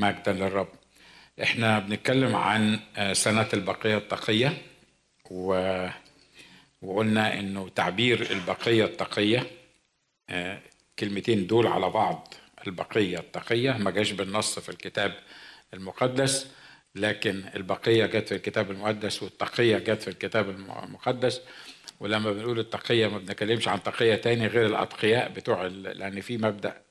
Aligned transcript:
مجدا 0.00 0.32
للرب. 0.32 0.68
إحنا 1.42 1.78
بنتكلم 1.78 2.36
عن 2.36 2.80
آه، 2.96 3.12
سنة 3.12 3.48
البقية 3.54 3.96
التقية 3.96 4.62
و... 5.30 5.86
وقلنا 6.82 7.38
إنه 7.38 7.68
تعبير 7.68 8.30
البقية 8.30 8.84
التقية 8.84 9.46
آه، 10.30 10.60
كلمتين 10.98 11.46
دول 11.46 11.66
على 11.66 11.90
بعض 11.90 12.34
البقية 12.66 13.18
التقية. 13.18 13.72
ما 13.72 13.90
جاش 13.90 14.10
بالنص 14.12 14.58
في 14.58 14.68
الكتاب 14.68 15.14
المقدس 15.74 16.46
لكن 16.94 17.44
البقية 17.56 18.06
جت 18.06 18.28
في 18.28 18.34
الكتاب 18.34 18.70
المقدس 18.70 19.22
والتقية 19.22 19.78
جت 19.78 20.02
في 20.02 20.08
الكتاب 20.08 20.50
المقدس. 20.50 21.40
ولما 22.00 22.32
بنقول 22.32 22.58
التقية 22.58 23.06
ما 23.06 23.18
بنتكلمش 23.18 23.68
عن 23.68 23.82
تقية 23.82 24.14
تاني 24.14 24.46
غير 24.46 24.66
الأتقياء 24.66 25.28
بتوع 25.28 25.66
لأن 25.66 26.20
في 26.20 26.38
مبدأ 26.38 26.82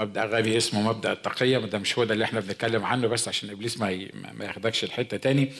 مبدأ 0.00 0.24
غبي 0.24 0.56
اسمه 0.56 0.82
مبدأ 0.82 1.12
التقية 1.12 1.58
ده 1.58 1.78
مش 1.78 1.98
هو 1.98 2.04
ده 2.04 2.14
اللي 2.14 2.24
إحنا 2.24 2.40
بنتكلم 2.40 2.84
عنه 2.84 3.08
بس 3.08 3.28
عشان 3.28 3.50
إبليس 3.50 3.78
ما 3.80 4.08
ما 4.38 4.44
ياخدكش 4.44 4.84
الحتة 4.84 5.16
تاني. 5.16 5.52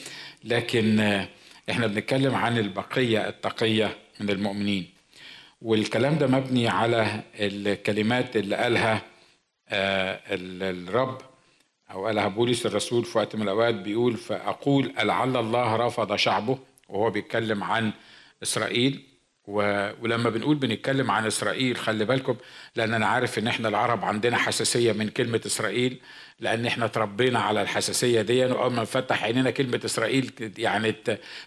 لكن 0.43 0.99
آه، 0.99 1.27
إحنا 1.69 1.87
بنتكلم 1.87 2.35
عن 2.35 2.57
البقية 2.57 3.27
التقية 3.29 3.97
من 4.19 4.29
المؤمنين. 4.29 4.89
والكلام 5.61 6.17
ده 6.17 6.27
مبني 6.27 6.67
على 6.67 7.21
الكلمات 7.39 8.35
اللي 8.37 8.55
قالها 8.55 9.01
آه، 9.69 10.19
ال- 10.35 10.87
الرب 10.89 11.17
أو 11.91 12.05
قالها 12.05 12.27
بولس 12.27 12.65
الرسول 12.65 13.05
في 13.05 13.17
وقت 13.17 13.35
من 13.35 13.41
الأوقات 13.41 13.75
بيقول 13.75 14.17
فأقول 14.17 14.93
لعل 15.03 15.37
الله 15.37 15.75
رفض 15.75 16.15
شعبه. 16.15 16.59
وهو 16.89 17.09
بيتكلم 17.09 17.63
عن 17.63 17.91
إسرائيل. 18.43 19.03
و... 19.47 19.89
ولما 20.01 20.29
بنقول 20.29 20.55
بنتكلم 20.57 21.11
عن 21.11 21.25
إسرائيل 21.25 21.77
خلي 21.77 22.05
بالكم 22.05 22.35
لأن 22.75 22.93
أنا 22.93 23.05
عارف 23.05 23.39
إن 23.39 23.47
إحنا 23.47 23.67
العرب 23.67 24.05
عندنا 24.05 24.37
حساسية 24.37 24.91
من 24.91 25.09
كلمة 25.09 25.41
إسرائيل 25.45 25.99
لأن 26.39 26.65
إحنا 26.65 26.87
تربينا 26.87 27.39
على 27.39 27.61
الحساسية 27.61 28.21
دي 28.21 28.45
وأول 28.45 28.73
ما 28.73 28.81
نفتح 28.81 29.23
عينينا 29.23 29.51
كلمة 29.51 29.81
إسرائيل 29.85 30.31
يعني 30.57 30.95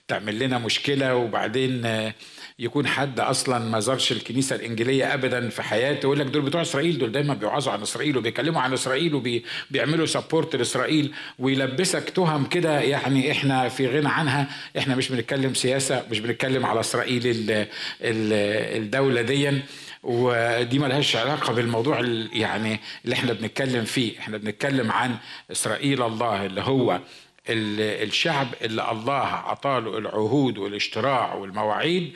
تعمل 0.08 0.38
لنا 0.38 0.58
مشكلة 0.58 1.16
وبعدين 1.16 2.12
يكون 2.58 2.86
حد 2.86 3.20
أصلا 3.20 3.58
ما 3.58 3.80
زارش 3.80 4.12
الكنيسة 4.12 4.56
الإنجيلية 4.56 5.14
ابدا 5.14 5.48
في 5.48 5.62
حياته 5.62 6.06
يقول 6.06 6.18
لك 6.18 6.26
دول 6.26 6.42
بتوع 6.42 6.62
إسرائيل 6.62 6.98
دول 6.98 7.12
دايما 7.12 7.34
بيوعظوا 7.34 7.72
عن 7.72 7.82
إسرائيل 7.82 8.16
وبيتكلموا 8.16 8.60
عن 8.60 8.72
إسرائيل 8.72 9.14
وبيعملوا 9.14 10.06
سبورت 10.06 10.56
لإسرائيل 10.56 11.12
ويلبسك 11.38 12.10
تهم 12.10 12.44
كده 12.46 12.80
يعني 12.80 13.30
إحنا 13.32 13.68
في 13.68 13.86
غنى 13.88 14.08
عنها. 14.08 14.46
إحنا 14.78 14.94
مش 14.96 15.08
بنتكلم 15.12 15.54
سياسة 15.54 16.04
مش 16.10 16.20
بنتكلم 16.20 16.66
على 16.66 16.80
إسرائيل 16.80 17.26
ال- 17.26 17.50
ال- 17.50 18.78
الدولة 18.82 19.22
دي 19.22 19.60
ودي 20.02 20.78
ملهاش 20.78 21.16
علاقة 21.16 21.52
بالموضوع 21.52 22.00
ال- 22.00 22.28
يعني 22.32 22.80
اللي 23.04 23.14
إحنا 23.14 23.32
بنتكلم 23.32 23.84
فيه. 23.84 24.18
إحنا 24.18 24.36
بنتكلم 24.38 24.90
عن 24.92 25.16
إسرائيل 25.52 26.02
الله 26.02 26.46
اللي 26.46 26.60
هو 26.60 27.00
الشعب 27.48 28.48
اللي 28.62 28.90
الله 28.90 29.26
عطاله 29.26 29.98
العهود 29.98 30.58
والاشتراع 30.58 31.34
والمواعيد 31.34 32.14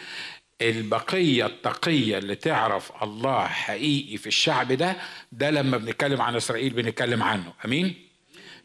البقية 0.62 1.46
التقية 1.46 2.18
اللي 2.18 2.34
تعرف 2.34 2.92
الله 3.02 3.46
حقيقي 3.46 4.16
في 4.16 4.26
الشعب 4.26 4.72
ده 4.72 4.96
ده 5.32 5.50
لما 5.50 5.76
بنتكلم 5.76 6.22
عن 6.22 6.36
إسرائيل 6.36 6.70
بنتكلم 6.72 7.22
عنه 7.22 7.52
أمين؟ 7.64 7.94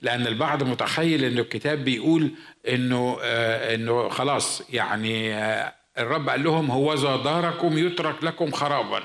لأن 0.01 0.27
البعض 0.27 0.63
متخيل 0.63 1.23
إنه 1.25 1.41
الكتاب 1.41 1.83
بيقول 1.83 2.31
إنه 2.69 3.17
آه 3.21 3.75
إنه 3.75 4.09
خلاص 4.09 4.63
يعني 4.69 5.33
آه 5.33 5.73
الرب 5.97 6.29
قال 6.29 6.43
لهم 6.43 6.71
هوذا 6.71 7.15
داركم 7.15 7.77
يترك 7.77 8.23
لكم 8.23 8.51
خرابا 8.51 9.03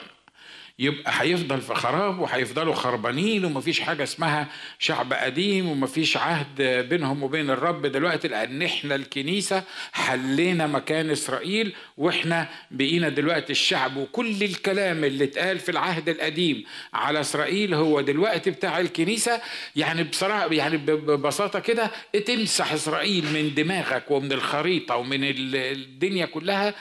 يبقى 0.80 1.12
هيفضل 1.14 1.60
في 1.60 1.74
خراب 1.74 2.18
وهيفضلوا 2.18 2.74
خربانين 2.74 3.44
ومفيش 3.44 3.80
حاجة 3.80 4.02
اسمها 4.02 4.48
شعب 4.78 5.12
قديم 5.12 5.68
ومفيش 5.68 6.16
عهد 6.16 6.62
بينهم 6.88 7.22
وبين 7.22 7.50
الرب 7.50 7.86
دلوقتي 7.86 8.28
لأن 8.28 8.62
إحنا 8.62 8.94
الكنيسة 8.94 9.62
حلينا 9.92 10.66
مكان 10.66 11.10
إسرائيل 11.10 11.74
وإحنا 11.96 12.48
بقينا 12.70 13.08
دلوقتي 13.08 13.52
الشعب 13.52 13.96
وكل 13.96 14.42
الكلام 14.42 15.04
اللي 15.04 15.24
اتقال 15.24 15.58
في 15.58 15.68
العهد 15.70 16.08
القديم 16.08 16.64
على 16.94 17.20
إسرائيل 17.20 17.74
هو 17.74 18.00
دلوقتي 18.00 18.50
بتاع 18.50 18.80
الكنيسة. 18.80 19.40
يعني 19.76 20.02
بصراحة 20.04 20.52
يعني 20.52 20.76
ب- 20.76 20.90
ببساطة 20.90 21.58
كده 21.60 21.90
تمسح 22.26 22.72
إسرائيل 22.72 23.24
من 23.24 23.54
دماغك 23.54 24.10
ومن 24.10 24.32
الخريطة 24.32 24.96
ومن 24.96 25.24
ال- 25.24 25.56
الدنيا 25.56 26.26
كلها. 26.26 26.74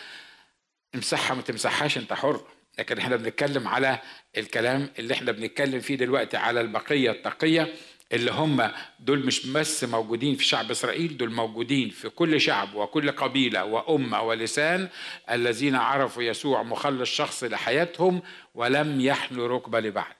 امسحها 0.95 1.35
ما 1.35 1.41
تمسحهاش 1.41 1.97
أنت 1.97 2.13
حر. 2.13 2.41
لكن 2.79 2.97
إحنا 2.97 3.15
بنتكلم 3.15 3.67
على 3.67 3.99
الكلام 4.37 4.89
اللي 4.99 5.13
إحنا 5.13 5.31
بنتكلم 5.31 5.79
فيه 5.79 5.95
دلوقتي 5.95 6.37
على 6.37 6.61
البقية 6.61 7.11
التقية 7.11 7.73
اللي 8.13 8.31
هم 8.31 8.71
دول 8.99 9.25
مش 9.25 9.47
بس 9.47 9.83
موجودين 9.83 10.35
في 10.35 10.43
شعب 10.43 10.71
إسرائيل 10.71 11.17
دول 11.17 11.31
موجودين 11.31 11.89
في 11.89 12.09
كل 12.09 12.41
شعب 12.41 12.75
وكل 12.75 13.11
قبيلة 13.11 13.65
وأمة 13.65 14.21
ولسان 14.21 14.89
الذين 15.31 15.75
عرفوا 15.75 16.23
يسوع 16.23 16.63
مخلص 16.63 17.09
شخص 17.09 17.43
لحياتهم 17.43 18.21
ولم 18.55 19.01
يحنوا 19.01 19.47
ركبة 19.47 19.79
لبعض. 19.79 20.15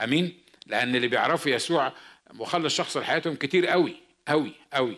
آمين؟ 0.00 0.42
لأن 0.66 0.96
اللي 0.96 1.08
بيعرفوا 1.08 1.52
يسوع 1.52 1.92
مخلص 2.32 2.76
شخص 2.76 2.96
لحياتهم 2.96 3.34
كتير 3.34 3.66
قوي 3.66 3.96
قوي 4.28 4.52
قوي. 4.72 4.96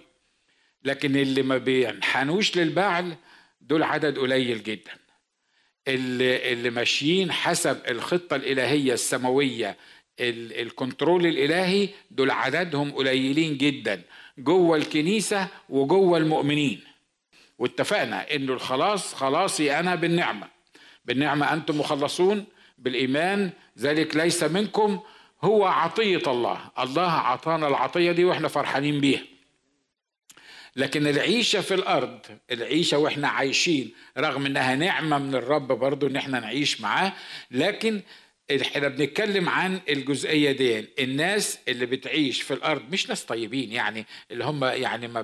لكن 0.85 1.17
اللي 1.17 1.43
ما 1.43 1.59
بينحنوش 1.59 2.57
للبعل 2.57 3.17
دول 3.61 3.83
عدد 3.83 4.19
قليل 4.19 4.63
جدا. 4.63 5.02
اللي 5.89 6.53
اللي 6.53 6.71
ماشيين 6.71 7.33
حسب 7.33 7.79
الخطة 7.89 8.37
الإلهية 8.37 8.93
السماوية 8.93 9.77
ال- 10.21 10.61
الكنترول 10.61 11.27
الإلهي 11.27 11.89
دول 12.11 12.31
عددهم 12.31 12.91
قليلين 12.93 13.59
جدا 13.59 14.03
جوه 14.39 14.77
الكنيسة 14.77 15.49
وجوه 15.69 16.19
المؤمنين. 16.19 16.81
واتفقنا 17.59 18.35
انه 18.35 18.53
الخلاص 18.53 19.15
خلاصي 19.15 19.79
أنا 19.79 19.95
بالنعمة. 19.95 20.49
بالنعمة 21.05 21.53
أنتم 21.53 21.79
مخلصون 21.79 22.45
بالإيمان 22.79 23.51
ذلك 23.79 24.17
ليس 24.17 24.43
منكم 24.43 25.01
هو 25.45 25.65
عطية 25.65 26.23
الله. 26.27 26.59
الله 26.79 27.11
عطانا 27.13 27.69
العطية 27.69 28.13
دي 28.13 28.25
وإحنا 28.25 28.49
فرحانين 28.49 29.01
بيها. 29.01 29.23
لكن 30.77 31.07
العيشة 31.07 31.61
في 31.61 31.75
الأرض 31.75 32.19
العيشة 32.51 32.99
وإحنا 32.99 33.29
عايشين 33.29 33.93
رغم 34.19 34.47
إنها 34.47 34.75
نعمة 34.75 35.19
من 35.19 35.35
الرب 35.35 35.69
برضو 35.69 36.07
إن 36.07 36.17
إحنا 36.17 36.41
نعيش 36.41 36.81
معاه 36.81 37.13
لكن 37.51 38.01
إحنا 38.63 38.89
بنتكلم 38.89 39.49
عن 39.49 39.81
الجزئية 39.89 40.53
دي 40.53 40.89
الناس 40.99 41.59
اللي 41.69 41.87
بتعيش 41.87 42.43
في 42.43 42.55
الأرض 42.55 42.83
مش 42.91 43.09
ناس 43.09 43.25
طيبين 43.25 43.73
يعني 43.73 44.07
اللي 44.31 44.45
هم 44.45 44.65
يعني 44.65 45.09
ما 45.09 45.23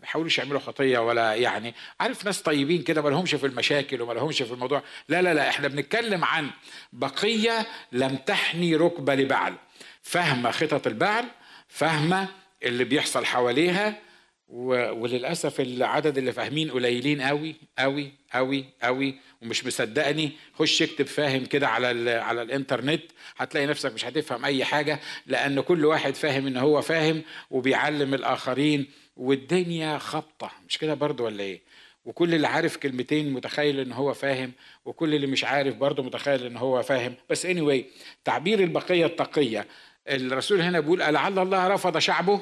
بيحاولوش 0.00 0.38
يعملوا 0.38 0.60
خطية 0.60 0.98
ولا 0.98 1.34
يعني 1.34 1.74
عارف 2.00 2.24
ناس 2.24 2.42
طيبين 2.42 2.82
كده 2.82 3.02
ما 3.02 3.08
لهمش 3.08 3.34
في 3.34 3.46
المشاكل 3.46 4.02
وما 4.02 4.12
لهمش 4.12 4.42
في 4.42 4.52
الموضوع. 4.52 4.82
لا 5.08 5.22
لا 5.22 5.34
لا 5.34 5.48
إحنا 5.48 5.68
بنتكلم 5.68 6.24
عن 6.24 6.50
بقية 6.92 7.66
لم 7.92 8.16
تحني 8.16 8.76
ركبة 8.76 9.14
لبعل. 9.14 9.54
فاهمة 10.02 10.50
خطط 10.50 10.86
البعل 10.86 11.24
فاهمة 11.68 12.28
اللي 12.62 12.84
بيحصل 12.84 13.24
حواليها 13.24 14.09
وللأسف 14.52 15.60
العدد 15.60 16.18
اللي 16.18 16.32
فاهمين 16.32 16.70
قليلين 16.70 17.22
قوي 17.22 17.54
قوي 17.78 18.12
قوي 18.32 18.64
قوي 18.82 19.14
ومش 19.42 19.66
مصدقني. 19.66 20.30
خش 20.54 20.82
اكتب 20.82 21.06
فاهم 21.06 21.44
كده 21.44 21.68
على 21.68 22.10
على 22.10 22.42
الإنترنت 22.42 23.02
هتلاقي 23.36 23.66
نفسك 23.66 23.92
مش 23.92 24.04
هتفهم 24.04 24.44
أي 24.44 24.64
حاجة 24.64 25.00
لأن 25.26 25.60
كل 25.60 25.84
واحد 25.84 26.14
فاهم 26.14 26.46
إن 26.46 26.56
هو 26.56 26.82
فاهم 26.82 27.22
وبيعلم 27.50 28.14
الآخرين 28.14 28.86
والدنيا 29.16 29.98
خبطة. 29.98 30.50
مش 30.68 30.78
كده 30.78 30.94
برضو 30.94 31.24
ولا 31.24 31.42
إيه؟ 31.42 31.60
وكل 32.04 32.34
اللي 32.34 32.46
عارف 32.48 32.76
كلمتين 32.76 33.32
متخيل 33.32 33.80
إن 33.80 33.92
هو 33.92 34.14
فاهم 34.14 34.52
وكل 34.84 35.14
اللي 35.14 35.26
مش 35.26 35.44
عارف 35.44 35.76
برضه 35.76 36.02
متخيل 36.02 36.46
إن 36.46 36.56
هو 36.56 36.82
فاهم. 36.82 37.14
بس 37.30 37.46
anyway 37.46 37.82
تعبير 38.24 38.60
البقية 38.60 39.06
التقية. 39.06 39.66
الرسول 40.08 40.60
هنا 40.60 40.80
بيقول 40.80 40.98
لعل 40.98 41.38
الله 41.38 41.68
رفض 41.68 41.98
شعبه؟ 41.98 42.40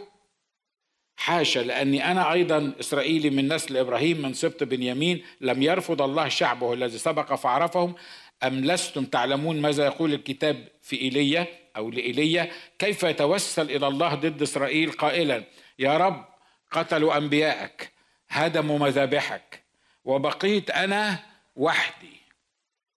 حاشا 1.20 1.58
لأني 1.60 2.10
أنا 2.10 2.32
أيضا 2.32 2.72
إسرائيلي 2.80 3.30
من 3.30 3.52
نسل 3.52 3.76
إبراهيم 3.76 4.22
من 4.22 4.34
سبط 4.34 4.62
بنيامين 4.62 5.24
لم 5.40 5.62
يرفض 5.62 6.02
الله 6.02 6.28
شعبه 6.28 6.72
الذي 6.72 6.98
سبق 6.98 7.34
فعرفهم. 7.34 7.94
أم 8.42 8.64
لستم 8.64 9.04
تعلمون 9.04 9.60
ماذا 9.60 9.84
يقول 9.84 10.14
الكتاب 10.14 10.68
في 10.82 11.00
إيليا 11.00 11.46
أو 11.76 11.90
لإيليا؟ 11.90 12.50
كيف 12.78 13.02
يتوسل 13.02 13.70
إلى 13.70 13.86
الله 13.86 14.14
ضد 14.14 14.42
إسرائيل 14.42 14.92
قائلا 14.92 15.44
يا 15.78 15.96
رب 15.96 16.24
قتلوا 16.70 17.16
أنبياءك 17.16 17.92
هدموا 18.28 18.78
مذابحك 18.78 19.62
وبقيت 20.04 20.70
أنا 20.70 21.18
وحدي. 21.56 22.16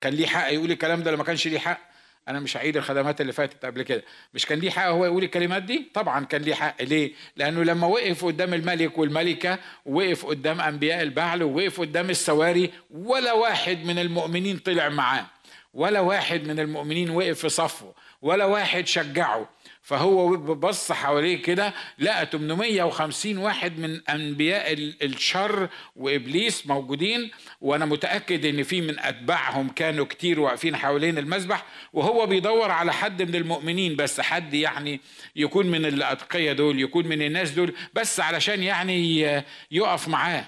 كان 0.02 0.14
ليه 0.14 0.28
حق 0.28 0.54
يقول 0.54 0.72
الكلام 0.72 1.04
ده؟ 1.04 1.12
لما 1.12 1.24
كانش 1.24 1.48
ليه 1.48 1.60
حق. 1.60 1.91
أنا 2.28 2.40
مش 2.40 2.58
هعيد 2.58 2.78
الخدمات 2.78 3.22
اللي 3.22 3.34
فاتت 3.34 3.66
قبل 3.66 3.82
كده. 3.82 4.04
مش 4.34 4.46
كان 4.46 4.60
ليه 4.60 4.70
حق 4.70 4.86
هو 4.86 5.06
يقول 5.06 5.24
الكلمات 5.24 5.64
دي؟ 5.64 5.92
طبعا 5.94 6.26
كان 6.26 6.42
ليه 6.42 6.54
حق. 6.54 6.82
ليه؟ 6.82 7.12
لأنه 7.36 7.64
لما 7.64 7.88
وقف 7.88 8.26
قدام 8.26 8.54
الملك 8.54 8.98
والملكة 8.98 9.60
وقف 9.86 10.26
قدام 10.26 10.62
أنبياء 10.62 11.02
البعل 11.02 11.44
ووقف 11.44 11.80
قدام 11.80 12.10
السواري 12.10 12.72
ولا 12.92 13.34
واحد 13.34 13.86
من 13.86 14.00
المؤمنين 14.00 14.58
طلع 14.58 14.90
معاه. 14.90 15.26
ولا 15.74 16.00
واحد 16.00 16.48
من 16.48 16.60
المؤمنين 16.60 17.10
وقف 17.10 17.40
في 17.40 17.50
صفه. 17.50 17.94
ولا 18.22 18.46
واحد 18.46 18.88
شجعه. 18.88 19.50
فهو 19.82 20.38
بص 20.38 20.92
حواليه 20.92 21.42
كده 21.42 21.74
لقى 22.00 22.26
850 22.26 23.38
واحد 23.38 23.80
من 23.80 24.10
أنبياء 24.10 24.74
الشر 24.74 25.70
وإبليس 25.96 26.68
موجودين 26.68 27.32
وأنا 27.62 27.86
متأكد 27.86 28.46
إن 28.46 28.64
في 28.64 28.82
من 28.82 29.00
أتباعهم 29.00 29.70
كانوا 29.70 30.06
كتير 30.06 30.40
واقفين 30.40 30.76
حوالين 30.76 31.18
المذبح 31.18 31.66
وهو 31.94 32.26
بيدور 32.26 32.72
على 32.72 32.94
حد 32.94 33.22
من 33.22 33.36
المؤمنين 33.36 33.96
بس 33.96 34.22
حد 34.22 34.54
يعني 34.54 35.02
يكون 35.36 35.66
من 35.66 35.86
الاتقياء 35.86 36.56
دول 36.56 36.80
يكون 36.80 37.08
من 37.08 37.22
الناس 37.22 37.52
دول 37.52 37.74
بس 37.94 38.20
علشان 38.20 38.64
يعني 38.64 39.22
يقف 39.72 40.08
معاه. 40.08 40.46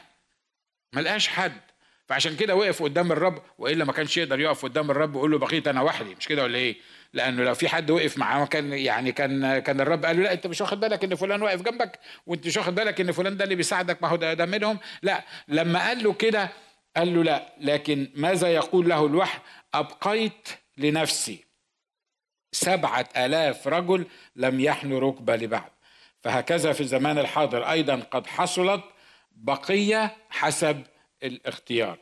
ملقاش 0.93 1.27
حد. 1.27 1.61
فعشان 2.07 2.35
كده 2.35 2.55
وقف 2.55 2.83
قدام 2.83 3.11
الرب 3.11 3.41
وإلا 3.57 3.85
ما 3.85 3.93
كانش 3.93 4.17
يقدر 4.17 4.39
يقف 4.39 4.63
قدام 4.65 4.91
الرب 4.91 5.15
ويقول 5.15 5.31
له 5.31 5.37
بقيت 5.37 5.67
أنا 5.67 5.81
وحدي. 5.81 6.15
مش 6.15 6.27
كده 6.27 6.43
ولا 6.43 6.57
إيه؟ 6.57 6.75
لأنه 7.13 7.43
لو 7.43 7.53
في 7.53 7.69
حد 7.69 7.91
وقف 7.91 8.17
معاه 8.17 8.45
كان 8.45 8.73
يعني 8.73 9.11
كان 9.11 9.59
كان 9.59 9.81
الرب 9.81 10.05
قال 10.05 10.17
له 10.17 10.23
لا 10.23 10.33
أنت 10.33 10.47
مش 10.47 10.61
واخد 10.61 10.79
بالك 10.79 11.03
إن 11.03 11.15
فلان 11.15 11.41
واقف 11.41 11.61
جنبك 11.61 11.99
وأنت 12.25 12.47
مش 12.47 12.57
واخد 12.57 12.75
بالك 12.75 13.01
إن 13.01 13.11
فلان 13.11 13.37
ده 13.37 13.43
اللي 13.43 13.55
بيساعدك 13.55 14.01
ما 14.01 14.07
هو 14.07 14.15
ده 14.15 14.45
منهم. 14.45 14.79
لا 15.01 15.23
لما 15.47 15.87
قال 15.87 16.03
له 16.03 16.13
كده 16.13 16.49
قال 16.97 17.15
له 17.15 17.23
لا 17.23 17.53
لكن 17.61 18.11
ماذا 18.15 18.47
يقول 18.47 18.89
له 18.89 19.05
الوحي؟ 19.05 19.39
أبقيت 19.73 20.49
لنفسي. 20.77 21.45
سبعة 22.51 23.09
آلاف 23.17 23.67
رجل 23.67 24.05
لم 24.35 24.59
يحنوا 24.59 24.99
ركبة 24.99 25.35
لبعض. 25.35 25.71
فهكذا 26.21 26.73
في 26.73 26.81
الزمان 26.81 27.17
الحاضر 27.19 27.71
أيضا 27.71 27.95
قد 28.11 28.27
حصلت 28.27 28.83
بقية 29.31 30.17
حسب 30.29 30.83
الاختيار. 31.23 31.97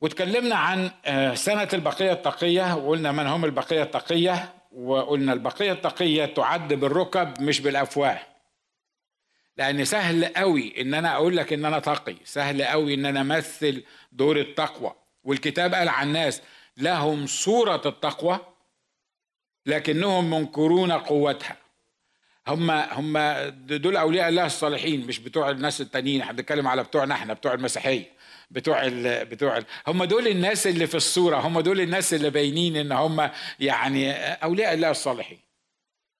وتكلمنا 0.00 0.54
عن 0.54 0.90
آه، 1.04 1.34
سنة 1.34 1.68
البقية 1.72 2.12
التقية 2.12 2.74
وقلنا 2.74 3.12
من 3.12 3.26
هم 3.26 3.44
البقية 3.44 3.82
التقية 3.82 4.54
وقلنا 4.72 5.32
البقية 5.32 5.72
التقية 5.72 6.24
تعد 6.24 6.72
بالركب 6.72 7.40
مش 7.40 7.60
بالأفواه. 7.60 8.20
لأن 9.56 9.84
سهل 9.84 10.24
قوي 10.24 10.80
إن 10.80 10.94
أنا 10.94 11.14
أقول 11.14 11.36
لك 11.36 11.52
إن 11.52 11.64
أنا 11.64 11.78
تقي 11.78 12.16
سهل 12.24 12.62
قوي 12.62 12.94
إن 12.94 13.06
أنا 13.06 13.20
أمثل 13.20 13.82
دور 14.12 14.36
التقوى. 14.40 14.94
والكتاب 15.24 15.74
قال 15.74 15.88
عن 15.88 16.06
الناس 16.06 16.42
لهم 16.76 17.26
صورة 17.26 17.82
التقوى 17.86 18.38
لكنهم 19.66 20.30
منكرون 20.30 20.92
قوتها. 20.92 21.56
هم 22.48 22.70
هم 22.70 23.18
دول 23.76 23.96
أولياء 23.96 24.28
الله 24.28 24.46
الصالحين 24.46 25.06
مش 25.06 25.18
بتوع 25.18 25.50
الناس 25.50 25.80
التانيين 25.80 26.20
إحنا 26.20 26.32
بنتكلم 26.32 26.68
على 26.68 26.82
بتوعنا 26.84 27.14
إحنا 27.14 27.34
بتوع 27.34 27.54
المسيحية. 27.54 28.17
بتوع 28.50 28.86
ال 28.86 29.24
بتوع 29.24 29.56
ال 29.58 29.64
هم 29.86 30.04
دول 30.04 30.28
الناس 30.28 30.66
اللي 30.66 30.86
في 30.86 30.94
الصورة 30.94 31.36
هم 31.36 31.60
دول 31.60 31.80
الناس 31.80 32.14
اللي 32.14 32.30
باينين 32.30 32.76
إن 32.76 32.92
هم 32.92 33.30
يعني 33.60 34.12
أولياء 34.32 34.74
الله 34.74 34.90
الصالحين. 34.90 35.38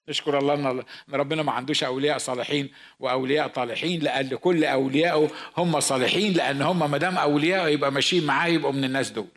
نشكر 0.09 0.39
الله 0.39 0.55
إن 0.55 0.85
ربنا 1.15 1.43
ما 1.43 1.53
عندوش 1.53 1.85
أولياء 1.85 2.19
صالحين 2.19 2.71
وأولياء 3.01 3.49
طالحين 3.49 4.01
لأن 4.01 4.29
كل 4.29 4.65
اوليائه 4.65 5.31
هم 5.57 5.81
صالحين 5.81 6.33
لأن 6.33 6.63
هم 6.63 6.91
ما 6.91 6.99
دام 6.99 7.19
اولياء 7.19 7.69
يبقى 7.69 7.93
ماشيين 7.93 8.27
معاه 8.27 8.49
يبقوا 8.49 8.73
من 8.73 8.85
الناس 8.85 9.11
دول. 9.11 9.29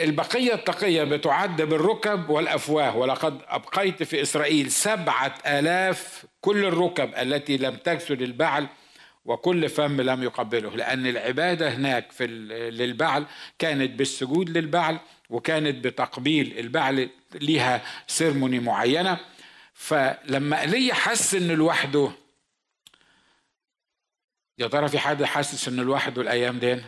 البقية 0.00 0.54
التقية 0.54 1.04
بتعد 1.04 1.62
بالركب 1.62 2.30
والأفواه. 2.30 2.96
ولقد 2.96 3.40
أبقيت 3.48 4.02
في 4.02 4.22
إسرائيل 4.22 4.70
سبعة 4.70 5.34
آلاف 5.46 6.24
كل 6.40 6.64
الركب 6.64 7.14
التي 7.14 7.56
لم 7.56 7.76
تكسر 7.76 8.14
البعل 8.14 8.66
وكل 9.24 9.68
فم 9.68 10.00
لم 10.00 10.22
يقبله 10.22 10.76
لأن 10.76 11.06
العبادة 11.06 11.74
هناك 11.74 12.12
في 12.12 12.26
للبعل 12.70 13.26
كانت 13.58 13.90
بالسجود 13.90 14.50
للبعل 14.50 14.98
وكانت 15.30 15.84
بتقبيل 15.84 16.58
البعل 16.58 17.10
ليها 17.34 17.82
سيرموني 18.06 18.60
معينة. 18.60 19.18
فلما 19.74 20.60
ايليا 20.60 20.94
حس 20.94 21.34
انه 21.34 21.54
لوحده 21.54 22.12
يا 24.58 24.68
ترى 24.68 24.88
في 24.88 24.98
حد 24.98 25.24
حاسس 25.24 25.68
انه 25.68 25.82
لوحده 25.82 26.22
الأيام 26.22 26.58
دي؟ 26.58 26.80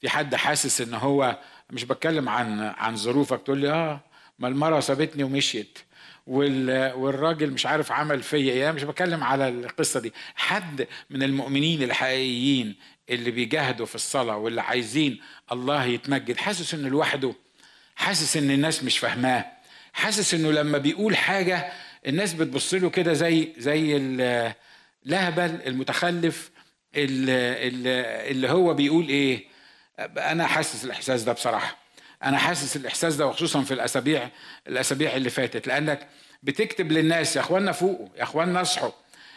في 0.00 0.08
حد 0.08 0.34
حاسس 0.34 0.80
إن 0.80 0.94
هو 0.94 1.38
مش 1.70 1.84
بتكلم 1.84 2.28
عن 2.28 2.60
عن 2.60 2.96
ظروفك 2.96 3.42
تقول 3.42 3.58
لي 3.58 3.70
آه 3.70 4.00
ما 4.38 4.48
المرأة 4.48 4.80
سابتني 4.80 5.24
ومشيت. 5.24 5.78
والراجل 6.26 7.50
مش 7.50 7.66
عارف 7.66 7.92
عمل 7.92 8.22
فيا 8.22 8.52
إيه. 8.52 8.70
مش 8.70 8.82
بتكلم 8.82 9.24
على 9.24 9.48
القصة 9.48 10.00
دي. 10.00 10.12
حد 10.34 10.86
من 11.10 11.22
المؤمنين 11.22 11.82
الحقيقيين 11.82 12.76
اللي 13.10 13.30
بيجاهدوا 13.30 13.86
في 13.86 13.94
الصلاة 13.94 14.36
واللي 14.36 14.60
عايزين 14.62 15.20
الله 15.52 15.84
يتمجد 15.84 16.36
حاسس 16.36 16.74
انه 16.74 16.88
لوحده 16.88 17.34
حاسس 17.96 18.36
إن 18.36 18.50
الناس 18.50 18.84
مش 18.84 18.98
فاهماه. 18.98 19.44
حاسس 19.92 20.34
إنه 20.34 20.50
لما 20.50 20.78
بيقول 20.78 21.16
حاجة 21.16 21.72
الناس 22.06 22.34
بتبص 22.34 22.74
له 22.74 22.90
كده 22.90 23.12
زي 23.12 23.52
زي 23.58 23.96
اللهبل 23.96 25.60
المتخلف 25.66 26.50
اللي, 26.94 27.68
اللي 28.30 28.50
هو 28.50 28.74
بيقول 28.74 29.08
إيه. 29.08 29.44
أنا 30.00 30.46
حاسس 30.46 30.84
الإحساس 30.84 31.22
ده 31.22 31.32
بصراحة. 31.32 31.79
أنا 32.24 32.38
حاسس 32.38 32.76
الإحساس 32.76 33.16
ده 33.16 33.26
وخصوصا 33.26 33.62
في 33.62 33.74
الأسابيع 33.74 34.28
الأسابيع 34.68 35.16
اللي 35.16 35.30
فاتت. 35.30 35.66
لأنك 35.66 36.08
بتكتب 36.42 36.92
للناس 36.92 37.36
يا 37.36 37.40
اخوانا 37.40 37.72
فوقوا 37.72 38.08
يا 38.16 38.22
اخوانا 38.22 38.62
اصحوا 38.62 38.90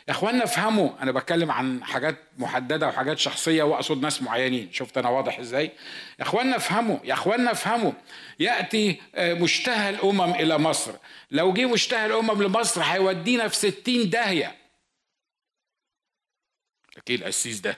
يا 0.08 0.14
اخوانا 0.14 0.44
افهموا. 0.44 0.90
أنا 1.02 1.12
بتكلم 1.12 1.52
عن 1.52 1.84
حاجات 1.84 2.16
محددة 2.38 2.88
وحاجات 2.88 3.20
شخصية 3.20 3.64
وأقصد 3.64 4.02
ناس 4.02 4.22
معينين. 4.22 4.74
شفت 4.74 4.98
أنا 4.98 5.10
واضح 5.10 5.40
إزاي؟ 5.40 5.66
يا 6.20 6.24
اخوانا 6.24 6.56
افهموا 6.56 6.98
يا 7.04 7.14
اخوانا 7.14 7.52
افهموا 7.52 7.92
يأتي 8.40 9.02
آه، 9.16 9.34
مشتهى 9.34 9.90
الأمم 9.90 10.34
إلى 10.34 10.58
مصر. 10.58 10.92
لو 11.32 11.54
جه 11.54 11.66
مشتهى 11.66 12.06
الأمم 12.06 12.44
لمصر 12.44 12.82
هيودينا 12.82 13.48
في 13.48 13.56
ستين 13.56 14.10
داهية. 14.10 14.56
إيه 17.10 17.16
القسيس 17.16 17.60
ده؟ 17.60 17.78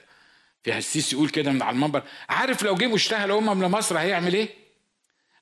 في 0.62 0.72
قسيس 0.72 1.12
يقول 1.12 1.28
كده 1.28 1.52
من 1.52 1.62
على 1.62 1.74
المنبر. 1.74 2.02
عارف 2.28 2.62
لو 2.62 2.74
جه 2.74 2.86
مشتهى 2.86 3.24
الأمم 3.24 3.64
لمصر 3.64 3.98
هيعمل 3.98 4.34
إيه؟ 4.34 4.65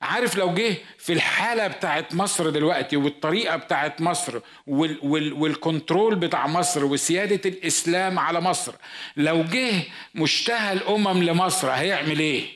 عارف 0.05 0.37
لو 0.37 0.55
جه 0.55 0.77
في 0.99 1.12
الحالة 1.12 1.67
بتاعت 1.67 2.15
مصر 2.15 2.51
دلوقتي 2.51 2.97
والطريقة 2.97 3.56
بتاعت 3.56 4.01
مصر 4.01 4.41
وال 4.67 4.99
وال 5.03 5.33
والكنترول 5.33 6.15
بتاع 6.17 6.47
مصر 6.47 6.85
وسيادة 6.85 7.51
الإسلام 7.51 8.19
على 8.19 8.41
مصر 8.41 8.75
لو 9.17 9.45
جه 9.45 9.83
مشتهى 10.15 10.73
الأمم 10.73 11.23
لمصر 11.23 11.71
هيعمل 11.71 12.19
إيه؟ 12.19 12.47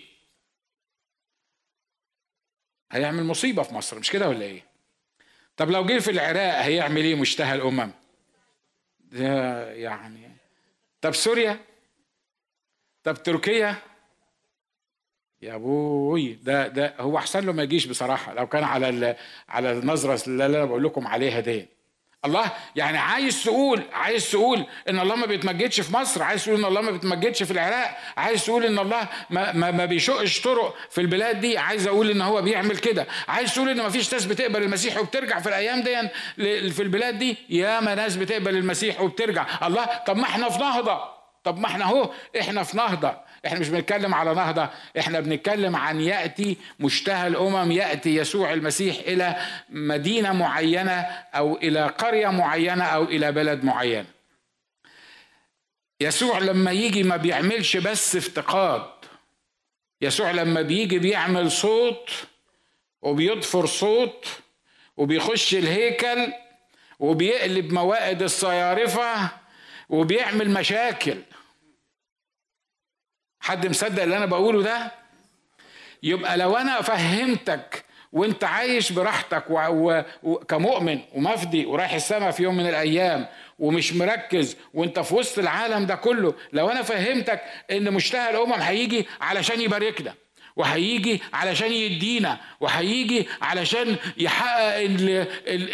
هيعمل 2.92 3.24
مصيبة 3.24 3.62
في 3.62 3.74
مصر 3.74 3.98
مش 3.98 4.10
كده 4.10 4.28
ولا 4.28 4.42
إيه؟ 4.44 4.62
طب 5.56 5.70
لو 5.70 5.86
جه 5.86 5.98
في 5.98 6.10
العراق 6.10 6.54
هيعمل 6.62 7.02
إيه 7.04 7.14
مشتهى 7.14 7.54
الأمم؟ 7.54 7.90
ده 9.00 9.70
يعني 9.72 10.30
طب 11.00 11.14
سوريا؟ 11.14 11.60
طب 13.02 13.22
تركيا؟ 13.22 13.76
يا 15.42 15.54
أبوي 15.54 16.38
ده 16.42 16.68
ده 16.68 16.94
هو 17.00 17.18
أحسن 17.18 17.46
له 17.46 17.52
ما 17.52 17.62
يجيش 17.62 17.86
بصراحة 17.86 18.34
لو 18.34 18.46
كان 18.46 18.64
على 18.64 19.16
على 19.48 19.72
النظرة 19.72 20.20
اللي 20.26 20.46
أنا 20.46 20.64
بقول 20.64 20.84
لكم 20.84 21.06
عليها 21.06 21.40
دي. 21.40 21.68
الله 22.24 22.52
يعني 22.76 22.98
عايز 22.98 23.44
تقول 23.44 23.82
عايز 23.92 24.30
تقول 24.30 24.66
إن 24.88 24.98
الله 25.00 25.14
ما 25.16 25.26
بيتمجدش 25.26 25.80
في 25.80 25.94
مصر 25.94 26.22
عايز 26.22 26.44
تقول 26.44 26.58
إن 26.58 26.64
الله 26.64 26.80
ما 26.80 26.90
بيتمجدش 26.90 27.42
في 27.42 27.50
العراق 27.50 27.96
عايز 28.16 28.44
تقول 28.46 28.64
إن 28.64 28.78
الله 28.78 29.08
ما, 29.30 29.52
ما, 29.52 29.70
ما 29.70 29.84
بيشقش 29.84 30.40
طرق 30.40 30.74
في 30.90 31.00
البلاد 31.00 31.40
دي 31.40 31.58
عايز 31.58 31.86
أقول 31.86 32.10
إن 32.10 32.20
هو 32.20 32.42
بيعمل 32.42 32.76
كده. 32.76 33.06
عايز 33.28 33.54
تقول 33.54 33.68
إن 33.68 33.76
ما 33.76 33.88
فيش 33.88 34.12
ناس 34.14 34.24
بتقبل 34.24 34.62
المسيح 34.62 34.98
وبترجع 34.98 35.40
في 35.40 35.48
الأيام 35.48 35.82
دي 35.82 36.08
في 36.70 36.82
البلاد 36.82 37.18
دي؟ 37.18 37.36
ياما 37.48 37.94
ناس 37.94 38.16
بتقبل 38.16 38.56
المسيح 38.56 39.00
وبترجع. 39.00 39.46
الله 39.66 39.84
طب 40.06 40.16
ما 40.16 40.24
إحنا 40.24 40.48
في 40.48 40.58
نهضة 40.58 41.00
طب 41.44 41.58
ما 41.58 41.66
إحنا 41.66 41.84
أهو 41.84 42.10
إحنا 42.40 42.62
في 42.62 42.76
نهضة. 42.76 43.27
إحنا 43.46 43.58
مش 43.58 43.68
بنتكلم 43.68 44.14
على 44.14 44.34
نهضة 44.34 44.68
إحنا 44.98 45.20
بنتكلم 45.20 45.76
عن 45.76 46.00
يأتي 46.00 46.56
مشتهى 46.80 47.26
الأمم 47.26 47.72
يأتي 47.72 48.16
يسوع 48.16 48.52
المسيح 48.52 48.96
إلى 48.98 49.36
مدينة 49.68 50.32
معينة 50.32 51.00
أو 51.34 51.56
إلى 51.56 51.86
قرية 51.86 52.28
معينة 52.28 52.84
أو 52.84 53.04
إلى 53.04 53.32
بلد 53.32 53.64
معين. 53.64 54.04
يسوع 56.00 56.38
لما 56.38 56.70
يجي 56.72 57.02
ما 57.02 57.16
بيعملش 57.16 57.76
بس 57.76 58.16
افتقاد. 58.16 58.90
يسوع 60.00 60.30
لما 60.30 60.62
بيجي 60.62 60.98
بيعمل 60.98 61.50
صوت 61.50 62.10
وبيضفر 63.02 63.66
صوت 63.66 64.26
وبيخش 64.96 65.54
الهيكل 65.54 66.32
وبيقلب 66.98 67.72
موائد 67.72 68.22
الصيارفة 68.22 69.28
وبيعمل 69.88 70.50
مشاكل. 70.50 71.16
حد 73.40 73.66
مصدق 73.66 74.02
اللي 74.02 74.16
أنا 74.16 74.26
بقوله 74.26 74.62
ده؟ 74.62 74.92
يبقى 76.02 76.36
لو 76.36 76.56
أنا 76.56 76.80
فهمتك 76.82 77.84
وأنت 78.12 78.44
عايش 78.44 78.92
براحتك 78.92 79.44
وكمؤمن 80.22 81.00
ومفدي 81.14 81.66
ورايح 81.66 81.92
السماء 81.92 82.30
في 82.30 82.42
يوم 82.42 82.56
من 82.56 82.66
الأيام 82.68 83.26
ومش 83.58 83.92
مركز 83.92 84.56
وأنت 84.74 84.98
في 85.00 85.14
وسط 85.14 85.38
العالم 85.38 85.86
ده 85.86 85.94
كله 85.94 86.34
لو 86.52 86.68
أنا 86.70 86.82
فهمتك 86.82 87.40
إن 87.70 87.92
مشتهى 87.92 88.30
الأمم 88.30 88.52
هيجي 88.52 89.06
علشان 89.20 89.60
يباركنا 89.60 90.14
وهيجي 90.56 91.22
علشان 91.32 91.72
يدينا 91.72 92.38
وهيجي 92.60 93.28
علشان 93.42 93.96
يحقق 94.16 94.74
ال 94.74 95.10
ال 95.10 95.26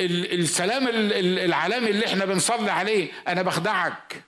ال 0.05 0.41
السلام 0.41 0.89
العالمي 0.89 1.91
اللي 1.91 2.07
إحنا 2.07 2.25
بنصلي 2.25 2.71
عليه 2.71 3.09
أنا 3.29 3.43
بخدعك. 3.43 4.23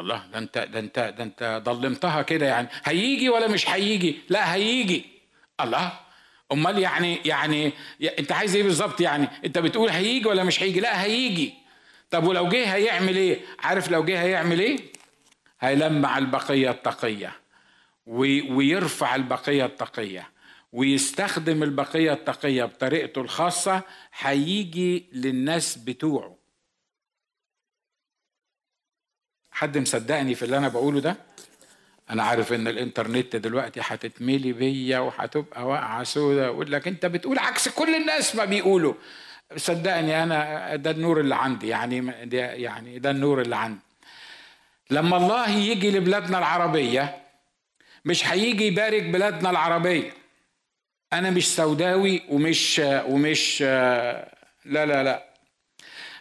الله 0.00 0.26
ده 0.32 0.38
انت 0.38 0.58
ده 0.58 0.78
انت 0.78 1.14
ده 1.18 1.24
انت 1.24 1.62
ضلمتها 1.64 2.22
كده 2.22 2.46
يعني. 2.46 2.68
هيجي 2.84 3.28
ولا 3.28 3.48
مش 3.48 3.70
هيجي؟ 3.70 4.16
لا 4.28 4.54
هيجي. 4.54 5.04
الله. 5.60 5.92
أمال 6.52 6.78
يعني 6.78 7.18
يعني 7.24 7.72
انت 8.18 8.32
عايز 8.32 8.56
إيه 8.56 8.62
بالظبط 8.62 9.00
يعني؟ 9.00 9.28
انت 9.44 9.58
بتقول 9.58 9.90
هيجي 9.90 10.28
ولا 10.28 10.44
مش 10.44 10.62
هيجي؟ 10.62 10.80
لا 10.80 11.02
هيجي. 11.04 11.54
طب 12.10 12.24
ولو 12.24 12.48
جه 12.48 12.74
هيعمل 12.74 13.16
إيه؟ 13.16 13.40
عارف 13.58 13.90
لو 13.90 14.04
جه 14.04 14.22
هيعمل 14.22 14.60
إيه؟ 14.60 14.78
هيلمع 15.60 16.18
البقية 16.18 16.70
التقية 16.70 17.32
ويرفع 18.06 19.14
البقية 19.14 19.64
التقية 19.64 20.30
ويستخدم 20.72 21.62
البقية 21.62 22.12
التقية 22.12 22.64
بطريقته 22.64 23.20
الخاصة. 23.20 23.82
هيجي 24.18 25.06
للناس 25.12 25.78
بتوعه. 25.78 26.35
حد 29.56 29.78
مصدقني 29.78 30.34
في 30.34 30.44
اللي 30.44 30.58
أنا 30.58 30.68
بقوله 30.68 31.00
ده؟ 31.00 31.16
أنا 32.10 32.22
عارف 32.22 32.52
إن 32.52 32.68
الإنترنت 32.68 33.36
دلوقتي 33.36 33.80
هتتملي 33.82 34.52
بيا 34.52 34.98
وهتبقى 34.98 35.66
واقعة 35.66 36.04
سودة. 36.04 36.46
أقول 36.46 36.72
لك 36.72 36.88
أنت 36.88 37.06
بتقول 37.06 37.38
عكس 37.38 37.68
كل 37.68 37.94
الناس 37.94 38.36
ما 38.36 38.44
بيقولوا. 38.44 38.94
صدقني 39.56 40.22
أنا 40.22 40.76
ده 40.76 40.90
النور 40.90 41.20
اللي 41.20 41.34
عندي. 41.34 41.68
يعني 41.68 42.00
ده 42.26 42.38
يعني 42.38 42.98
ده 42.98 43.10
النور 43.10 43.40
اللي 43.40 43.56
عندي. 43.56 43.80
لما 44.90 45.16
الله 45.16 45.50
يجي 45.50 45.90
لبلادنا 45.90 46.38
العربية 46.38 47.16
مش 48.04 48.26
هيجي 48.26 48.66
يبارك 48.66 49.02
بلادنا 49.02 49.50
العربية. 49.50 50.10
أنا 51.12 51.30
مش 51.30 51.48
سوداوي 51.54 52.22
ومش 52.28 52.82
ومش 52.84 53.62
لا 53.62 54.86
لا 54.86 55.02
لا. 55.02 55.24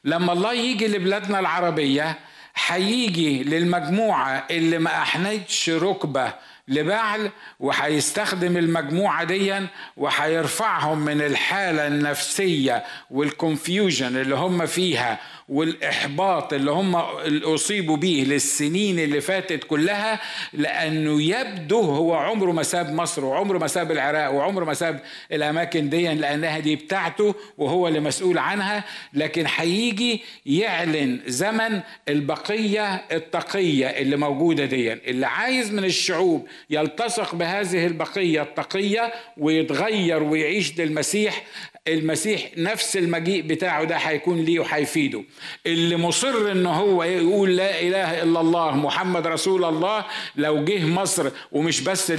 لما 0.03 0.33
الله 0.33 0.53
يجي 0.53 0.87
لبلادنا 0.87 1.39
العربية 1.39 2.19
هيجي 2.67 3.43
للمجموعة 3.43 4.45
اللي 4.51 4.79
ما 4.79 5.01
أحنتش 5.01 5.69
ركبة 5.69 6.33
لبعل 6.67 7.31
وهيستخدم 7.60 8.57
المجموعة 8.57 9.24
دي 9.24 9.53
وهيرفعهم 9.98 11.05
من 11.05 11.22
الحالة 11.22 11.88
النفسية 11.88 12.84
والكونفيوجن 13.12 14.17
اللي 14.17 14.36
هم 14.36 14.65
فيها 14.65 15.19
والإحباط 15.50 16.53
اللي 16.53 16.72
هم 16.72 16.95
أصيبوا 17.43 17.98
به 17.98 18.25
للسنين 18.27 19.00
اللي 19.00 19.22
فاتت 19.22 19.63
كلها 19.63 20.19
لأنه 20.53 21.22
يبدو 21.22 21.81
هو 21.81 22.13
عمره 22.15 22.51
ما 22.51 22.63
ساب 22.63 22.93
مصر 22.93 23.25
وعمره 23.25 23.57
ما 23.57 23.67
ساب 23.67 23.91
العراق 23.91 24.31
وعمره 24.31 24.65
ما 24.65 24.74
ساب 24.74 25.00
الأماكن 25.31 25.89
دي 25.89 26.07
لأنها 26.13 26.60
دي 26.60 26.75
بتاعته 26.75 27.36
وهو 27.57 27.88
اللي 27.88 28.00
مسؤول 28.00 28.38
عنها. 28.38 28.84
لكن 29.13 29.45
هيجي 29.55 30.24
يعلن 30.45 31.19
زمن 31.27 31.81
البقية 32.10 32.95
التقية 33.12 33.88
اللي 33.88 34.15
موجودة 34.17 34.65
دي 34.65 34.93
اللي 34.93 35.25
عايز 35.27 35.74
من 35.74 35.84
الشعوب 35.86 36.48
يلتصق 36.69 37.35
بهذه 37.35 37.85
البقية 37.85 38.41
التقية 38.41 39.13
ويتغير 39.38 40.24
ويعيش 40.24 40.79
للمسيح 40.79 41.43
المسيح 41.87 42.49
نفس 42.57 42.97
المجيء 42.97 43.41
بتاعه 43.41 43.83
ده 43.83 43.95
هيكون 43.95 44.41
ليه 44.45 44.59
وهيفيده. 44.59 45.23
اللي 45.67 45.95
مصر 45.97 46.51
إن 46.51 46.65
هو 46.65 47.03
يقول 47.03 47.55
لا 47.57 47.79
إله 47.81 48.23
إلا 48.23 48.41
الله 48.41 48.71
محمد 48.75 49.27
رسول 49.27 49.65
الله 49.65 50.05
لو 50.35 50.63
جه 50.65 50.85
مصر 50.85 51.29
ومش 51.51 51.81
بس 51.81 52.13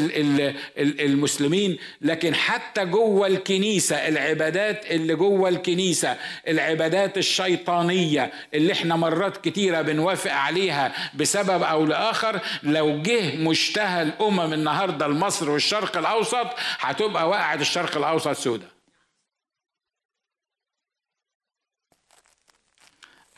المسلمين 0.78 1.78
لكن 2.00 2.35
حتى 2.35 2.85
جوه 2.85 3.26
الكنيسة 3.26 3.96
العبادات 3.96 4.90
اللي 4.90 5.14
جوه 5.14 5.49
الكنيسة 5.49 6.16
العبادات 6.49 7.18
الشيطانية 7.18 8.32
اللي 8.54 8.73
إحنا 8.73 8.96
مرات 8.96 9.37
كتيرة 9.37 9.82
بنوافق 9.82 10.32
عليها 10.32 10.92
بسبب 11.14 11.62
أو 11.62 11.85
لآخر 11.87 12.40
لو 12.62 13.02
جه 13.02 13.37
مشتهى 13.37 14.02
الأمم 14.02 14.52
النهارده 14.52 15.06
لمصر 15.06 15.50
والشرق 15.50 15.96
الأوسط 15.96 16.46
هتبقى 16.78 17.28
وقعه 17.28 17.54
الشرق 17.54 17.96
الأوسط 17.96 18.32
سودة. 18.32 18.75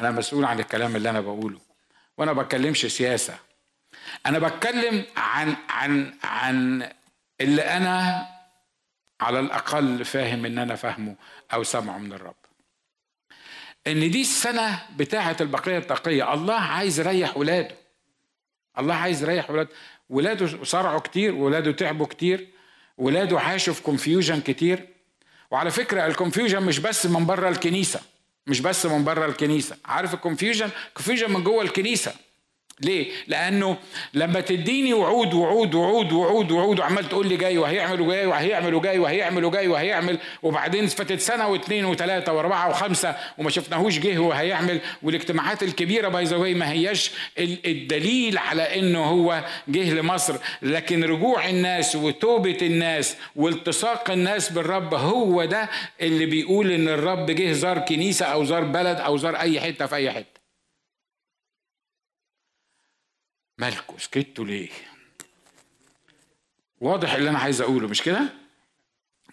أنا 0.01 0.11
مسؤول 0.11 0.45
عن 0.45 0.61
الكلام 0.61 0.97
اللي 0.97 1.11
أنا 1.11 1.21
بقوله 1.21 1.61
وأنا 2.19 2.33
بتكلمش 2.33 2.87
سياسة. 2.87 3.39
أنا 4.27 4.39
بتكلم 4.39 5.05
عن 5.17 5.57
عن 5.69 6.15
عن 6.25 6.89
اللي 7.41 7.63
أنا 7.63 8.27
على 9.21 9.41
الأقل 9.41 10.05
فاهم 10.05 10.47
إن 10.47 10.59
أنا 10.59 10.75
فاهمه 10.75 11.17
أو 11.53 11.63
سامعه 11.63 11.99
من 11.99 12.13
الرب. 12.13 12.35
إن 13.87 14.11
دي 14.11 14.21
السنة 14.21 14.83
بتاعة 14.97 15.37
البقية 15.41 15.79
التقية. 15.79 16.35
الله 16.35 16.55
عايز 16.55 17.01
يريح 17.01 17.37
ولاده. 17.37 17.77
الله 18.79 18.95
عايز 18.95 19.23
يريح 19.23 19.51
ولاده. 19.51 19.71
ولاده 20.11 20.65
صارعوا 20.65 20.99
كتير 20.99 21.35
ولاده 21.35 21.73
تعبوا 21.73 22.07
كتير 22.07 22.49
ولاده 22.99 23.41
عاشوا 23.41 23.75
في 23.75 23.83
confusion 23.83 24.41
كتير. 24.41 24.89
وعلى 25.51 25.71
فكرة 25.71 26.07
ال 26.07 26.12
confusion 26.12 26.63
مش 26.63 26.79
بس 26.79 27.07
من 27.07 27.27
بره 27.27 27.49
الكنيسة. 27.49 28.01
مش 28.49 28.61
بس 28.61 28.87
من 28.87 29.05
بره 29.05 29.27
الكنيسة. 29.27 29.77
عارف 29.85 30.15
ال 30.15 30.20
confusion 30.20 30.71
confusion 30.95 31.33
من 31.33 31.45
جوه 31.45 31.63
الكنيسة. 31.63 32.13
ليه؟ 32.81 33.07
لأنه 33.27 33.77
لما 34.15 34.41
تديني 34.41 34.93
وعود 34.95 35.35
وعود 35.35 35.75
وعود 35.75 36.13
وعود 36.13 36.51
وعود 36.53 36.79
وعمال 36.81 37.09
تقول 37.09 37.29
لي 37.29 37.37
جاي 37.37 37.59
وهيعمل 37.59 38.01
وجاي 38.01 38.27
وهيعمل 38.27 38.75
وجاي 38.75 38.99
وهيعمل 38.99 39.45
وجاي 39.45 39.69
وهيعمل 39.69 40.19
وبعدين 40.43 40.87
فاتت 40.87 41.21
سنة 41.21 41.49
واثنين 41.49 41.85
وثلاثة 41.85 42.33
وأربعة 42.33 42.69
وخمسة 42.71 43.17
وما 43.39 43.51
شفناهوش 43.51 43.99
جه 43.99 44.19
وهيعمل 44.19 44.81
والاجتماعات 45.03 45.63
الكبيرة 45.63 46.09
by 46.09 46.25
the 46.25 46.37
ما 46.37 46.71
هياش 46.73 47.11
الدليل 47.39 48.39
على 48.39 48.79
إنه 48.79 49.05
هو 49.05 49.45
جه 49.69 49.95
لمصر 49.95 50.37
لكن 50.63 51.05
رجوع 51.05 51.49
الناس 51.49 51.97
وتوبة 51.97 52.59
الناس 52.63 53.17
والتصاق 53.37 54.11
الناس 54.11 54.53
بالرب 54.53 54.95
هو 54.95 55.45
ده 55.45 55.69
اللي 56.01 56.27
بيقول 56.27 56.71
إن 56.71 56.89
الرب 56.89 57.31
جه 57.31 57.53
زار 57.53 57.79
كنيسة 57.79 58.27
أو 58.27 58.45
زار 58.45 58.65
بلد 58.65 58.97
أو 58.99 59.17
زار 59.17 59.37
أي 59.37 59.61
حتة 59.61 59.87
في 59.87 59.97
أي 59.97 60.11
حتة 60.11 60.38
مالكوا 63.59 63.99
سكتوا 63.99 64.45
ليه؟ 64.45 64.69
واضح 66.81 67.15
اللي 67.15 67.31
أنا 67.31 67.39
عايز 67.39 67.61
أقوله 67.61 67.89
مش 67.89 68.03
كده؟ 68.03 68.21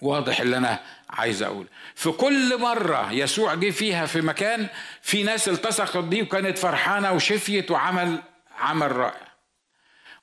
واضح 0.01 0.39
اللي 0.39 0.58
أنا 0.58 0.79
عايز 1.10 1.44
أقوله. 1.44 1.67
في 1.96 2.12
كل 2.12 2.60
مرة 2.60 3.12
يسوع 3.13 3.55
جه 3.55 3.70
فيها 3.70 4.05
في 4.05 4.22
مكان 4.22 4.67
في 5.01 5.24
ناس 5.24 5.50
التصقت 5.50 5.98
بيه 5.98 6.24
وكانت 6.24 6.58
فرحانة 6.58 7.12
وشفيت 7.12 7.72
وعمل 7.72 8.24
عمل 8.60 8.91
رائع. 8.96 9.27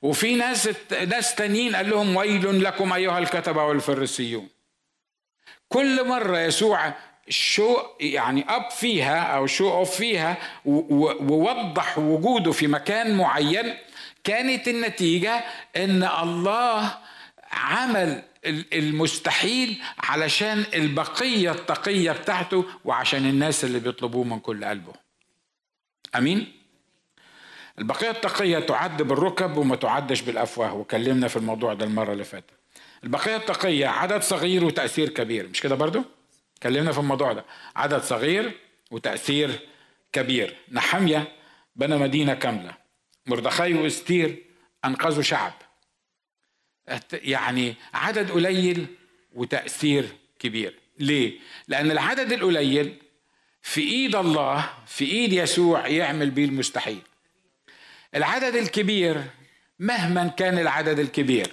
وفي 0.01 0.35
ناس 0.35 0.69
ناس 1.07 1.35
تانيين 1.35 1.75
قال 1.75 1.89
لهم 1.89 2.15
ويل 2.15 2.63
لكم 2.63 2.93
أيها 2.93 3.19
الكتبة 3.19 3.63
والفريسيون. 3.63 4.49
كل 5.69 6.07
مرة 6.07 6.39
يسوع 6.39 6.93
show 7.29 7.77
يعني 7.99 8.45
up 8.49 8.71
فيها 8.71 9.19
أو 9.19 9.47
show 9.47 9.71
off 9.71 9.95
فيها 9.95 10.37
ووضح 10.65 11.97
وجوده 11.97 12.51
في 12.51 12.67
مكان 12.67 13.17
معين 13.17 13.77
كانت 14.23 14.67
النتيجة 14.67 15.43
إن 15.75 16.03
الله 16.03 16.97
عمل 17.51 18.23
المستحيل 18.73 19.81
علشان 19.99 20.65
البقية 20.73 21.51
التقية 21.51 22.11
بتاعته 22.11 22.65
وعشان 22.85 23.25
الناس 23.25 23.63
اللي 23.63 23.79
بيطلبوه 23.79 24.23
من 24.23 24.39
كل 24.39 24.65
قلبه. 24.65 24.93
أمين؟ 26.15 26.53
البقية 27.79 28.09
التقية 28.09 28.59
تعد 28.59 29.01
بالركب 29.01 29.57
وما 29.57 29.75
تعدش 29.75 30.21
بالأفواه 30.21 30.73
وكلمنا 30.73 31.27
في 31.27 31.37
الموضوع 31.37 31.73
ده 31.73 31.85
المرة 31.85 32.13
اللي 32.13 32.23
فاتت. 32.23 32.49
البقية 33.03 33.35
التقية 33.35 33.87
عدد 33.87 34.21
صغير 34.21 34.65
وتأثير 34.65 35.09
كبير 35.09 35.47
مش 35.47 35.61
كده 35.61 35.75
برضو؟ 35.75 36.03
كلمنا 36.63 36.91
في 36.91 36.97
الموضوع 36.99 37.33
ده. 37.33 37.45
عدد 37.75 38.01
صغير 38.01 38.59
وتأثير 38.91 39.59
كبير. 40.13 40.55
نحمية 40.71 41.27
بنى 41.75 41.97
مدينة 41.97 42.33
كاملة. 42.33 42.82
مردخاي 43.25 43.73
واستير 43.73 44.43
أنقذوا 44.85 45.23
شعب. 45.23 45.53
يعني 47.13 47.75
عدد 47.93 48.31
قليل 48.31 48.85
وتأثير 49.33 50.05
كبير. 50.39 50.79
ليه؟ 50.99 51.39
لأن 51.67 51.91
العدد 51.91 52.31
القليل 52.31 52.97
في 53.61 53.81
إيد 53.81 54.15
الله 54.15 54.73
في 54.87 55.05
إيد 55.05 55.33
يسوع 55.33 55.87
يعمل 55.87 56.31
بيه 56.31 56.45
المستحيل. 56.45 57.01
العدد 58.15 58.55
الكبير 58.55 59.23
مهما 59.79 60.27
كان 60.27 60.59
العدد 60.59 60.99
الكبير 60.99 61.47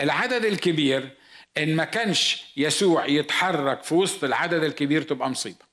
العدد 0.00 0.44
الكبير 0.44 1.16
إن 1.58 1.76
ما 1.76 1.84
كانش 1.84 2.44
يسوع 2.56 3.06
يتحرك 3.06 3.82
في 3.82 3.94
وسط 3.94 4.24
العدد 4.24 4.62
الكبير 4.62 5.02
تبقى 5.02 5.30
مصيبة. 5.30 5.68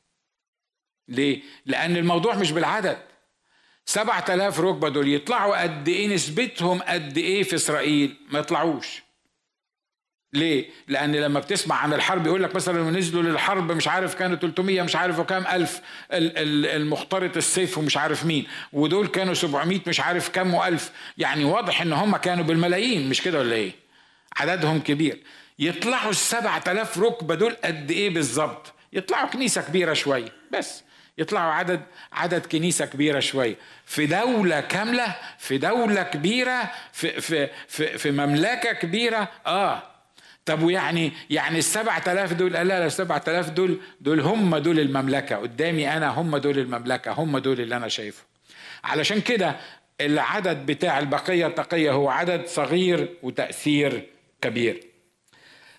ليه؟ 1.07 1.41
لأن 1.65 1.97
الموضوع 1.97 2.35
مش 2.35 2.51
بالعدد. 2.51 2.97
سبعة 3.85 4.25
آلاف 4.29 4.59
ركبة 4.59 4.89
دول 4.89 5.13
يطلعوا 5.13 5.61
قد 5.63 5.87
إيه 5.87 6.07
نسبتهم 6.07 6.81
قد 6.81 7.17
إيه 7.17 7.43
في 7.43 7.55
إسرائيل 7.55 8.15
ما 8.31 8.39
يطلعوش 8.39 9.03
ليه؟ 10.33 10.65
لأن 10.87 11.15
لما 11.15 11.39
بتسمع 11.39 11.75
عن 11.75 11.93
الحرب 11.93 12.27
يقول 12.27 12.43
لك 12.43 12.55
مثلا 12.55 12.91
نزلوا 12.91 13.23
للحرب 13.23 13.71
مش 13.71 13.87
عارف 13.87 14.15
كانوا 14.15 14.35
300 14.37 14.81
مش 14.81 14.95
عارف 14.95 15.19
وكام 15.19 15.47
ألف 15.47 15.81
المخترط 16.11 17.37
السيف 17.37 17.77
ومش 17.77 17.97
عارف 17.97 18.25
مين 18.25 18.47
ودول 18.73 19.07
كانوا 19.07 19.33
700 19.33 19.79
مش 19.87 19.99
عارف 19.99 20.29
كام 20.29 20.53
وألف 20.53 20.91
يعني 21.17 21.43
واضح 21.43 21.81
إن 21.81 21.93
هم 21.93 22.17
كانوا 22.17 22.43
بالملايين 22.43 23.09
مش 23.09 23.21
كده 23.21 23.39
ولا 23.39 23.55
إيه؟ 23.55 23.71
عددهم 24.37 24.79
كبير 24.79 25.23
يطلعوا 25.59 26.11
السبعة 26.11 26.63
آلاف 26.67 26.99
ركبة 26.99 27.35
دول 27.35 27.55
قد 27.63 27.91
إيه 27.91 28.09
بالظبط؟ 28.09 28.73
يطلعوا 28.93 29.27
كنيسة 29.27 29.61
كبيرة 29.61 29.93
شوية 29.93 30.31
بس 30.53 30.83
يطلعوا 31.17 31.51
عدد 31.51 31.81
عدد 32.13 32.45
كنيسة 32.45 32.85
كبيرة 32.85 33.19
شوية 33.19 33.55
في 33.85 34.05
دولة 34.05 34.61
كاملة 34.61 35.15
في 35.37 35.57
دولة 35.57 36.03
كبيرة 36.03 36.71
في 36.93 37.21
في 37.21 37.49
في, 37.67 37.97
في 37.97 38.11
مملكة 38.11 38.73
كبيرة. 38.73 39.29
آه. 39.45 39.83
طب 40.45 40.63
ويعني 40.63 41.11
يعني 41.29 41.57
السبعة 41.57 42.03
آلاف 42.07 42.33
دول 42.33 42.51
لا 42.53 42.63
لا 42.63 42.85
السبعة 42.85 43.23
آلاف 43.27 43.49
دول 43.49 43.79
دول 44.01 44.19
هم 44.19 44.57
دول 44.57 44.79
المملكة. 44.79 45.35
قدامي 45.35 45.89
أنا 45.97 46.07
هم 46.07 46.37
دول 46.37 46.59
المملكة 46.59 47.11
هم 47.11 47.37
دول 47.37 47.61
اللي 47.61 47.77
أنا 47.77 47.87
شايفه 47.87 48.23
علشان 48.83 49.21
كده 49.21 49.55
العدد 50.01 50.65
بتاع 50.65 50.99
البقية 50.99 51.47
التقية 51.47 51.91
هو 51.91 52.09
عدد 52.09 52.45
صغير 52.47 53.09
وتأثير 53.23 54.07
كبير. 54.41 54.83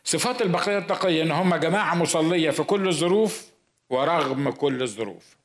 صفات 0.05 0.43
البقية 0.43 0.78
التقية 0.78 1.23
إن 1.23 1.31
هم 1.31 1.55
جماعة 1.55 1.95
مصلية 1.95 2.50
في 2.50 2.62
كل 2.62 2.88
الظروف 2.88 3.47
ورغم 3.90 4.50
كل 4.50 4.83
الظروف. 4.83 5.37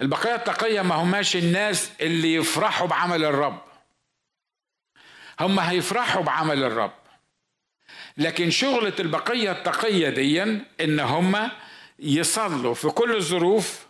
البقية 0.00 0.34
التقية 0.34 0.82
ما 0.82 0.94
هماش 0.94 1.36
الناس 1.36 1.90
اللي 2.00 2.34
يفرحوا 2.34 2.86
بعمل 2.86 3.24
الرب. 3.24 3.62
هم 5.40 5.60
هيفرحوا 5.60 6.22
بعمل 6.22 6.64
الرب. 6.64 6.92
لكن 8.16 8.50
شغلة 8.50 8.92
البقية 9.00 9.52
التقية 9.52 10.08
دي 10.08 10.42
إن 10.80 11.00
هم 11.00 11.50
يصلوا 11.98 12.74
في 12.74 12.88
كل 12.88 13.16
الظروف 13.16 13.86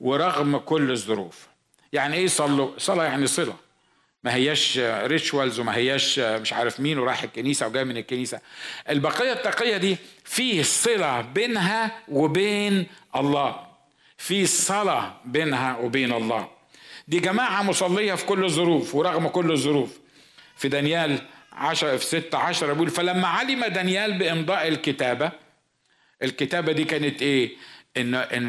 ورغم 0.00 0.56
كل 0.58 0.90
الظروف. 0.90 1.48
يعني 1.92 2.16
إيه 2.16 2.24
يصلوا؟ 2.24 2.78
صلاة 2.78 3.04
يعني 3.04 3.26
صلة. 3.26 3.56
ما 4.24 4.34
هياش 4.34 4.78
ريتشوالز 4.82 5.60
وما 5.60 5.76
هياش 5.76 6.18
مش 6.18 6.52
عارف 6.52 6.80
مين 6.80 6.98
وراح 6.98 7.22
الكنيسة 7.22 7.66
وجاي 7.66 7.84
من 7.84 7.96
الكنيسة. 7.96 8.40
البقية 8.90 9.32
التقية 9.32 9.76
دي 9.76 9.96
فيه 10.24 10.62
صلة 10.62 11.20
بينها 11.20 11.98
وبين 12.08 12.86
الله. 13.16 13.66
في 14.18 14.46
صلاة 14.46 15.16
بينها 15.24 15.76
وبين 15.76 16.12
الله. 16.12 16.48
دي 17.08 17.20
جماعة 17.20 17.62
مصلية 17.62 18.14
في 18.14 18.26
كل 18.26 18.44
الظروف 18.44 18.94
ورغم 18.94 19.28
كل 19.28 19.52
الظروف. 19.52 19.98
في 20.56 20.68
دانيال 20.68 21.18
عشر 21.52 21.98
في 21.98 22.04
ستة 22.06 22.38
عشر 22.38 22.72
بيقول 22.72 22.90
فلما 22.90 23.28
علم 23.28 23.64
دانيال 23.64 24.18
بإمضاء 24.18 24.68
الكتابة 24.68 25.32
الكتابة 26.22 26.72
دي 26.72 26.84
كانت 26.84 27.22
إيه؟ 27.22 27.56
إن 27.96 28.14
إن 28.14 28.48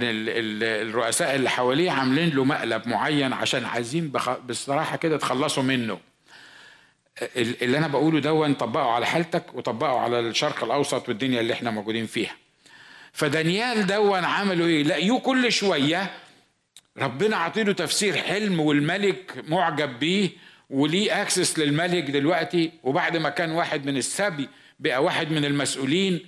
الرؤساء 0.64 1.36
اللي 1.36 1.50
حواليه 1.50 1.92
عاملين 1.92 2.30
له 2.36 2.44
مقلب 2.44 2.88
معين 2.88 3.34
عشان 3.34 3.66
عايزين 3.66 4.12
بصراحة 4.50 4.98
كده 4.98 5.18
تخلصوا 5.18 5.64
منه. 5.64 6.00
اللي 7.38 7.78
أنا 7.78 7.88
بقوله 7.88 8.20
ده 8.20 8.54
طبقه 8.54 8.92
على 8.92 9.06
حالتك 9.06 9.54
وطبقه 9.56 10.00
على 10.00 10.20
الشرق 10.20 10.64
الأوسط 10.64 11.10
والدنيا 11.10 11.42
اللي 11.42 11.54
إحنا 11.54 11.72
موجودين 11.72 12.06
فيها. 12.06 12.36
فدانيال 13.14 13.88
دون 13.88 14.24
عملوا 14.24 14.68
إيه؟ 14.68 14.84
لقيوه 14.84 15.20
كل 15.20 15.52
شوية 15.52 16.12
ربنا 16.98 17.38
عطيله 17.38 17.74
تفسير 17.74 18.18
حلم 18.18 18.60
والملك 18.60 19.44
معجب 19.48 20.00
بيه 20.00 20.30
وليه 20.70 21.22
access 21.22 21.60
للملك 21.60 22.04
دلوقتي 22.04 22.72
وبعد 22.84 23.18
ما 23.18 23.30
كان 23.30 23.52
واحد 23.52 23.86
من 23.86 23.98
السبي 23.98 24.50
بقى 24.80 25.04
واحد 25.04 25.32
من 25.32 25.46
المسؤولين 25.46 26.25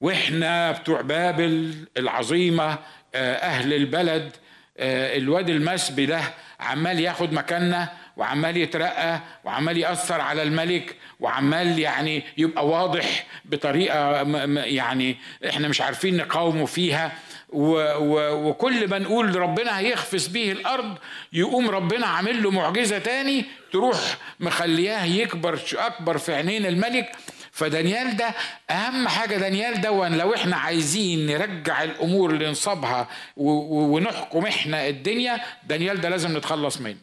وإحنا 0.00 0.72
بتوع 0.72 1.00
بابل 1.00 1.74
العظيمة 1.96 2.78
آه، 3.14 3.34
أهل 3.34 3.72
البلد 3.74 4.32
آه، 4.78 5.16
الواد 5.16 5.50
المسبي 5.50 6.06
ده 6.06 6.20
عمال 6.60 7.00
ياخد 7.00 7.32
مكاننا 7.32 7.88
وعمال 8.16 8.56
يترقى 8.56 9.20
وعمال 9.44 9.76
يأثر 9.76 10.20
على 10.20 10.42
الملك 10.42 10.96
وعمال 11.20 11.78
يعني 11.78 12.22
يبقى 12.38 12.66
واضح 12.66 13.26
بطريقة 13.44 14.22
يعني 14.64 15.16
إحنا 15.48 15.68
مش 15.68 15.80
عارفين 15.80 16.16
نقاومه 16.16 16.66
فيها. 16.66 17.12
وكل 17.48 18.88
ما 18.88 18.98
نقول 18.98 19.36
ربنا 19.36 19.78
هيخفس 19.78 20.26
به 20.26 20.52
الأرض 20.52 20.98
يقوم 21.32 21.70
ربنا 21.70 22.06
عامل 22.06 22.42
له 22.42 22.50
معجزة 22.50 22.98
تاني 22.98 23.44
تروح 23.72 23.98
مخلياه 24.40 25.04
يكبر 25.04 25.58
أكبر 25.74 26.18
في 26.18 26.34
عينين 26.34 26.66
الملك. 26.66 27.12
فدانيال 27.56 28.16
ده 28.16 28.34
أهم 28.70 29.08
حاجة 29.08 29.36
دانيال 29.36 29.80
ده 29.80 30.08
لو 30.08 30.34
إحنا 30.34 30.56
عايزين 30.56 31.26
نرجع 31.26 31.82
الأمور 31.82 32.32
لنصابها 32.32 33.08
ونحكم 33.36 34.46
إحنا 34.46 34.88
الدنيا 34.88 35.40
دانيال 35.66 36.00
ده 36.00 36.08
لازم 36.08 36.36
نتخلص 36.36 36.80
منه. 36.80 36.96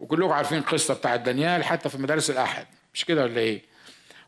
وكلكم 0.00 0.32
عارفين 0.32 0.58
القصة 0.58 0.94
بتاعت 0.94 1.20
دانيال 1.20 1.64
حتى 1.64 1.88
في 1.88 1.98
مدارس 1.98 2.30
الأحد 2.30 2.66
مش 2.94 3.04
كده 3.04 3.22
ولا 3.22 3.40
إيه؟ 3.40 3.62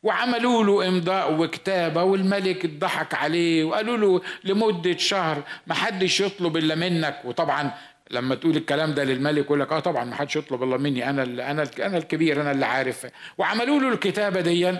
وعملوا 0.02 0.64
له 0.64 0.88
إمضاء 0.88 1.32
وكتابة 1.34 2.02
والملك 2.02 2.66
ضحك 2.66 3.14
عليه 3.14 3.64
وقالوا 3.64 3.96
له 3.96 4.22
لمدة 4.44 4.96
شهر 4.96 5.42
ما 5.66 5.74
حدش 5.74 6.20
يطلب 6.20 6.56
إلا 6.56 6.74
منك. 6.74 7.20
وطبعا 7.24 7.74
لما 8.12 8.34
تقول 8.34 8.56
الكلام 8.56 8.94
ده 8.94 9.04
للملك 9.04 9.44
يقول 9.44 9.60
لك 9.60 9.72
آه 9.72 9.80
طبعا 9.80 10.04
ما 10.04 10.14
حدش 10.16 10.36
يطلب 10.36 10.62
إلا 10.62 10.76
مني 10.76 11.10
أنا 11.10 11.22
أنا 11.22 11.70
أنا 11.78 11.98
الكبير 11.98 12.40
أنا 12.40 12.50
اللي 12.50 12.66
عارف. 12.66 13.06
وعملوا 13.38 13.80
له 13.80 13.88
الكتابة 13.88 14.40
دي 14.40 14.74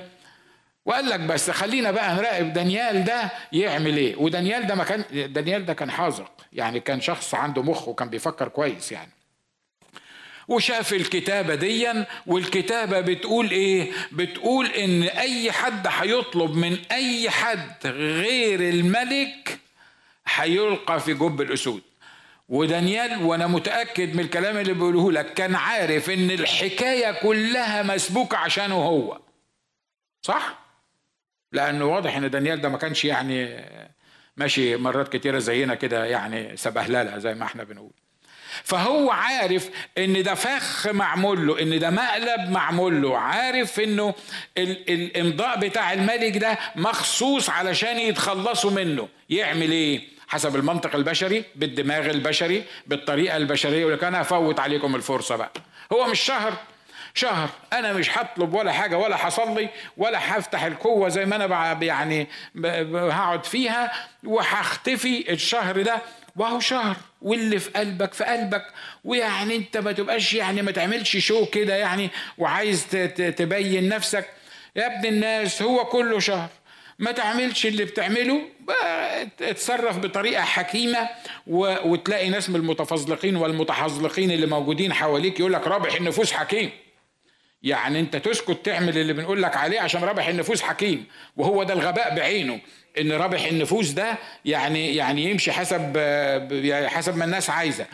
وقال 0.84 1.08
لك 1.08 1.20
بس 1.20 1.50
خلينا 1.50 1.90
بقى 1.90 2.14
نراقب 2.14 2.52
دانيال 2.52 3.04
ده 3.04 3.30
يعمل 3.52 3.96
إيه. 3.96 4.16
ودانيال 4.16 4.66
ده 4.66 4.74
ما 4.74 4.84
كان 4.84 5.04
دانيال 5.32 5.66
ده 5.66 5.72
كان 5.74 5.90
حاذق 5.90 6.32
يعني 6.52 6.80
كان 6.80 7.00
شخص 7.00 7.34
عنده 7.34 7.62
مخ 7.62 7.88
وكان 7.88 8.08
بيفكر 8.08 8.48
كويس 8.48 8.92
يعني. 8.92 9.10
وشاف 10.48 10.92
الكتابة 10.92 11.54
ديا 11.54 12.06
والكتابة 12.26 13.00
بتقول 13.00 13.50
إيه؟ 13.50 13.90
بتقول 14.12 14.66
إن 14.66 15.02
أي 15.02 15.52
حد 15.52 15.86
هيطلب 15.90 16.56
من 16.56 16.78
أي 16.92 17.30
حد 17.30 17.86
غير 17.86 18.60
الملك 18.60 19.58
هيلقى 20.34 21.00
في 21.00 21.14
جب 21.14 21.40
الأسود. 21.40 21.82
ودانيال 22.48 23.22
وأنا 23.22 23.46
متأكد 23.46 24.14
من 24.14 24.20
الكلام 24.20 24.56
اللي 24.56 24.72
بيقوله 24.74 25.12
لك 25.12 25.34
كان 25.34 25.54
عارف 25.54 26.10
إن 26.10 26.30
الحكاية 26.30 27.12
كلها 27.12 27.82
مسبوكه 27.82 28.36
عشانه 28.36 28.74
هو. 28.74 29.20
صح؟ 30.22 30.58
لأنه 31.52 31.84
واضح 31.84 32.16
إن 32.16 32.30
دانيال 32.30 32.60
ده 32.60 32.68
ما 32.68 32.78
كانش 32.78 33.04
يعني 33.04 33.64
ماشي 34.36 34.76
مرات 34.76 35.16
كتيرة 35.16 35.38
زينا 35.38 35.74
كده 35.74 36.04
يعني 36.04 36.56
سبهللة 36.56 37.18
زي 37.18 37.34
ما 37.34 37.44
إحنا 37.44 37.64
بنقول. 37.64 37.92
فهو 38.64 39.10
عارف 39.10 39.70
إن 39.98 40.22
ده 40.22 40.34
فخ 40.34 40.86
معمول 40.86 41.46
له 41.46 41.62
إن 41.62 41.78
ده 41.78 41.90
مقلب 41.90 42.50
معمول 42.50 43.02
له 43.02 43.18
عارف 43.18 43.80
إنه 43.80 44.14
الإمضاء 44.58 45.58
بتاع 45.58 45.92
الملك 45.92 46.36
ده 46.36 46.58
مخصوص 46.76 47.50
علشان 47.50 47.98
يتخلصوا 47.98 48.70
منه. 48.70 49.08
يعمل 49.30 49.70
إيه؟ 49.70 50.08
حسب 50.32 50.56
المنطق 50.56 50.94
البشري 50.94 51.44
بالدماغ 51.54 52.10
البشري 52.10 52.64
بالطريقة 52.86 53.36
البشرية 53.36 53.80
يقول 53.80 53.92
لك 53.92 54.04
أنا 54.04 54.22
هفوت 54.22 54.60
عليكم 54.60 54.96
الفرصة 54.96 55.36
بقى. 55.36 55.50
هو 55.92 56.06
مش 56.06 56.20
شهر 56.20 56.52
شهر. 57.14 57.48
أنا 57.72 57.92
مش 57.92 58.18
هطلب 58.18 58.54
ولا 58.54 58.72
حاجة 58.72 58.98
ولا 58.98 59.28
هصلي 59.28 59.68
ولا 59.96 60.38
هفتح 60.38 60.62
القوة 60.62 61.08
زي 61.08 61.26
ما 61.26 61.36
أنا 61.36 61.78
يعني 61.82 62.28
هقعد 62.94 63.44
فيها 63.44 63.92
وهختفي 64.24 65.32
الشهر 65.32 65.82
ده. 65.82 65.98
وهو 66.36 66.60
شهر. 66.60 66.96
واللي 67.22 67.58
في 67.58 67.70
قلبك 67.70 68.12
في 68.14 68.24
قلبك. 68.24 68.64
ويعني 69.04 69.56
أنت 69.56 69.76
ما 69.76 69.92
تبقاش 69.92 70.34
يعني 70.34 70.62
ما 70.62 70.70
تعملش 70.70 71.16
شو 71.16 71.46
كده 71.46 71.74
يعني 71.76 72.10
وعايز 72.38 72.86
تبين 73.36 73.88
نفسك. 73.88 74.26
يا 74.76 74.86
ابن 74.86 75.06
الناس 75.06 75.62
هو 75.62 75.84
كله 75.84 76.18
شهر. 76.18 76.48
ما 76.98 77.12
تعملش 77.12 77.66
اللي 77.66 77.84
بتعمله 77.84 78.40
اتصرف 79.40 79.98
بطريقة 79.98 80.42
حكيمة 80.42 81.08
وتلاقي 81.46 82.28
ناس 82.28 82.50
من 82.50 82.56
المتفزلقين 82.56 83.36
والمتحزلقين 83.36 84.30
اللي 84.30 84.46
موجودين 84.46 84.92
حواليك 84.92 85.40
يقول 85.40 85.52
لك 85.52 85.66
رابح 85.66 85.94
النفوس 85.94 86.32
حكيم 86.32 86.70
يعني 87.62 88.00
انت 88.00 88.16
تسكت 88.16 88.58
تعمل 88.64 88.98
اللي 88.98 89.12
بنقول 89.12 89.42
لك 89.42 89.56
عليه 89.56 89.80
عشان 89.80 90.04
رابح 90.04 90.28
النفوس 90.28 90.62
حكيم 90.62 91.06
وهو 91.36 91.62
ده 91.62 91.74
الغباء 91.74 92.14
بعينه 92.14 92.60
ان 93.00 93.12
رابح 93.12 93.44
النفوس 93.44 93.90
ده 93.90 94.18
يعني 94.44 94.96
يعني 94.96 95.30
يمشي 95.30 95.52
حسب 95.52 95.98
حسب 96.88 97.16
ما 97.16 97.24
الناس 97.24 97.50
عايزة 97.50 97.86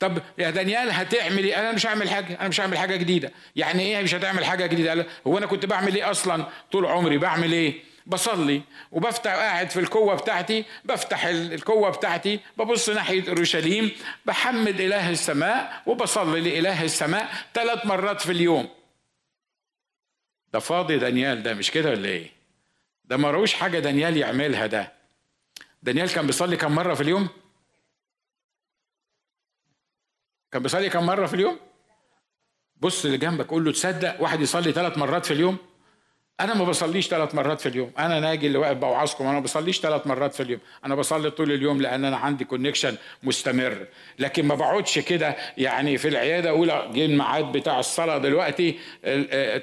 طب 0.00 0.18
يا 0.38 0.50
دانيال 0.50 0.90
هتعمل 0.90 1.44
إيه؟ 1.44 1.60
أنا 1.60 1.72
مش 1.72 1.86
هعمل 1.86 2.10
حاجة، 2.10 2.40
أنا 2.40 2.48
مش 2.48 2.60
هعمل 2.60 2.78
حاجة 2.78 2.96
جديدة، 2.96 3.32
يعني 3.56 3.82
إيه 3.82 4.02
مش 4.02 4.14
هتعمل 4.14 4.44
حاجة 4.44 4.66
جديدة؟ 4.66 5.06
هو 5.26 5.38
أنا 5.38 5.46
كنت 5.46 5.66
بعمل 5.66 5.94
إيه 5.94 6.10
أصلا 6.10 6.46
طول 6.72 6.86
عمري؟ 6.86 7.18
بعمل 7.18 7.52
إيه؟ 7.52 7.74
بصلي 8.06 8.62
وبفتح 8.92 9.32
قاعد 9.32 9.70
في 9.70 9.80
الكوة 9.80 10.14
بتاعتي 10.14 10.64
بفتح 10.84 11.24
الكوة 11.24 11.90
بتاعتي 11.90 12.40
ببص 12.58 12.88
ناحية 12.90 13.28
أورشليم 13.28 13.90
بحمد 14.26 14.80
إله 14.80 15.10
السماء 15.10 15.82
وبصلي 15.86 16.40
لإله 16.40 16.84
السماء 16.84 17.32
ثلاث 17.54 17.86
مرات 17.86 18.20
في 18.20 18.32
اليوم. 18.32 18.68
ده 20.52 20.58
فاضي 20.58 20.98
دانيال 20.98 21.42
ده 21.42 21.54
مش 21.54 21.70
كده 21.70 21.90
ولا 21.90 22.08
إيه؟ 22.08 22.30
ده 23.04 23.16
ما 23.16 23.30
روش 23.30 23.54
حاجة 23.54 23.78
دانيال 23.78 24.16
يعملها 24.16 24.66
ده. 24.66 24.92
دانيال 25.82 26.12
كان 26.12 26.26
بيصلي 26.26 26.56
كم 26.56 26.74
مرة 26.74 26.94
في 26.94 27.00
اليوم؟ 27.00 27.28
كان 30.52 30.62
بيصلي 30.62 30.88
كم 30.90 31.06
مرة 31.06 31.26
في 31.26 31.34
اليوم؟ 31.34 31.58
بص 32.76 33.04
اللي 33.04 33.18
جنبك 33.18 33.46
قول 33.46 33.64
له 33.64 33.72
تصدق 33.72 34.22
واحد 34.22 34.40
يصلي 34.40 34.72
ثلاث 34.72 34.98
مرات 34.98 35.26
في 35.26 35.32
اليوم. 35.32 35.58
أنا 36.40 36.54
ما 36.54 36.64
بصليش 36.64 37.08
ثلاث 37.08 37.34
مرات 37.34 37.60
في 37.60 37.68
اليوم. 37.68 37.90
أنا 37.98 38.20
ناجي 38.20 38.46
اللي 38.46 38.58
واقف 38.58 38.76
بوعظكم 38.76 39.24
أنا 39.24 39.32
ما 39.32 39.40
بصليش 39.40 39.80
ثلاث 39.80 40.06
مرات 40.06 40.34
في 40.34 40.42
اليوم. 40.42 40.60
أنا 40.84 40.94
بصلي 40.94 41.30
طول 41.30 41.52
اليوم 41.52 41.82
لأن 41.82 42.04
أنا 42.04 42.16
عندي 42.16 42.44
كونكشن 42.44 42.96
مستمر. 43.22 43.76
لكن 44.18 44.46
ما 44.46 44.54
بقعدش 44.54 44.98
كده 44.98 45.36
يعني 45.58 45.98
في 45.98 46.08
العيادة 46.08 46.50
أقول 46.50 46.68
جه 46.68 47.04
الميعاد 47.04 47.52
بتاع 47.52 47.80
الصلاة 47.80 48.18
دلوقتي 48.18 48.78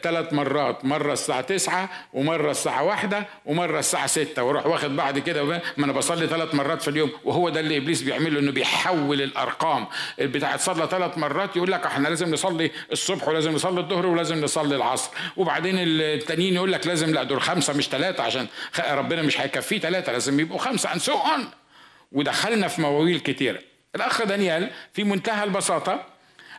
ثلاث 0.03 0.33
مرات. 0.33 0.85
مرة 0.85 1.13
الساعة 1.13 1.41
9 1.41 1.89
ومرة 2.13 2.51
الساعة 2.51 2.83
واحدة 2.83 3.27
ومرة 3.45 3.79
الساعة 3.79 4.07
6 4.07 4.43
وأروح 4.43 4.65
واخد 4.65 4.95
بعد 4.95 5.19
كده 5.19 5.43
ما 5.43 5.61
أنا 5.77 5.93
بصلي 5.93 6.27
ثلاث 6.27 6.55
مرات 6.55 6.81
في 6.81 6.87
اليوم. 6.87 7.11
وهو 7.23 7.49
ده 7.49 7.59
اللي 7.59 7.77
إبليس 7.77 8.01
بيعمله 8.01 8.39
إنه 8.39 8.51
بيحول 8.51 9.21
الأرقام. 9.21 9.87
بتاعت 10.19 10.59
صلاه 10.59 10.85
ثلاث 10.85 11.17
مرات 11.17 11.55
يقول 11.55 11.71
لك 11.71 11.85
إحنا 11.85 12.07
لازم 12.07 12.31
نصلي 12.33 12.71
الصبح 12.91 13.27
ولازم 13.27 13.51
نصلي 13.51 13.79
الظهر 13.79 14.05
ولازم 14.05 14.41
نصلي 14.41 14.75
العصر. 14.75 15.11
وبعدين 15.37 15.75
التانيين 15.79 16.53
يقول 16.53 16.66
لك 16.71 16.87
لازم 16.87 17.13
لا 17.13 17.23
دول 17.23 17.41
خمسة 17.41 17.73
مش 17.73 17.87
ثلاثة 17.89 18.23
عشان 18.23 18.47
ربنا 18.79 19.21
مش 19.21 19.41
هيكفيه 19.41 19.79
ثلاثة 19.79 20.11
لازم 20.11 20.39
يبقوا 20.39 20.59
خمسة 20.59 20.93
and 20.93 20.99
so 20.99 21.13
on 21.13 21.51
ودخلنا 22.11 22.67
في 22.67 22.81
مواويل 22.81 23.19
كتيره 23.19 23.59
الأخ 23.95 24.23
دانيال 24.23 24.71
في 24.93 25.03
منتهى 25.03 25.43
البساطة 25.43 26.05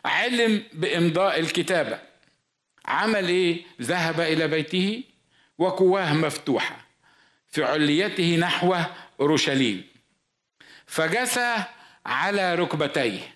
علم 0.05 0.63
بإمضاء 0.73 1.39
الكتابة. 1.39 1.99
عمل 2.85 3.27
إيه؟ 3.29 3.65
ذهب 3.81 4.21
إلى 4.21 4.47
بيته 4.47 5.03
وكواه 5.57 6.13
مفتوحة 6.13 6.85
في 7.47 7.63
عليته 7.63 8.35
نحو 8.35 8.75
أورشليم. 9.19 9.87
فجثى 10.85 11.63
على 12.05 12.55
ركبتيه. 12.55 13.35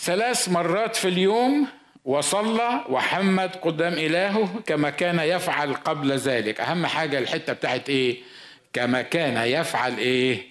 ثلاث 0.00 0.48
مرات 0.48 0.96
في 0.96 1.08
اليوم 1.08 1.68
وصلى 2.08 2.84
وحمد 2.88 3.56
قدام 3.56 3.92
إلهه 3.92 4.60
كما 4.66 4.90
كان 4.90 5.18
يفعل 5.18 5.74
قبل 5.74 6.12
ذلك. 6.12 6.60
أهم 6.60 6.86
حاجة 6.86 7.18
الحتة 7.18 7.52
بتاعت 7.52 7.88
إيه؟ 7.90 8.22
كما 8.72 9.02
كان 9.02 9.36
يفعل 9.36 9.98
إيه؟ 9.98 10.48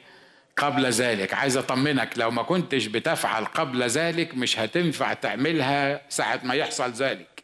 قبل 0.57 0.85
ذلك. 0.85 1.33
عايز 1.33 1.57
أطمنك 1.57 2.17
لو 2.17 2.31
ما 2.31 2.43
كنتش 2.43 2.85
بتفعل 2.85 3.45
قبل 3.45 3.83
ذلك 3.83 4.35
مش 4.35 4.59
هتنفع 4.59 5.13
تعملها 5.13 6.01
ساعة 6.09 6.39
ما 6.43 6.53
يحصل 6.55 6.91
ذلك. 6.91 7.43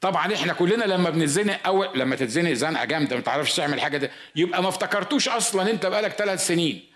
طبعا 0.00 0.34
إحنا 0.34 0.52
كلنا 0.52 0.84
لما 0.84 1.10
بنتزنق 1.10 1.66
أو 1.66 1.84
لما 1.94 2.16
تتزنق 2.16 2.52
زنقة 2.52 2.84
جامدة 2.84 3.16
ما 3.16 3.22
تعرفش 3.22 3.56
تعمل 3.56 3.80
حاجة 3.80 3.96
ده 3.96 4.10
يبقى 4.36 4.62
ما 4.62 4.68
افتكرتوش 4.68 5.28
أصلا 5.28 5.70
أنت 5.70 5.86
بقالك 5.86 6.12
ثلاث 6.12 6.46
سنين. 6.46 6.87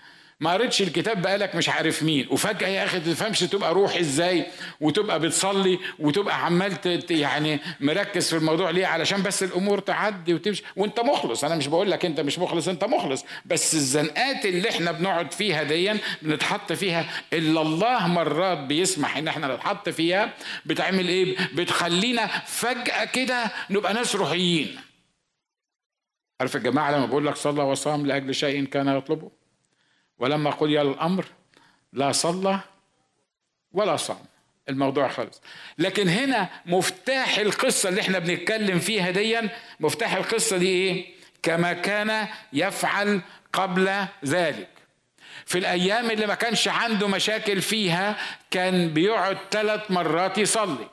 ما 0.43 0.53
قريتش 0.53 0.83
الكتاب 0.83 1.23
بقالك 1.23 1.55
مش 1.55 1.69
عارف 1.69 2.03
مين. 2.03 2.27
وفجأة 2.31 2.69
يا 2.69 2.85
أخي 2.85 3.01
تفهمش 3.01 3.41
تبقى 3.41 3.75
روح 3.75 3.97
إزاي 3.97 4.47
وتبقى 4.81 5.21
بتصلي 5.21 5.79
وتبقى 5.99 6.45
عمال 6.47 6.77
يعني 7.11 7.61
مركز 7.81 8.31
في 8.31 8.37
الموضوع 8.37 8.71
ليه؟ 8.71 8.87
علشان 8.87 9.23
بس 9.23 9.43
الأمور 9.43 9.79
تعدي 9.79 10.35
وتمشي. 10.35 10.63
وأنت 10.77 11.01
مخلص. 11.01 11.45
أنا 11.45 11.55
مش 11.55 11.67
بقول 11.67 11.91
لك 11.91 12.05
أنت 12.05 12.21
مش 12.21 12.39
مخلص 12.39 12.69
أنت 12.69 12.85
مخلص. 12.85 13.25
بس 13.47 13.75
الزنقات 13.75 14.47
اللي 14.47 14.71
إحنا 14.71 14.93
بنقعد 14.93 15.33
فيها 15.33 15.63
دي 15.63 15.93
بنتحط 16.23 16.73
فيها 16.73 17.11
إلا 17.33 17.63
الله 17.63 18.07
مرات 18.07 18.59
بيسمح 18.59 19.17
إن 19.17 19.29
إحنا 19.29 19.55
نتحط 19.55 19.89
فيها. 19.89 20.35
بتعمل 20.67 21.09
إيه؟ 21.09 21.37
بتخلينا 21.55 22.27
فجأة 22.47 23.05
كده 23.05 23.53
نبقى 23.71 23.95
ناس 23.95 24.17
روحيين. 24.17 24.77
عارف 26.41 26.57
الجماعه 26.57 26.93
لما 26.93 27.07
بقول 27.07 27.27
لك 27.27 27.37
صلى 27.37 27.63
وصام 27.63 28.07
لأجل 28.07 28.35
شيء 28.35 28.65
كان 28.65 28.89
يطلبه. 28.89 29.42
ولما 30.19 30.51
قضي 30.51 30.81
الأمر 30.81 31.25
لا 31.93 32.13
صلى 32.13 32.61
ولا 33.73 33.97
صام. 33.97 34.19
الموضوع 34.69 35.09
خلص. 35.09 35.41
لكن 35.79 36.09
هنا 36.09 36.49
مفتاح 36.67 37.39
القصة 37.39 37.89
اللي 37.89 38.01
إحنا 38.01 38.19
بنتكلم 38.19 38.79
فيها 38.79 39.11
ديا 39.11 39.49
مفتاح 39.81 40.15
القصة 40.15 40.57
دي 40.57 40.69
إيه؟ 40.69 41.07
كما 41.43 41.73
كان 41.73 42.29
يفعل 42.53 43.21
قبل 43.53 44.07
ذلك. 44.25 44.69
في 45.47 45.59
الأيام 45.59 46.11
اللي 46.11 46.27
ما 46.27 46.35
كانش 46.35 46.69
عنده 46.69 47.09
مشاكل 47.09 47.63
فيها 47.63 48.17
كان 48.51 48.89
بيقعد 48.89 49.39
ثلاث 49.51 49.91
مرات 49.91 50.39
يصلي. 50.39 50.89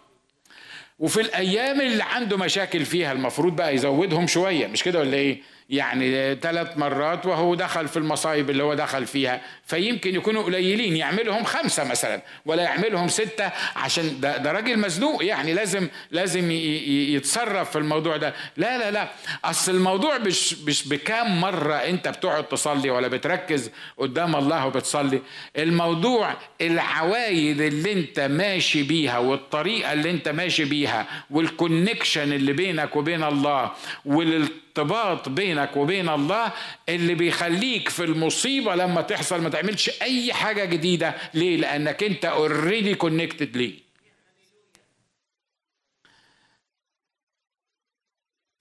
وفي 1.00 1.22
الأيام 1.22 1.82
اللي 1.82 2.04
عنده 2.04 2.38
مشاكل 2.38 2.86
فيها 2.86 3.12
المفروض 3.12 3.56
بقى 3.56 3.76
يزودهم 3.76 4.28
شوية. 4.28 4.68
مش 4.68 4.84
كده 4.84 5.00
ولا 5.00 5.18
إيه؟ 5.18 5.42
يعني 5.70 6.36
ثلاث 6.36 6.78
مرات 6.78 7.26
وهو 7.26 7.56
دخل 7.56 7.88
في 7.88 7.98
المصايب 7.98 8.50
اللي 8.50 8.64
هو 8.64 8.74
دخل 8.74 9.06
فيها. 9.06 9.42
فيمكن 9.66 10.16
يكونوا 10.16 10.44
قليلين 10.44 10.96
يعملهم 10.96 11.44
خمسة 11.44 11.84
مثلا 11.84 12.22
ولا 12.46 12.64
يعملهم 12.64 13.08
ستة 13.08 13.52
عشان 13.76 14.20
ده, 14.20 14.38
ده 14.38 14.52
راجل 14.52 14.80
مزنوق 14.80 15.26
يعني 15.26 15.54
لازم 15.54 15.88
لازم 16.12 16.52
يتصرف 16.52 17.72
في 17.72 17.78
الموضوع 17.78 18.18
ده. 18.18 18.34
لا 18.58 18.78
لا 18.78 18.92
لا 18.92 19.08
أصل 19.46 19.76
الموضوع 19.76 20.18
مش 20.18 20.54
مش 20.60 20.88
بكام 20.88 21.42
مرة 21.42 21.76
أنت 21.76 22.08
بتقعد 22.08 22.44
تصلي 22.44 22.90
ولا 22.90 23.08
بتركز 23.08 23.72
قدام 23.98 24.36
الله 24.36 24.66
وبتصلي. 24.68 25.22
الموضوع 25.58 26.34
العوايد 26.62 27.62
اللي 27.62 27.92
أنت 27.94 28.20
ماشي 28.20 28.84
بيها 28.84 29.18
والطريقة 29.18 29.94
اللي 29.94 30.10
أنت 30.12 30.30
ماشي 30.30 30.66
بيها 30.66 31.06
وال 31.32 31.49
connection 31.49 32.34
اللي 32.34 32.54
بينك 32.54 32.96
وبين 32.96 33.24
الله 33.24 33.72
وال 34.06 34.48
ارتباط 34.80 35.30
بينك 35.30 35.78
وبين 35.78 36.10
الله 36.10 36.52
اللي 36.90 37.16
بيخليك 37.16 37.90
في 37.90 38.04
المصيبة 38.04 38.76
لما 38.76 39.02
تحصل 39.02 39.42
ما 39.42 39.50
تعملش 39.50 40.02
أي 40.02 40.34
حاجة 40.34 40.66
جديدة. 40.66 41.16
ليه؟ 41.34 41.58
لأنك 41.58 42.04
أنت 42.04 42.26
already 42.26 42.96
connected 42.96 43.58
ليه. 43.58 43.80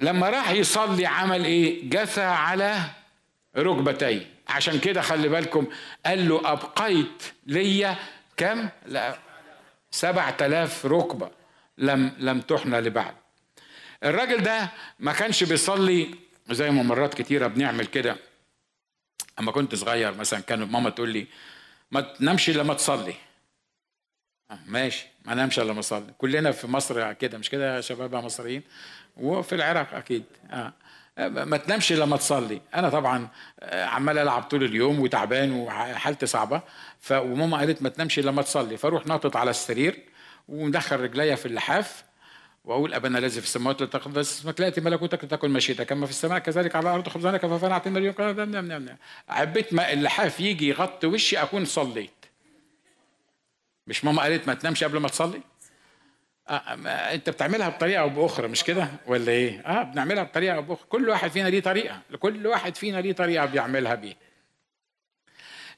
لما 0.00 0.30
راح 0.30 0.50
يصلي 0.50 1.06
عمل 1.06 1.44
إيه؟ 1.44 1.90
جثى 1.90 2.22
على 2.22 2.80
ركبتيه 3.56 4.26
عشان 4.48 4.78
كده 4.78 5.00
خلي 5.02 5.28
بالكم 5.28 5.66
قال 6.06 6.28
له 6.28 6.52
أبقيت 6.52 7.22
ليا 7.46 7.96
كم؟ 8.36 8.68
لا 8.86 9.18
سبعة 9.90 10.36
آلاف 10.40 10.86
ركبة 10.86 11.30
لم 11.78 12.12
لم 12.18 12.40
تحنى 12.40 12.80
لبعد. 12.80 13.14
الراجل 14.04 14.42
ده 14.42 14.70
ما 14.98 15.12
كانش 15.12 15.44
بيصلي 15.44 16.14
زي 16.50 16.70
ما 16.70 16.82
مرات 16.82 17.14
كتيرة 17.14 17.46
بنعمل 17.46 17.86
كده. 17.86 18.16
أما 19.40 19.52
كنت 19.52 19.74
صغير 19.74 20.14
مثلا 20.14 20.40
كانت 20.40 20.72
ماما 20.72 20.90
تقول 20.90 21.08
لي 21.08 21.26
ما 21.90 22.00
تنامش 22.00 22.50
إلا 22.50 22.62
ما 22.62 22.74
تصلي. 22.74 23.14
آه، 24.50 24.58
ماشي 24.66 25.06
ما 25.24 25.34
نامش 25.34 25.58
إلا 25.58 25.72
ما 25.72 25.80
أصلي. 25.80 26.12
كلنا 26.18 26.52
في 26.52 26.66
مصر 26.66 27.12
كده 27.12 27.38
مش 27.38 27.50
كده 27.50 27.76
يا 27.76 27.80
شباب 27.80 28.14
مصريين؟ 28.14 28.62
وفي 29.16 29.54
العراق 29.54 29.94
أكيد. 29.94 30.24
آه 30.50 30.72
ما 31.18 31.56
تنامش 31.56 31.92
إلا 31.92 32.04
ما 32.04 32.16
تصلي. 32.16 32.60
أنا 32.74 32.88
طبعا 32.88 33.28
آه، 33.60 33.84
عمال 33.84 34.18
ألعب 34.18 34.42
طول 34.42 34.64
اليوم 34.64 35.00
وتعبان 35.00 35.52
وحالتي 35.52 36.26
صعبة. 36.26 36.62
وماما 37.10 37.56
قالت 37.58 37.82
ما 37.82 37.88
تنامش 37.88 38.18
إلا 38.18 38.30
ما 38.30 38.42
تصلي. 38.42 38.76
فاروح 38.76 39.06
ناطط 39.06 39.36
على 39.36 39.50
السرير 39.50 40.02
ومدخل 40.48 41.00
رجليا 41.00 41.34
في 41.34 41.46
اللحاف. 41.46 42.04
وأقول 42.68 42.94
أبانا 42.94 43.18
الذي 43.18 43.40
في 43.40 43.46
السماوات 43.46 43.82
لتقدس 43.82 44.38
اسمك 44.40 44.60
لاتي 44.60 44.80
ملكوتك 44.80 45.24
لتكن 45.24 45.50
مشيتك 45.50 45.86
كما 45.86 46.06
في 46.06 46.12
السماء 46.12 46.38
كذلك 46.38 46.76
على 46.76 46.88
الأرض 46.88 47.08
خبزنا 47.08 47.36
كفافنا 47.38 47.72
اعطينا 47.72 47.98
اليوم. 47.98 48.14
نعم 48.18 48.66
نعم 48.66 48.82
نعم 48.82 48.96
عبيت 49.28 49.72
ما 49.74 49.92
اللحاف 49.92 50.40
يجي 50.40 50.68
يغطي 50.68 51.06
وشي 51.06 51.36
أكون 51.36 51.64
صليت. 51.64 52.10
مش 53.86 54.04
ماما 54.04 54.22
قالت 54.22 54.48
ما 54.48 54.54
تنامش 54.54 54.84
قبل 54.84 54.98
ما 54.98 55.08
تصلي؟ 55.08 55.40
آه 56.48 56.58
أنت 57.14 57.30
بتعملها 57.30 57.68
بطريقة 57.68 58.00
أو 58.00 58.08
بأخرى 58.08 58.48
مش 58.48 58.64
كده؟ 58.64 58.88
ولا 59.06 59.32
إيه؟ 59.32 59.60
آه 59.60 59.82
بنعملها 59.82 60.22
بطريقة 60.22 60.56
أو 60.56 60.62
بأخرى. 60.62 60.86
كل 60.88 61.08
واحد 61.08 61.30
فينا 61.30 61.48
ليه 61.48 61.60
طريقة. 61.60 62.00
كل 62.18 62.46
واحد 62.46 62.76
فينا 62.76 63.00
ليه 63.00 63.12
طريقة 63.12 63.46
بيعملها 63.46 63.94
بيها 63.94 64.16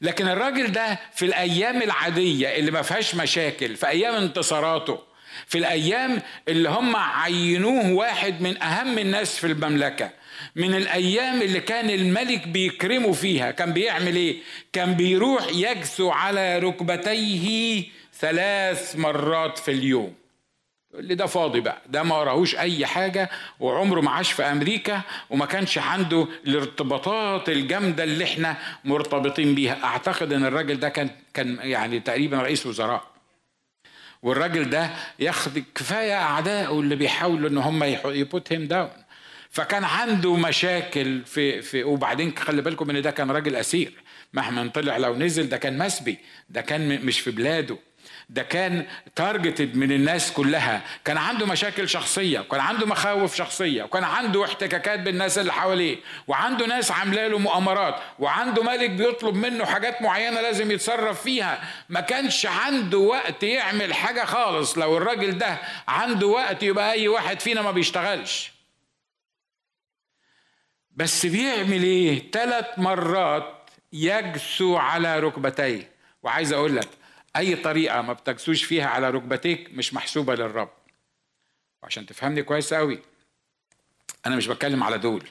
لكن 0.01 0.29
الراجل 0.29 0.73
ده 0.73 0.99
في 1.13 1.25
الأيام 1.25 1.83
العادية 1.83 2.57
اللي 2.57 2.71
ما 2.71 2.83
فيهاش 2.83 3.15
مشاكل 3.15 3.77
في 3.77 3.89
أيام 3.89 4.15
انتصاراته 4.15 5.10
في 5.47 5.59
الأيام 5.59 6.23
اللي 6.49 6.69
هم 6.69 6.97
عينوه 6.97 7.93
واحد 7.93 8.43
من 8.43 8.63
أهم 8.63 8.99
الناس 8.99 9.39
في 9.39 9.47
المملكة. 9.47 10.11
من 10.57 10.75
الأيام 10.75 11.43
اللي 11.43 11.61
كان 11.61 11.91
الملك 11.91 12.49
بيكرمه 12.49 13.13
فيها. 13.13 13.51
كان 13.51 13.73
بيعمل 13.73 14.17
إيه؟ 14.17 14.37
كان 14.73 14.95
بيروح 14.95 15.49
يجثو 15.53 16.11
على 16.11 16.59
ركبتيه 16.59 17.85
ثلاث 18.19 18.97
مرات 18.97 19.59
في 19.59 19.71
اليوم. 19.71 20.15
اللي 20.95 21.15
ده 21.15 21.27
فاضي 21.27 21.61
بقى 21.61 21.83
ده 21.87 22.03
ما 22.03 22.17
وراهوش 22.19 22.57
أي 22.57 22.87
حاجة 22.87 23.31
وعمره 23.61 24.01
ما 24.01 24.11
عاش 24.11 24.33
في 24.33 24.43
أمريكا 24.43 25.01
وما 25.31 25.47
كانش 25.47 25.79
عنده 25.79 26.27
الارتباطات 26.47 27.49
الجامدة 27.49 28.05
اللي 28.05 28.25
إحنا 28.25 28.57
مرتبطين 28.85 29.55
بيها. 29.55 29.85
أعتقد 29.85 30.33
إن 30.33 30.45
الراجل 30.45 30.81
ده 30.81 30.89
كان 30.89 31.11
كان 31.35 31.59
يعني 31.63 32.01
تقريبا 32.01 32.37
رئيس 32.43 32.67
وزراء. 32.67 33.10
والراجل 34.23 34.71
ده 34.71 34.91
ياخد 35.19 35.65
كفاية 35.75 36.15
أعدائه 36.15 36.81
اللي 36.81 36.97
بيحاولوا 36.97 37.49
إن 37.51 37.59
هم 37.59 37.85
يبوت 38.05 38.53
هيم 38.53 38.67
داون 38.67 38.91
فكان 39.51 39.85
عنده 39.85 40.37
مشاكل 40.37 41.23
في 41.25 41.63
في 41.63 41.85
وبعدين 41.85 42.37
خلي 42.37 42.63
بالكم 42.63 42.91
إن 42.91 43.03
ده 43.03 43.11
كان 43.11 43.31
راجل 43.31 43.57
أسير. 43.57 43.93
مهما 44.33 44.69
طلع 44.69 44.97
لو 44.97 45.17
نزل 45.17 45.49
ده 45.49 45.57
كان 45.57 45.79
مسبي 45.79 46.19
ده 46.51 46.61
كان 46.61 47.05
مش 47.07 47.21
في 47.21 47.31
بلاده. 47.31 47.79
ده 48.31 48.43
كان 48.43 48.87
تارجتد 49.17 49.77
من 49.77 49.93
الناس 49.93 50.33
كلها. 50.33 50.83
كان 51.05 51.17
عنده 51.17 51.47
مشاكل 51.47 51.89
شخصية 51.89 52.41
وكان 52.41 52.61
عنده 52.61 52.87
مخاوف 52.87 53.35
شخصية 53.35 53.83
وكان 53.83 54.05
عنده 54.05 54.45
احتكاكات 54.45 55.01
بالناس 55.01 55.39
اللي 55.39 55.53
حواليه 55.53 55.97
وعنده 56.27 56.67
ناس 56.67 56.91
عاملة 56.91 57.27
له 57.29 57.39
مؤامرات 57.39 57.95
وعنده 58.19 58.63
ملك 58.63 58.91
بيطلب 58.91 59.35
منه 59.35 59.65
حاجات 59.65 60.03
معينة 60.03 60.41
لازم 60.41 60.71
يتصرف 60.71 61.23
فيها. 61.23 61.65
ما 61.89 62.01
كانش 62.01 62.47
عنده 62.47 62.99
وقت 62.99 63.43
يعمل 63.43 63.95
حاجة 63.95 64.25
خالص. 64.25 64.79
لو 64.79 64.97
الراجل 64.97 65.39
ده 65.39 65.59
عنده 65.89 66.27
وقت 66.27 66.63
يبقى 66.63 66.93
أي 66.93 67.09
واحد 67.09 67.41
فينا 67.41 67.63
ما 67.63 67.71
بيشتغلش. 67.71 68.53
بس 70.91 71.27
بيعمل 71.27 71.83
إيه؟ 71.83 72.31
ثلاث 72.31 72.67
مرات 72.77 73.71
يجسو 73.93 74.77
على 74.77 75.21
ركبتيه. 75.21 75.91
وعايز 76.23 76.53
أقول 76.53 76.77
لك 76.77 76.89
أي 77.37 77.57
طريقة 77.57 78.03
ما 78.03 78.13
بتجسوش 78.13 78.65
فيها 78.65 78.87
على 78.87 79.11
ركبتيك 79.11 79.71
مش 79.73 79.95
محسوبة 79.95 80.35
للرب. 80.35 80.71
وعشان 81.83 82.07
تفهمني 82.07 82.43
كويس 82.43 82.75
قوي. 82.75 82.99
أنا 84.27 84.37
مش 84.37 84.47
بتكلم 84.47 84.83
على 84.83 84.99
دول. 84.99 85.29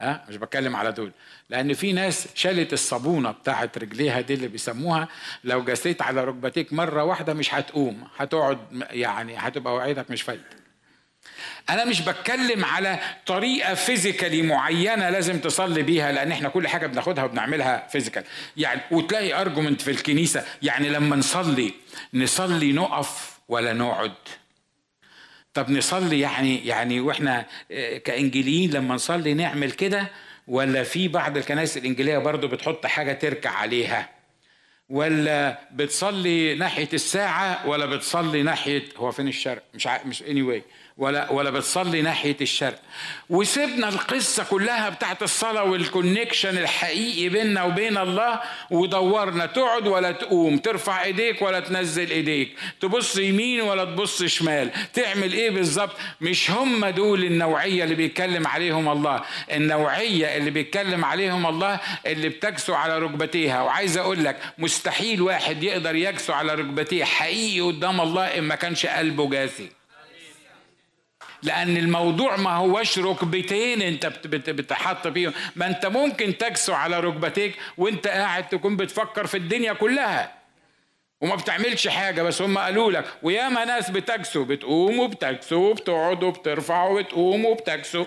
ها؟ 0.00 0.26
مش 0.28 0.36
بتكلم 0.36 0.76
على 0.76 0.92
دول. 0.92 1.12
لأن 1.48 1.74
في 1.74 1.92
ناس 1.92 2.28
شالت 2.34 2.72
الصابونة 2.72 3.30
بتاعت 3.30 3.78
رجليها 3.78 4.20
دي 4.20 4.34
اللي 4.34 4.48
بيسموها. 4.48 5.08
لو 5.44 5.64
جسيت 5.64 6.02
على 6.02 6.24
ركبتيك 6.24 6.72
مرة 6.72 7.04
واحدة 7.04 7.34
مش 7.34 7.54
هتقوم. 7.54 8.08
هتقعد 8.16 8.58
يعني 8.90 9.36
هتبقى 9.36 9.74
وعيتك 9.74 10.10
مش 10.10 10.22
فايدة. 10.22 10.57
أنا 11.70 11.84
مش 11.84 12.00
بتكلم 12.00 12.64
على 12.64 12.98
طريقة 13.26 13.74
physically 13.74 14.42
معينة 14.42 15.10
لازم 15.10 15.38
تصلي 15.38 15.82
بيها 15.82 16.12
لأن 16.12 16.32
إحنا 16.32 16.48
كل 16.48 16.68
حاجة 16.68 16.86
بناخدها 16.86 17.24
وبنعملها 17.24 17.86
physical. 17.92 18.24
يعني 18.56 18.80
وتلاقي 18.90 19.40
argument 19.40 19.82
في 19.82 19.90
الكنيسة 19.90 20.44
يعني 20.62 20.88
لما 20.88 21.16
نصلي 21.16 21.72
نصلي 22.14 22.72
نقف 22.72 23.38
ولا 23.48 23.72
نقعد؟ 23.72 24.12
طب 25.54 25.70
نصلي 25.70 26.20
يعني 26.20 26.66
يعني 26.66 27.00
وإحنا 27.00 27.46
آه، 27.70 27.98
كإنجيليين 27.98 28.70
لما 28.70 28.94
نصلي 28.94 29.34
نعمل 29.34 29.70
كده؟ 29.70 30.10
ولا 30.48 30.82
في 30.82 31.08
بعض 31.08 31.36
الكنائس 31.36 31.76
الإنجيلية 31.76 32.18
برضو 32.18 32.48
بتحط 32.48 32.86
حاجة 32.86 33.12
تركع 33.12 33.50
عليها؟ 33.50 34.08
ولا 34.88 35.58
بتصلي 35.72 36.54
ناحية 36.54 36.88
الساعة 36.92 37.68
ولا 37.68 37.86
بتصلي 37.86 38.42
ناحية 38.42 38.82
هو 38.96 39.10
فين 39.12 39.28
الشرق؟ 39.28 39.62
مش 39.74 39.86
ع... 39.86 40.00
مش 40.04 40.22
اني 40.22 40.42
anyway. 40.42 40.62
ولا 40.98 41.32
ولا 41.32 41.50
بتصلي 41.50 42.02
ناحية 42.02 42.36
الشرق. 42.40 42.78
وسيبنا 43.30 43.88
القصة 43.88 44.44
كلها 44.44 44.88
بتاعت 44.88 45.22
الصلاة 45.22 45.64
والكونكشن 45.64 46.58
الحقيقي 46.58 47.28
بيننا 47.28 47.62
وبين 47.64 47.98
الله 47.98 48.40
ودورنا 48.70 49.46
تقعد 49.46 49.86
ولا 49.86 50.12
تقوم 50.12 50.58
ترفع 50.58 51.04
إيديك 51.04 51.42
ولا 51.42 51.60
تنزل 51.60 52.10
إيديك 52.10 52.56
تبص 52.80 53.16
يمين 53.16 53.60
ولا 53.60 53.84
تبص 53.84 54.22
شمال 54.22 54.70
تعمل 54.94 55.32
إيه 55.32 55.50
بالظبط؟ 55.50 55.96
مش 56.20 56.50
هم 56.50 56.86
دول 56.86 57.24
النوعية 57.24 57.84
اللي 57.84 57.94
بيتكلم 57.94 58.46
عليهم 58.46 58.88
الله. 58.88 59.22
النوعية 59.52 60.36
اللي 60.36 60.50
بيتكلم 60.50 61.04
عليهم 61.04 61.46
الله 61.46 61.80
اللي 62.06 62.28
بتجسو 62.28 62.74
على 62.74 62.98
ركبتيها. 62.98 63.62
وعايز 63.62 63.96
أقول 63.96 64.24
لك 64.24 64.36
مستحيل 64.58 65.22
واحد 65.22 65.62
يقدر 65.62 65.94
يجسو 65.94 66.32
على 66.32 66.54
ركبتيه. 66.54 67.04
حقيقي 67.04 67.60
قدام 67.60 68.00
الله 68.00 68.24
إن 68.24 68.42
ما 68.42 68.54
كانش 68.54 68.86
قلبه 68.86 69.30
جاسي 69.30 69.77
لأن 71.42 71.76
الموضوع 71.76 72.36
ما 72.36 72.50
هوش 72.50 72.98
ركبتين 72.98 73.82
انت 73.82 74.06
بتحط 74.06 75.08
فيهم. 75.08 75.32
ما 75.56 75.66
انت 75.66 75.86
ممكن 75.86 76.38
تكسو 76.38 76.72
على 76.72 77.00
ركبتيك 77.00 77.56
وانت 77.78 78.06
قاعد 78.06 78.48
تكون 78.48 78.76
بتفكر 78.76 79.26
في 79.26 79.36
الدنيا 79.36 79.72
كلها. 79.72 80.38
وما 81.20 81.34
بتعملش 81.34 81.88
حاجة 81.88 82.22
بس 82.22 82.42
هم 82.42 82.58
قالوا 82.58 82.92
لك 82.92 83.18
وياما 83.22 83.64
ناس 83.64 83.90
بتكسو. 83.90 84.44
بتقوم 84.44 84.98
وبتكسو 84.98 85.70
وبتقعد 85.70 86.22
وبترفع 86.22 86.84
وبتقوم 86.84 87.44
وبتكسو. 87.44 88.06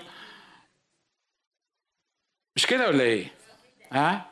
مش 2.56 2.66
كده 2.66 2.88
ولا 2.88 3.04
إيه؟ 3.04 3.26
ها؟ 3.92 4.26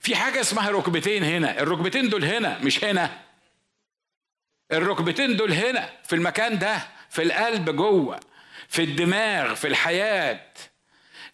في 0.00 0.16
حاجة 0.16 0.40
اسمها 0.40 0.70
ركبتين 0.70 1.24
هنا. 1.24 1.60
الركبتين 1.60 2.08
دول 2.08 2.24
هنا 2.24 2.58
مش 2.58 2.84
هنا. 2.84 3.10
الركبتين 4.72 5.36
دول 5.36 5.52
هنا 5.52 5.90
في 6.04 6.14
المكان 6.14 6.58
ده. 6.58 6.95
في 7.16 7.22
القلب 7.22 7.76
جوه 7.76 8.20
في 8.68 8.82
الدماغ 8.82 9.54
في 9.54 9.66
الحياة. 9.66 10.40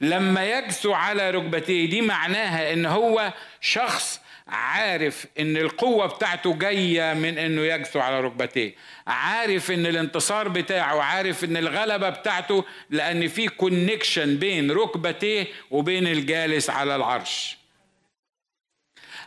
لما 0.01 0.45
يجسو 0.45 0.93
على 0.93 1.31
ركبتيه 1.31 1.91
دي 1.91 2.01
معناها 2.01 2.73
إن 2.73 2.87
هو 2.87 3.33
شخص 3.61 4.21
عارف 4.49 5.27
إن 5.41 5.57
القوة 5.57 6.07
بتاعته 6.07 6.59
جاية 6.59 7.15
من 7.15 7.39
إنه 7.39 7.61
يجسو 7.63 8.01
على 8.01 8.21
ركبتيه. 8.21 8.75
عارف 9.07 9.71
إن 9.71 9.87
الانتصار 9.87 10.49
بتاعه 10.49 11.03
عارف 11.03 11.45
إن 11.45 11.57
الغلبة 11.57 12.09
بتاعته 12.09 12.65
لأن 12.91 13.29
في 13.29 13.49
كونكشن 13.49 14.37
بين 14.37 14.71
ركبتيه 14.71 15.47
وبين 15.71 16.07
الجالس 16.07 16.71
على 16.71 16.97
العرش. 16.97 17.59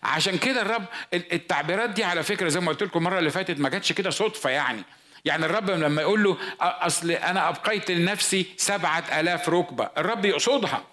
عشان 0.04 0.38
كده 0.38 0.62
الرب 0.62 0.86
التعبيرات 1.14 1.90
دي 1.90 2.04
على 2.04 2.24
فكرة 2.24 2.50
زي 2.50 2.60
ما 2.60 2.68
قلت 2.72 2.84
لكم 2.84 3.00
المرة 3.00 3.20
اللي 3.20 3.30
فاتت 3.30 3.60
ما 3.60 3.70
جاتش 3.70 3.92
كده 3.92 4.10
صدفة 4.10 4.50
يعني. 4.50 4.84
يعني 5.26 5.46
الرب 5.46 5.70
لما 5.70 6.02
يقول 6.02 6.24
له 6.24 6.38
أصل 6.62 7.12
أنا 7.12 7.50
أبقيت 7.50 7.92
لنفسي 7.92 8.46
سبعة 8.58 9.20
ألاف 9.20 9.50
ركبة. 9.50 9.90
الرب 9.98 10.26
يقصدها 10.26 10.84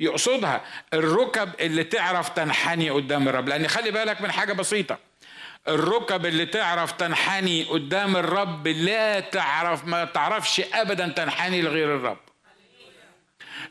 يقصدها. 0.00 0.60
الركب 0.94 1.50
اللي 1.60 1.84
تعرف 1.84 2.28
تنحني 2.28 2.90
قدام 2.90 3.28
الرب. 3.28 3.48
لأن 3.48 3.68
خلي 3.68 3.90
بالك 3.90 4.20
من 4.20 4.32
حاجة 4.32 4.52
بسيطة. 4.52 4.98
الركب 5.68 6.26
اللي 6.26 6.46
تعرف 6.46 6.92
تنحني 6.92 7.64
قدام 7.64 8.16
الرب 8.16 8.68
لا 8.68 9.20
تعرف 9.20 9.84
ما 9.84 10.04
تعرفش 10.04 10.62
أبدا 10.74 11.08
تنحني 11.08 11.62
لغير 11.62 11.96
الرب. 11.96 12.18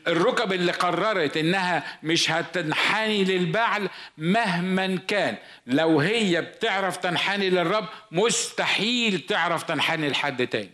الركب 0.06 0.52
اللي 0.52 0.72
قررت 0.72 1.36
إنها 1.36 1.98
مش 2.02 2.30
هتنحني 2.30 3.24
للبعل 3.24 3.88
مهما 4.18 4.98
كان. 5.08 5.36
لو 5.66 6.00
هي 6.00 6.42
بتعرف 6.42 6.96
تنحني 6.96 7.50
للرب 7.50 7.88
مستحيل 8.12 9.20
تعرف 9.20 9.62
تنحني 9.62 10.08
لحد 10.08 10.46
تاني. 10.46 10.70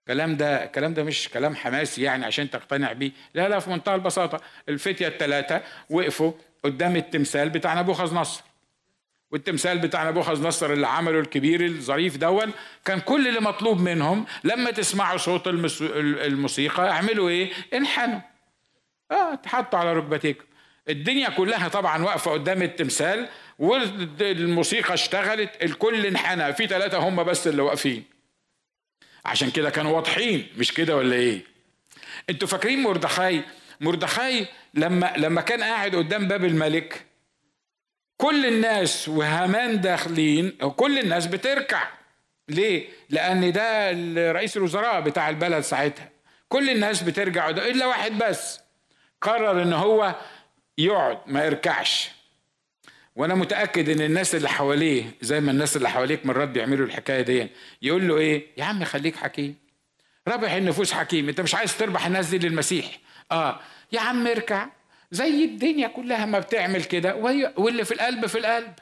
الكلام 0.00 0.36
ده 0.36 0.64
الكلام 0.64 0.94
ده 0.94 1.02
مش 1.04 1.28
كلام 1.28 1.56
حماسي 1.56 2.02
يعني 2.02 2.26
عشان 2.26 2.50
تقتنع 2.50 2.92
بيه. 2.92 3.10
لا 3.34 3.48
لا 3.48 3.58
في 3.58 3.70
منتهى 3.70 3.94
البساطة. 3.94 4.40
الفتية 4.68 5.08
الثلاثه 5.08 5.62
وقفوا 5.90 6.32
قدام 6.64 6.96
التمثال 6.96 7.50
بتاع 7.50 7.80
نبوخذ 7.80 8.14
نصر 8.14 8.42
والتمثال 9.32 9.78
بتاع 9.78 10.08
نبوخذ 10.08 10.46
نصر 10.46 10.72
اللي 10.72 10.86
عمله 10.86 11.20
الكبير 11.20 11.64
الظريف 11.66 12.16
دون 12.16 12.52
كان 12.84 13.00
كل 13.00 13.28
اللي 13.28 13.40
مطلوب 13.40 13.80
منهم 13.80 14.26
لما 14.44 14.70
تسمعوا 14.70 15.18
صوت 15.18 15.46
الموسيقى 15.46 16.90
اعملوا 16.90 17.28
إيه؟ 17.28 17.52
انحنوا. 17.74 18.20
آه 19.10 19.34
تحطوا 19.34 19.78
على 19.78 19.92
ركبتيكم. 19.92 20.44
الدنيا 20.88 21.28
كلها 21.28 21.68
طبعا 21.68 22.02
واقفة 22.04 22.30
قدام 22.30 22.62
التمثال 22.62 23.28
والموسيقى 23.58 24.94
اشتغلت 24.94 25.50
الكل 25.62 26.06
انحنى 26.06 26.52
في 26.52 26.66
ثلاثة 26.66 26.98
هم 26.98 27.22
بس 27.22 27.46
اللي 27.46 27.62
واقفين. 27.62 28.04
عشان 29.24 29.50
كده 29.50 29.70
كانوا 29.70 29.92
واضحين 29.96 30.46
مش 30.58 30.72
كده 30.72 30.96
ولا 30.96 31.16
إيه؟ 31.16 31.44
أنتوا 32.30 32.48
فاكرين 32.48 32.82
مردخاي؟ 32.82 33.42
مردخاي 33.80 34.46
لما 34.74 35.12
لما 35.16 35.40
كان 35.40 35.62
قاعد 35.62 35.94
قدام 35.96 36.28
باب 36.28 36.44
الملك 36.44 37.04
كل 38.22 38.46
الناس 38.46 39.08
وهامان 39.08 39.80
داخلين 39.80 40.50
كل 40.50 40.98
الناس 40.98 41.26
بتركع. 41.26 41.88
ليه؟ 42.48 42.88
لأن 43.10 43.52
ده 43.52 43.90
رئيس 44.32 44.56
الوزراء 44.56 45.00
بتاع 45.00 45.28
البلد 45.28 45.60
ساعتها. 45.60 46.08
كل 46.48 46.70
الناس 46.70 47.02
بترجع 47.02 47.48
إلا 47.48 47.86
واحد 47.86 48.18
بس. 48.18 48.60
قرر 49.20 49.62
إن 49.62 49.72
هو 49.72 50.14
يقعد 50.78 51.18
ما 51.26 51.44
يركعش. 51.44 52.10
وأنا 53.16 53.34
متأكد 53.34 53.88
إن 53.88 54.00
الناس 54.00 54.34
اللي 54.34 54.48
حواليه 54.48 55.04
زي 55.20 55.40
ما 55.40 55.50
الناس 55.50 55.76
اللي 55.76 55.90
حواليك 55.90 56.26
مرات 56.26 56.48
بيعملوا 56.48 56.86
الحكاية 56.86 57.22
دي 57.22 57.48
يقول 57.82 58.08
له 58.08 58.18
إيه؟ 58.18 58.46
يا 58.56 58.64
عم 58.64 58.84
خليك 58.84 59.16
حكيم. 59.16 59.56
رابح 60.28 60.52
النفوس 60.52 60.92
حكيم. 60.92 61.28
أنت 61.28 61.40
مش 61.40 61.54
عايز 61.54 61.78
تربح 61.78 62.06
الناس 62.06 62.28
دي 62.28 62.38
للمسيح. 62.38 62.98
آه. 63.32 63.60
يا 63.92 64.00
عم 64.00 64.26
اركع. 64.26 64.66
زي 65.12 65.44
الدنيا 65.44 65.88
كلها 65.88 66.26
ما 66.26 66.38
بتعمل 66.38 66.84
كده 66.84 67.14
واللي 67.56 67.84
في 67.84 67.94
القلب 67.94 68.26
في 68.26 68.38
القلب. 68.38 68.72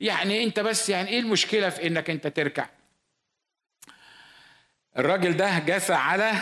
يعني 0.00 0.44
انت 0.44 0.60
بس 0.60 0.88
يعني 0.88 1.08
إيه 1.08 1.20
المشكلة 1.20 1.68
في 1.68 1.86
انك 1.86 2.10
انت 2.10 2.26
تركع؟ 2.26 2.68
الراجل 4.98 5.36
ده 5.36 5.58
جثى 5.58 5.92
على 5.92 6.32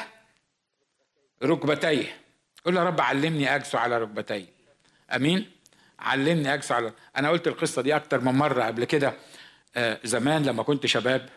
ركبتيه. 1.42 2.16
قول 2.64 2.76
يا 2.76 2.85
رب 2.85 3.00
علمني 3.00 3.55
اجسو 3.55 3.79
على 3.79 3.98
ركبتي 3.98 4.46
أمين؟ 5.16 5.50
علمني 5.98 6.55
اجسو 6.55 6.74
على 6.74 6.92
أنا 7.16 7.31
قلت 7.31 7.48
القصة 7.48 7.83
دي 7.83 7.96
أكتر 7.96 8.20
من 8.20 8.33
مرة 8.33 8.64
قبل 8.64 8.85
كده 8.85 9.14
آه، 9.76 10.00
زمان 10.05 10.42
لما 10.42 10.62
كنت 10.62 10.87
شباب 10.87 11.29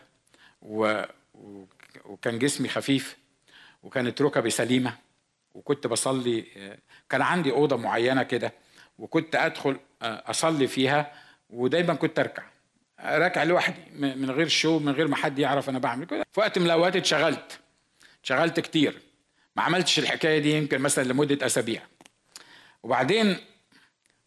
و... 0.62 1.02
وكان 2.04 2.38
جسمي 2.38 2.68
خفيف 2.68 3.16
وكانت 3.82 4.22
ركبي 4.22 4.50
سليمة. 4.50 5.03
وكنت 5.54 5.86
بصلي 5.86 6.44
آه، 6.56 6.78
كان 7.08 7.22
عندي 7.22 7.50
أوضة 7.50 7.76
معينة 7.76 8.22
كده 8.22 8.52
وكنت 8.98 9.36
أدخل 9.36 9.76
آه، 10.02 10.30
أصلي 10.30 10.66
فيها 10.66 11.12
ودايما 11.50 11.94
كنت 11.94 12.18
أركع 12.18 12.42
راكع 13.00 13.42
لوحدي 13.42 13.80
من 13.98 14.30
غير 14.30 14.48
شو 14.48 14.78
من 14.78 14.92
غير 14.92 15.08
ما 15.08 15.16
حد 15.16 15.38
يعرف 15.38 15.68
أنا 15.68 15.78
بعمل 15.78 16.06
كده. 16.06 16.26
في 16.32 16.40
وقت 16.40 16.58
من 16.58 16.66
الأوقات 16.66 16.96
اتشغلت 16.96 17.60
اتشغلت 18.20 18.60
كتير 18.60 19.00
ما 19.56 19.62
عملتش 19.62 19.98
الحكاية 19.98 20.38
دي 20.38 20.52
يمكن 20.58 20.78
مثلا 20.80 21.04
لمدة 21.04 21.46
أسابيع. 21.46 21.82
وبعدين 22.82 23.36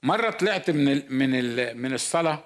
مرة 0.03 0.29
طلعت 0.29 0.69
من 0.69 0.87
ال 0.91 1.05
من 1.09 1.35
ال 1.35 1.77
من 1.77 1.93
الصلاة 1.93 2.43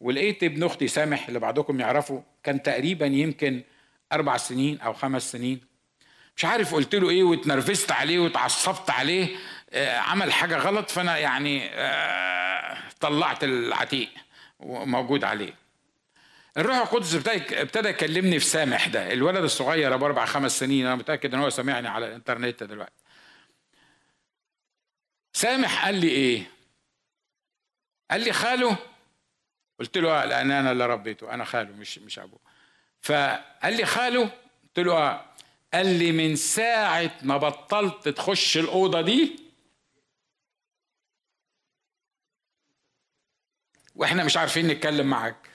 ولقيت 0.00 0.44
ابن 0.44 0.62
أختي 0.62 0.88
سامح 0.88 1.28
اللي 1.28 1.38
بعضكم 1.38 1.80
يعرفه 1.80 2.22
كان 2.42 2.62
تقريبا 2.62 3.06
يمكن 3.06 3.62
أربع 4.12 4.36
سنين 4.36 4.80
أو 4.80 4.92
خمس 4.92 5.32
سنين. 5.32 5.60
مش 6.36 6.44
عارف 6.44 6.74
قلت 6.74 6.94
له 6.94 7.10
إيه 7.10 7.22
واتنرفزت 7.22 7.92
عليه 7.92 8.18
واتعصبت 8.18 8.90
عليه 8.90 9.36
آه 9.70 9.98
عمل 9.98 10.32
حاجة 10.32 10.56
غلط 10.56 10.90
فأنا 10.90 11.18
يعني 11.18 11.70
آه 11.74 12.78
طلعت 13.00 13.44
العتيق 13.44 14.08
وموجود 14.60 15.24
عليه. 15.24 15.54
الروح 16.56 16.76
القدس 16.76 17.14
ابتدى 17.52 17.88
يكلمني 17.88 18.38
في 18.38 18.44
سامح 18.44 18.86
ده. 18.88 19.12
الولد 19.12 19.44
الصغير 19.44 19.94
أبو 19.94 20.06
أربع 20.06 20.24
خمس 20.24 20.58
سنين 20.58 20.86
أنا 20.86 20.94
متأكد 20.94 21.34
إن 21.34 21.40
هو 21.40 21.50
سامعني 21.50 21.88
على 21.88 22.06
الإنترنت 22.06 22.62
دلوقتي. 22.62 23.02
سامح 25.32 25.84
قال 25.84 25.94
لي 25.94 26.08
إيه؟ 26.08 26.50
قال 28.10 28.20
لي 28.20 28.32
خاله؟ 28.32 28.76
قلت 29.78 29.98
له 29.98 30.22
آه 30.22 30.24
لأن 30.24 30.50
أنا 30.50 30.72
اللي 30.72 30.86
ربيته 30.86 31.34
أنا 31.34 31.44
خاله 31.44 31.72
مش 31.72 31.98
مش 31.98 32.18
أبوه. 32.18 32.40
فقال 33.02 33.76
لي 33.76 33.84
خاله؟ 33.86 34.30
قلت 34.64 34.78
له 34.86 34.92
آه 34.92 35.24
قال 35.76 35.98
لي 35.98 36.12
من 36.12 36.36
ساعة 36.36 37.10
ما 37.22 37.36
بطلت 37.36 38.08
تخش 38.08 38.58
الأوضة 38.58 39.00
دي 39.00 39.36
وإحنا 43.94 44.24
مش 44.24 44.36
عارفين 44.36 44.66
نتكلم 44.68 45.06
معاك. 45.06 45.50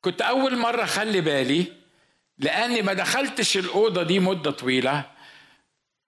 كنت 0.00 0.22
أول 0.22 0.58
مرة 0.58 0.82
أخلي 0.82 1.20
بالي 1.20 1.72
لأني 2.38 2.82
ما 2.82 2.92
دخلتش 2.92 3.56
الأوضة 3.56 4.02
دي 4.02 4.20
مدة 4.20 4.50
طويلة. 4.50 5.10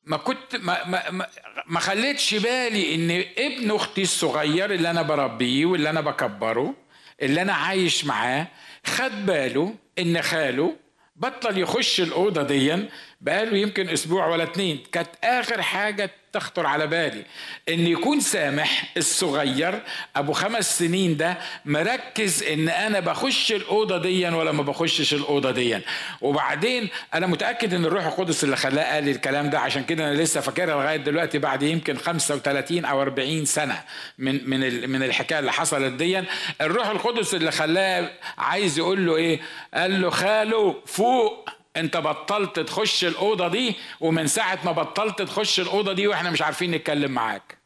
ما 0.02 0.16
كنت 0.16 0.56
ما 0.56 0.84
ما 0.84 1.28
ما 1.66 1.80
خليتش 1.80 2.34
بالي 2.34 2.94
إن 2.94 3.24
ابن 3.38 3.70
أختي 3.70 4.02
الصغير 4.02 4.74
اللي 4.74 4.90
أنا 4.90 5.02
بربيه 5.02 5.66
واللي 5.66 5.90
أنا 5.90 6.00
بكبره 6.00 6.74
اللي 7.22 7.42
أنا 7.42 7.52
عايش 7.52 8.04
معاه 8.04 8.48
خد 8.86 9.26
باله 9.26 9.74
إن 9.98 10.22
خاله 10.22 10.76
بطل 11.20 11.58
يخش 11.58 12.00
الأوضة 12.00 12.42
ديا 12.42 12.88
بقاله 13.20 13.56
يمكن 13.56 13.88
أسبوع 13.88 14.26
ولا 14.26 14.42
اتنين. 14.42 14.82
كانت 14.92 15.08
آخر 15.24 15.62
حاجة 15.62 16.10
تخطر 16.32 16.66
على 16.66 16.86
بالي. 16.86 17.24
إن 17.68 17.86
يكون 17.86 18.20
سامح 18.20 18.92
الصغير 18.96 19.82
أبو 20.16 20.32
خمس 20.32 20.78
سنين 20.78 21.16
ده 21.16 21.38
مركز 21.64 22.42
إن 22.42 22.68
أنا 22.68 23.00
بخش 23.00 23.52
الأوضة 23.52 23.98
ديا 23.98 24.30
ولا 24.30 24.52
ما 24.52 24.62
بخشش 24.62 25.14
الأوضة 25.14 25.50
ديا. 25.50 25.82
وبعدين 26.20 26.88
أنا 27.14 27.26
متأكد 27.26 27.74
إن 27.74 27.84
الروح 27.84 28.04
القدس 28.06 28.44
اللي 28.44 28.56
خلاه 28.56 28.94
قال 28.94 29.08
الكلام 29.08 29.50
ده 29.50 29.58
عشان 29.60 29.84
كده 29.84 30.08
أنا 30.08 30.22
لسه 30.22 30.40
فاكرها 30.40 30.74
لغاية 30.82 30.96
دلوقتي 30.96 31.38
بعد 31.38 31.62
يمكن 31.62 31.96
35 31.98 32.84
أو 32.84 33.02
40 33.02 33.44
سنة 33.44 33.82
من 34.18 34.50
من 34.50 34.90
من 34.90 35.02
الحكاية 35.02 35.38
اللي 35.38 35.52
حصلت 35.52 35.92
ديا. 35.92 36.24
الروح 36.60 36.88
القدس 36.88 37.34
اللي 37.34 37.50
خلاه 37.50 38.10
عايز 38.38 38.78
يقول 38.78 39.06
له 39.06 39.16
إيه؟ 39.16 39.40
قال 39.74 40.00
له 40.02 40.10
خاله 40.10 40.82
فوق. 40.86 41.48
انت 41.76 41.96
بطلت 41.96 42.60
تخش 42.60 43.04
الأوضة 43.04 43.48
دي 43.48 43.74
ومن 44.00 44.26
ساعة 44.26 44.58
ما 44.64 44.72
بطلت 44.72 45.22
تخش 45.22 45.60
الأوضة 45.60 45.92
دي 45.92 46.06
وإحنا 46.06 46.30
مش 46.30 46.42
عارفين 46.42 46.70
نتكلم 46.70 47.12
معاك. 47.12 47.58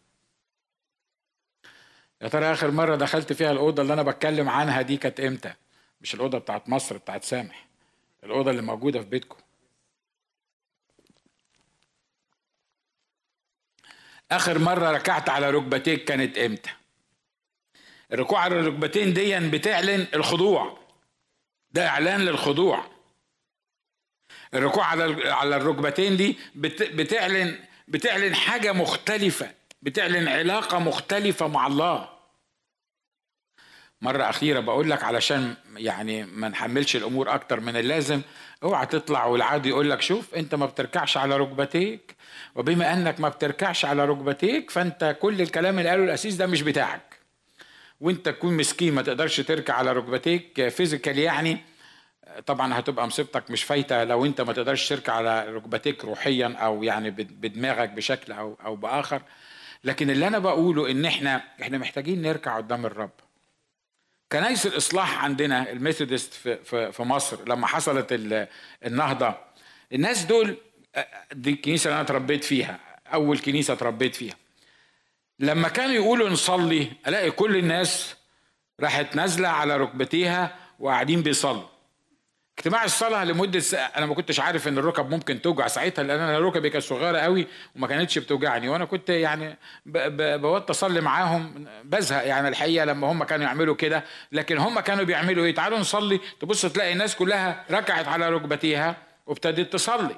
يا 2.22 2.28
ترى 2.28 2.52
آخر 2.52 2.70
مرة 2.70 2.96
دخلت 2.96 3.32
فيها 3.32 3.52
الأوضة 3.52 3.82
اللي 3.82 3.92
أنا 3.92 4.02
بتكلم 4.02 4.48
عنها 4.48 4.82
دي 4.82 4.96
كانت 4.96 5.20
إمتى؟ 5.20 5.54
مش 6.00 6.14
الأوضة 6.14 6.38
بتاعت 6.38 6.68
مصر 6.68 6.96
بتاعت 6.96 7.24
سامح. 7.24 7.66
الأوضة 8.24 8.50
اللي 8.50 8.62
موجودة 8.62 9.00
في 9.00 9.06
بيتكم. 9.06 9.38
آخر 14.30 14.58
مرة 14.58 14.90
ركعت 14.90 15.28
على 15.28 15.50
ركبتيك 15.50 16.04
كانت 16.04 16.38
إمتى؟ 16.38 16.70
الركوع 18.12 18.40
على 18.40 18.60
الركبتين 18.60 19.12
دي 19.12 19.38
بتعلن 19.40 20.06
الخضوع. 20.14 20.78
ده 21.70 21.86
إعلان 21.88 22.20
للخضوع. 22.20 22.93
الركوع 24.54 24.86
على 24.86 25.30
على 25.30 25.56
الركبتين 25.56 26.16
دي 26.16 26.36
بتعلن 26.54 27.58
بتعلن 27.88 28.34
حاجة 28.34 28.72
مختلفة 28.72 29.50
بتعلن 29.82 30.28
علاقة 30.28 30.78
مختلفة 30.78 31.46
مع 31.48 31.66
الله. 31.66 32.08
مرة 34.02 34.22
أخيرة 34.30 34.60
بقول 34.60 34.90
لك 34.90 35.04
علشان 35.04 35.54
يعني 35.76 36.24
ما 36.24 36.48
نحملش 36.48 36.96
الأمور 36.96 37.34
أكتر 37.34 37.60
من 37.60 37.76
اللازم 37.76 38.20
اوعى 38.62 38.86
تطلع 38.86 39.24
والعادي 39.26 39.68
يقول 39.68 39.90
لك 39.90 40.02
شوف 40.02 40.34
أنت 40.34 40.54
ما 40.54 40.66
بتركعش 40.66 41.16
على 41.16 41.36
ركبتيك 41.36 42.16
وبما 42.54 42.92
أنك 42.92 43.20
ما 43.20 43.28
بتركعش 43.28 43.84
على 43.84 44.04
ركبتيك 44.04 44.70
فأنت 44.70 45.16
كل 45.20 45.40
الكلام 45.42 45.78
اللي 45.78 45.90
قاله 45.90 46.04
الأسيس 46.04 46.34
ده 46.34 46.46
مش 46.46 46.62
بتاعك. 46.62 47.18
وأنت 48.00 48.26
تكون 48.28 48.56
مسكين 48.56 48.94
ما 48.94 49.02
تقدرش 49.02 49.40
تركع 49.40 49.74
على 49.74 49.92
ركبتيك 49.92 50.68
physical 50.68 51.18
يعني 51.18 51.58
طبعا 52.46 52.78
هتبقى 52.78 53.06
مصيبتك 53.06 53.50
مش 53.50 53.64
فايتة 53.64 54.04
لو 54.04 54.24
انت 54.26 54.40
ما 54.40 54.52
تقدرش 54.52 54.88
تركع 54.88 55.12
على 55.12 55.44
ركبتيك 55.48 56.04
روحيا 56.04 56.54
أو 56.56 56.82
يعني 56.82 57.10
بدماغك 57.10 57.88
بشكل 57.90 58.32
أو 58.32 58.56
أو 58.64 58.76
بآخر. 58.76 59.22
لكن 59.84 60.10
اللي 60.10 60.26
أنا 60.26 60.38
بقوله 60.38 60.90
إن 60.90 61.04
إحنا 61.04 61.44
إحنا 61.62 61.78
محتاجين 61.78 62.22
نركع 62.22 62.56
قدام 62.56 62.86
الرب. 62.86 63.10
كنايس 64.32 64.66
الإصلاح 64.66 65.24
عندنا 65.24 65.70
ال 65.72 65.78
Methodist 65.78 66.34
في, 66.34 66.56
في, 66.64 66.92
في 66.92 67.02
مصر 67.02 67.48
لما 67.48 67.66
حصلت 67.66 68.06
النهضة 68.84 69.34
الناس 69.92 70.24
دول 70.24 70.56
دي 71.32 71.50
الكنيسة 71.50 71.88
اللي 71.88 71.94
أنا 71.94 72.04
اتربيت 72.04 72.44
فيها 72.44 72.80
أول 73.06 73.38
كنيسة 73.38 73.72
اتربيت 73.72 74.14
فيها. 74.14 74.34
لما 75.40 75.68
كانوا 75.68 75.94
يقولوا 75.94 76.28
نصلي 76.30 76.92
ألاقي 77.08 77.30
كل 77.30 77.56
الناس 77.56 78.16
راحت 78.80 79.16
نازلة 79.16 79.48
على 79.48 79.76
ركبتيها 79.76 80.56
وقاعدين 80.78 81.22
بيصلوا. 81.22 81.73
اجتماع 82.58 82.84
الصلاة 82.84 83.24
لمدة 83.24 83.58
ساعة 83.60 83.92
أنا 83.96 84.06
ما 84.06 84.14
كنتش 84.14 84.40
عارف 84.40 84.68
إن 84.68 84.78
الركب 84.78 85.10
ممكن 85.10 85.42
توجع 85.42 85.66
ساعتها 85.66 86.02
لأن 86.02 86.20
أنا 86.20 86.38
ركبي 86.38 86.70
كانت 86.70 86.84
صغيرة 86.84 87.18
قوي 87.18 87.46
وما 87.76 87.86
كانتش 87.86 88.18
بتوجعني 88.18 88.68
وأنا 88.68 88.84
كنت 88.84 89.10
يعني 89.10 89.56
بوط 89.86 90.70
أصلي 90.70 91.00
معاهم 91.00 91.66
بزهق 91.84 92.26
يعني 92.26 92.48
الحقيقة 92.48 92.84
لما 92.84 93.12
هم 93.12 93.24
كانوا 93.24 93.46
يعملوا 93.46 93.74
كده 93.74 94.04
لكن 94.32 94.58
هم 94.58 94.80
كانوا 94.80 95.04
بيعملوا 95.04 95.44
إيه؟ 95.44 95.54
تعالوا 95.54 95.78
نصلي. 95.78 96.20
تبص 96.40 96.66
تلاقي 96.66 96.92
الناس 96.92 97.16
كلها 97.16 97.64
ركعت 97.70 98.08
على 98.08 98.30
ركبتيها 98.30 98.96
وابتدت 99.26 99.72
تصلي. 99.72 100.16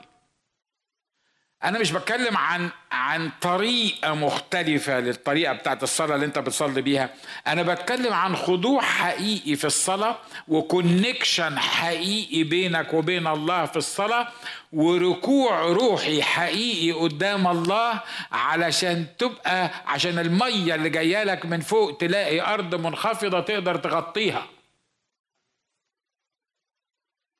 أنا 1.64 1.78
مش 1.78 1.92
بتكلم 1.92 2.36
عن 2.36 2.70
عن 2.92 3.30
طريقة 3.40 4.14
مختلفة 4.14 5.00
للطريقة 5.00 5.52
بتاعت 5.52 5.82
الصلاة 5.82 6.14
اللي 6.14 6.26
أنت 6.26 6.38
بتصلي 6.38 6.82
بيها. 6.82 7.14
أنا 7.46 7.62
بتكلم 7.62 8.12
عن 8.12 8.36
خضوع 8.36 8.80
حقيقي 8.82 9.56
في 9.56 9.64
الصلاة 9.64 10.18
وكونكشن 10.48 11.58
حقيقي 11.58 12.42
بينك 12.44 12.94
وبين 12.94 13.26
الله 13.26 13.66
في 13.66 13.76
الصلاة 13.76 14.28
وركوع 14.72 15.60
روحي 15.60 16.22
حقيقي 16.22 16.92
قدام 16.92 17.46
الله 17.46 18.02
علشان 18.32 19.06
تبقى 19.18 19.70
عشان 19.86 20.18
المية 20.18 20.74
اللي 20.74 20.90
جاية 20.90 21.24
لك 21.24 21.46
من 21.46 21.60
فوق 21.60 21.96
تلاقي 21.96 22.40
أرض 22.40 22.74
منخفضة 22.74 23.40
تقدر 23.40 23.76
تغطيها. 23.76 24.46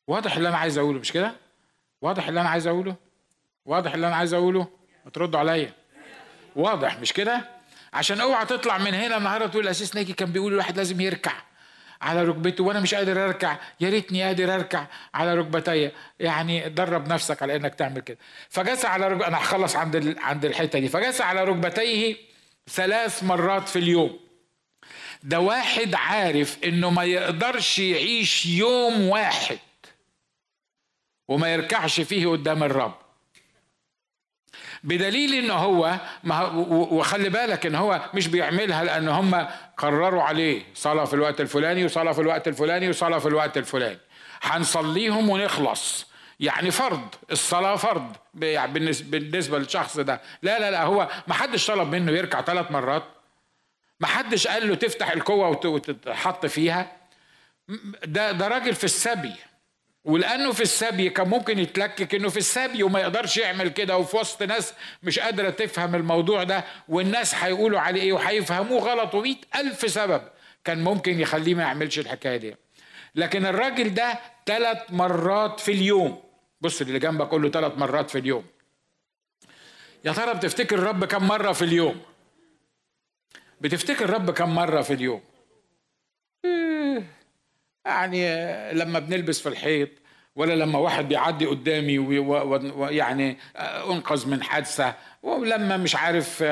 واضح 0.09 0.37
اللي 0.37 0.49
أنا 0.49 0.57
عايز 0.57 0.79
أقوله 0.79 0.99
مش 1.01 1.13
كده؟ 1.13 1.35
واضح 2.03 2.29
اللي 2.29 2.41
أنا 2.41 2.49
عايز 2.49 2.67
أقوله؟ 2.67 3.06
واضح 3.67 3.95
اللي 3.95 4.07
أنا 4.07 4.17
عايز 4.17 4.35
أقوله؟ 4.35 4.67
تردوا 5.13 5.41
عليا. 5.41 5.73
واضح 6.57 7.01
مش 7.01 7.13
كده؟ 7.13 7.49
عشان 7.93 8.21
اوعى 8.21 8.47
تطلع 8.47 8.79
من 8.79 8.95
هنا 8.95 9.17
النهارده 9.17 9.47
تقول 9.47 9.65
الاسيس 9.65 9.95
ناجي 9.97 10.13
كان 10.13 10.33
بيقول 10.33 10.53
الواحد 10.53 10.77
لازم 10.77 11.01
يركع 11.01 11.33
على 12.03 12.23
ركبته 12.25 12.65
وأنا 12.65 12.81
مش 12.81 12.95
قادر 12.95 13.25
أركع. 13.25 13.57
يا 13.81 13.91
ريتني 13.91 14.23
قادر 14.23 14.55
أركع 14.55 14.87
على 15.15 15.35
ركبتي. 15.35 15.91
يعني 16.21 16.69
درب 16.69 17.09
نفسك 17.09 17.43
على 17.43 17.57
إنك 17.57 17.75
تعمل 17.75 18.01
كده. 18.01 18.19
فجلس 18.49 18.85
على 18.85 19.09
ركب... 19.09 19.23
أنا 19.23 19.37
هخلص 19.39 19.77
عند 19.77 19.97
ال... 19.97 20.19
عند 20.19 20.45
الحتة 20.45 20.79
دي. 20.79 20.89
فجلس 20.89 21.21
على 21.21 21.45
ركبتيه 21.45 22.17
ثلاث 22.71 23.25
مرات 23.25 23.69
في 23.69 23.79
اليوم. 23.79 24.19
ده 25.23 25.41
واحد 25.41 25.95
عارف 25.95 26.59
إنه 26.65 26.91
ما 26.91 27.05
يقدرش 27.05 27.79
يعيش 27.79 28.47
يوم 28.47 29.09
واحد 29.09 29.59
وما 31.29 31.53
يركعش 31.55 32.01
فيه 32.01 32.27
قدام 32.27 32.63
الرب. 32.63 33.06
بدليل 34.87 35.35
إن 35.35 35.51
هو 35.51 35.97
وخلي 36.69 37.29
بالك 37.29 37.67
إن 37.67 37.75
هو 37.75 38.01
مش 38.15 38.29
بيعملها 38.29 38.85
لأن 38.85 39.09
هم 39.09 39.47
قرروا 39.77 40.23
عليه 40.23 40.63
صلاة 40.75 41.05
في 41.05 41.15
الوقت 41.15 41.41
الفلاني 41.41 41.85
وصلاة 41.85 42.13
في 42.13 42.21
الوقت 42.21 42.49
الفلاني 42.49 42.89
وصلاة 42.89 43.19
في 43.19 43.27
الوقت 43.29 43.57
الفلاني. 43.59 43.99
هنصليهم 44.43 45.31
ونخلص. 45.31 46.07
يعني 46.41 46.71
فرض 46.71 47.15
الصلاة 47.31 47.77
فرض. 47.77 48.17
يعني 48.41 48.73
بالنسبة 49.03 49.59
للشخص 49.59 49.99
ده. 49.99 50.21
لا 50.43 50.59
لا 50.59 50.71
لا 50.71 50.83
هو 50.83 51.09
ما 51.27 51.35
حدش 51.35 51.67
طلب 51.67 51.95
منه 51.95 52.13
يركع 52.13 52.43
ثلاث 52.43 52.71
مرات. 52.71 53.05
ما 54.01 54.07
حدش 54.07 54.47
قال 54.47 54.69
له 54.69 54.75
تفتح 54.75 55.11
القوة 55.11 55.67
وتتحط 55.67 56.47
فيها. 56.47 56.93
ده 58.05 58.33
ده 58.33 58.49
راجل 58.49 58.75
في 58.75 58.85
السبي. 58.85 59.35
ولأنه 60.07 60.53
في 60.53 60.61
السبي 60.61 61.11
كان 61.11 61.29
ممكن 61.29 61.59
يتلكك 61.59 62.15
إنه 62.15 62.29
في 62.29 62.37
السبي 62.37 62.83
وما 62.83 63.01
يقدرش 63.01 63.37
يعمل 63.37 63.69
كده 63.69 63.97
وفي 63.99 64.17
وسط 64.17 64.43
ناس 64.43 64.75
مش 65.03 65.19
قادرة 65.19 65.51
تفهم 65.51 65.95
الموضوع 65.95 66.43
ده 66.43 66.65
والناس 66.89 67.35
هيقولوا 67.35 67.81
عليه 67.81 68.03
إيه 68.03 68.13
وهيفهموه 68.13 68.81
غلط 68.81 69.15
ومئة 69.15 69.37
ألف 69.57 69.91
سبب 69.91 70.23
كان 70.65 70.85
ممكن 70.85 71.21
يخليه 71.21 71.55
ما 71.55 71.63
يعملش 71.63 71.99
الحكاية 71.99 72.37
دي. 72.37 72.57
لكن 73.15 73.47
الراجل 73.47 73.95
ده 73.95 74.19
ثلاث 74.47 74.79
مرات 74.91 75.61
في 75.61 75.73
اليوم 75.73 76.23
بص 76.61 76.81
اللي 76.81 76.99
جنبك 76.99 77.29
قول 77.29 77.43
له 77.43 77.51
ثلاث 77.51 77.73
مرات 77.79 78.11
في 78.11 78.19
اليوم. 78.19 78.45
يا 80.05 80.13
ترى 80.13 80.35
بتفتكر 80.35 80.79
الرب 80.79 81.05
كم 81.05 81.27
مرة 81.29 81.53
في 81.53 81.63
اليوم؟ 81.63 82.01
بتفتكر 83.61 84.05
الرب 84.05 84.31
كم 84.31 84.55
مرة 84.55 84.83
في 84.83 84.93
اليوم؟ 84.93 85.23
يعني 87.87 88.27
لما 88.73 88.99
بنلبس 88.99 89.41
في 89.41 89.49
الحيط 89.49 89.89
ولا 90.37 90.53
لما 90.55 90.79
واحد 90.79 91.09
بيعدي 91.09 91.47
قدامي 91.47 91.99
ويعني 91.99 93.39
أنقذ 93.91 94.29
من 94.29 94.43
حادثة 94.43 94.95
ولما 95.23 95.77
مش 95.77 95.97
عارف 95.97 96.43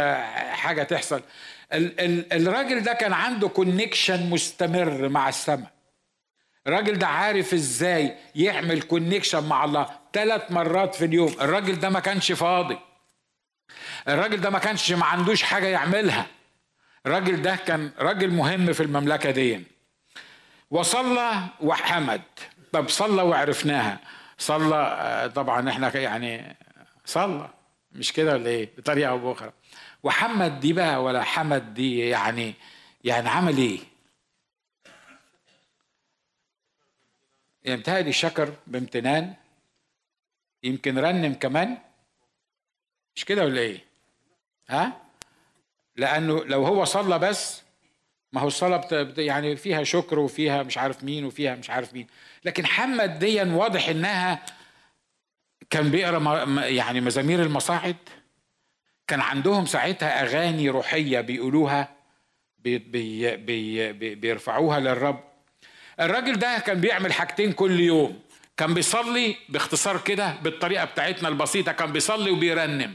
حاجة 0.51 0.83
تحصل. 0.83 1.23
الراجل 1.73 2.83
ده 2.83 2.93
كان 2.93 3.13
عنده 3.13 3.49
connection 3.49 4.31
مستمر 4.31 5.09
مع 5.09 5.29
السماء. 5.29 5.75
الراجل 6.67 6.99
ده 6.99 7.07
عارف 7.07 7.55
إزاي 7.55 8.15
يعمل 8.35 8.83
connection 8.83 9.49
مع 9.49 9.65
الله 9.65 9.87
ثلاث 10.13 10.51
مرات 10.51 10.95
في 10.95 11.05
اليوم. 11.05 11.35
الراجل 11.41 11.81
ده 11.81 11.91
ما 11.91 12.01
كانش 12.01 12.33
فاضي. 12.33 12.79
الراجل 14.09 14.41
ده 14.41 14.51
ما 14.51 14.59
كانش 14.59 14.93
ما 14.93 15.05
عندوش 15.05 15.43
حاجة 15.43 15.67
يعملها. 15.67 16.27
الراجل 17.07 17.43
ده 17.43 17.57
كان 17.57 17.91
راجل 17.99 18.31
مهم 18.31 18.73
في 18.73 18.83
المملكة 18.83 19.31
دي. 19.31 19.74
وصلى 20.75 21.43
وحمد. 21.61 22.23
طب 22.73 22.89
صلى 22.89 23.23
وعرفناها. 23.23 24.01
صلى 24.39 24.77
آه، 24.77 25.27
طبعا 25.27 25.71
إحنا 25.71 25.97
يعني 25.97 26.57
صلى. 27.05 27.49
مش 27.93 28.13
كده 28.13 28.33
ولا 28.33 28.51
إيه؟ 28.51 28.71
بطريقة 28.79 29.11
أو 29.11 29.19
بأخرى. 29.19 29.53
وحمد 30.03 30.61
دي 30.61 30.73
بقى 30.73 31.03
ولا 31.03 31.23
حمد 31.23 31.75
دي 31.75 31.99
يعني 32.09 32.55
يعني 33.05 33.29
عمل 33.29 33.57
إيه؟ 33.57 33.81
يعني 37.63 38.13
شكر 38.13 38.55
بامتنان. 38.67 39.35
يمكن 40.63 40.99
رنم 40.99 41.35
كمان. 41.35 41.79
مش 43.17 43.25
كده 43.25 43.45
ولا 43.45 43.61
إيه؟ 43.61 43.85
ها؟ 44.69 45.03
لأنه 45.97 46.45
لو 46.45 46.67
هو 46.67 46.85
صلى 46.85 47.19
بس 47.19 47.64
ما 48.35 48.41
هو 48.41 48.47
الصلاة 48.47 49.13
يعني 49.17 49.57
فيها 49.57 49.85
شكر 49.85 50.19
وفيها 50.19 50.63
مش 50.63 50.79
عارف 50.79 51.05
مين 51.05 51.25
وفيها 51.25 51.55
مش 51.55 51.71
عارف 51.71 51.95
مين. 51.95 52.07
لكن 52.45 52.67
حمد 52.67 53.19
ديا 53.19 53.45
واضح 53.45 53.89
إنها 53.89 54.43
كان 55.71 55.91
بيقرأ 55.91 56.45
يعني 56.67 57.01
مزامير 57.01 57.43
المصاعد 57.43 57.97
كان 59.07 59.21
عندهم 59.21 59.67
ساعتها 59.67 60.23
أغاني 60.23 60.69
روحية 60.69 61.21
بيقولوها 61.21 61.89
بي 62.59 62.79
بي 62.79 63.37
بي 63.37 64.15
بيرفعوها 64.15 64.81
للرب. 64.81 65.21
الراجل 66.01 66.39
ده 66.39 66.59
كان 66.59 66.81
بيعمل 66.81 67.13
حاجتين 67.13 67.53
كل 67.53 67.81
يوم. 67.81 68.21
كان 68.57 68.75
بيصلي 68.75 69.37
باختصار 69.49 70.01
كده 70.01 70.35
بالطريقة 70.43 70.85
بتاعتنا 70.85 71.29
البسيطة 71.29 71.73
كان 71.73 71.93
بيصلي 71.93 72.31
وبيرنم. 72.31 72.95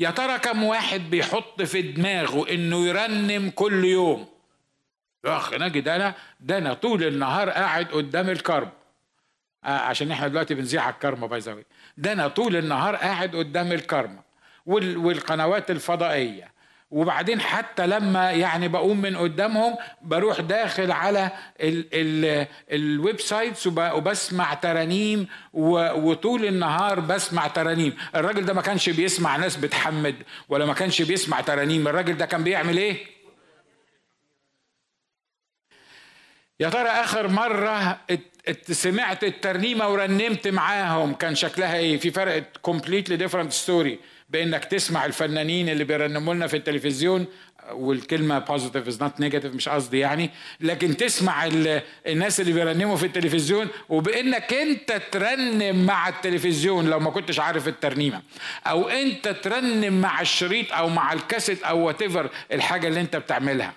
يا 0.00 0.10
ترى 0.10 0.38
كم 0.38 0.62
واحد 0.62 1.00
بيحط 1.00 1.62
في 1.62 1.82
دماغه 1.82 2.50
إنه 2.50 2.86
يرنم 2.86 3.50
كل 3.50 3.84
يوم؟ 3.84 4.28
يا 5.24 5.36
اخ 5.36 5.54
نجد 5.54 5.88
أنا 5.88 6.14
ده 6.40 6.58
أنا 6.58 6.74
طول 6.74 7.04
النهار 7.04 7.50
قاعد 7.50 7.86
قدام 7.86 8.30
الكرب 8.30 8.68
آه 9.64 9.68
عشان 9.68 10.10
إحنا 10.10 10.28
دلوقتي 10.28 10.54
بنذيع 10.54 10.82
على 10.82 10.94
الكرمه 10.94 11.26
باي 11.26 11.64
ده 11.96 12.12
أنا 12.12 12.28
طول 12.28 12.56
النهار 12.56 12.96
قاعد 12.96 13.36
قدام 13.36 13.72
الكرمه 13.72 14.22
والقنوات 14.66 15.70
الفضائية. 15.70 16.52
وبعدين 16.90 17.40
حتى 17.40 17.86
لما 17.86 18.30
يعني 18.30 18.68
بقوم 18.68 19.00
من 19.00 19.16
قدامهم 19.16 19.76
بروح 20.02 20.40
داخل 20.40 20.92
على 20.92 21.30
ال 22.72 23.20
websites 23.20 23.66
وبسمع 23.66 24.54
ترانيم 24.54 25.28
وطول 25.52 26.44
النهار 26.44 27.00
بسمع 27.00 27.46
ترانيم. 27.46 27.96
الراجل 28.16 28.44
ده 28.44 28.52
ما 28.54 28.62
كانش 28.62 28.88
بيسمع 28.88 29.36
ناس 29.36 29.56
بتحمد 29.56 30.14
ولا 30.48 30.66
ما 30.66 30.74
كانش 30.74 31.02
بيسمع 31.02 31.40
ترانيم. 31.40 31.88
الراجل 31.88 32.16
ده 32.16 32.26
كان 32.26 32.44
بيعمل 32.44 32.76
إيه؟ 32.76 33.06
يا 36.60 36.68
ترى 36.68 36.88
آخر 36.88 37.28
مرة 37.28 37.98
سمعت 38.70 39.24
الترنيمة 39.24 39.88
ورنمت 39.88 40.48
معاهم 40.48 41.14
كان 41.14 41.34
شكلها 41.34 41.76
إيه؟ 41.76 41.96
في 41.98 42.10
فرق 42.10 42.42
completely 42.62 43.16
different 43.16 43.52
story 43.52 43.98
بانك 44.30 44.64
تسمع 44.64 45.06
الفنانين 45.06 45.68
اللي 45.68 45.84
بيرنموا 45.84 46.34
لنا 46.34 46.46
في 46.46 46.56
التلفزيون 46.56 47.26
والكلمة 47.72 48.38
positive 48.38 48.88
is 48.88 49.02
not 49.02 49.20
negative 49.20 49.54
مش 49.54 49.68
قصدي 49.68 49.98
يعني. 49.98 50.30
لكن 50.60 50.96
تسمع 50.96 51.46
الناس 52.06 52.40
اللي 52.40 52.52
بيرنموا 52.52 52.96
في 52.96 53.06
التلفزيون 53.06 53.68
وبانك 53.88 54.52
انت 54.52 55.02
ترنم 55.12 55.86
مع 55.86 56.08
التلفزيون 56.08 56.90
لو 56.90 57.00
ما 57.00 57.10
كنتش 57.10 57.40
عارف 57.40 57.68
الترنيمة. 57.68 58.22
أو 58.66 58.88
انت 58.88 59.28
ترنم 59.28 60.00
مع 60.00 60.20
الشريط 60.20 60.72
أو 60.72 60.88
مع 60.88 61.12
الكاسيت 61.12 61.62
أو 61.62 61.78
what 61.86 62.02
الحاجة 62.52 62.88
اللي 62.88 63.00
انت 63.00 63.16
بتعملها. 63.16 63.72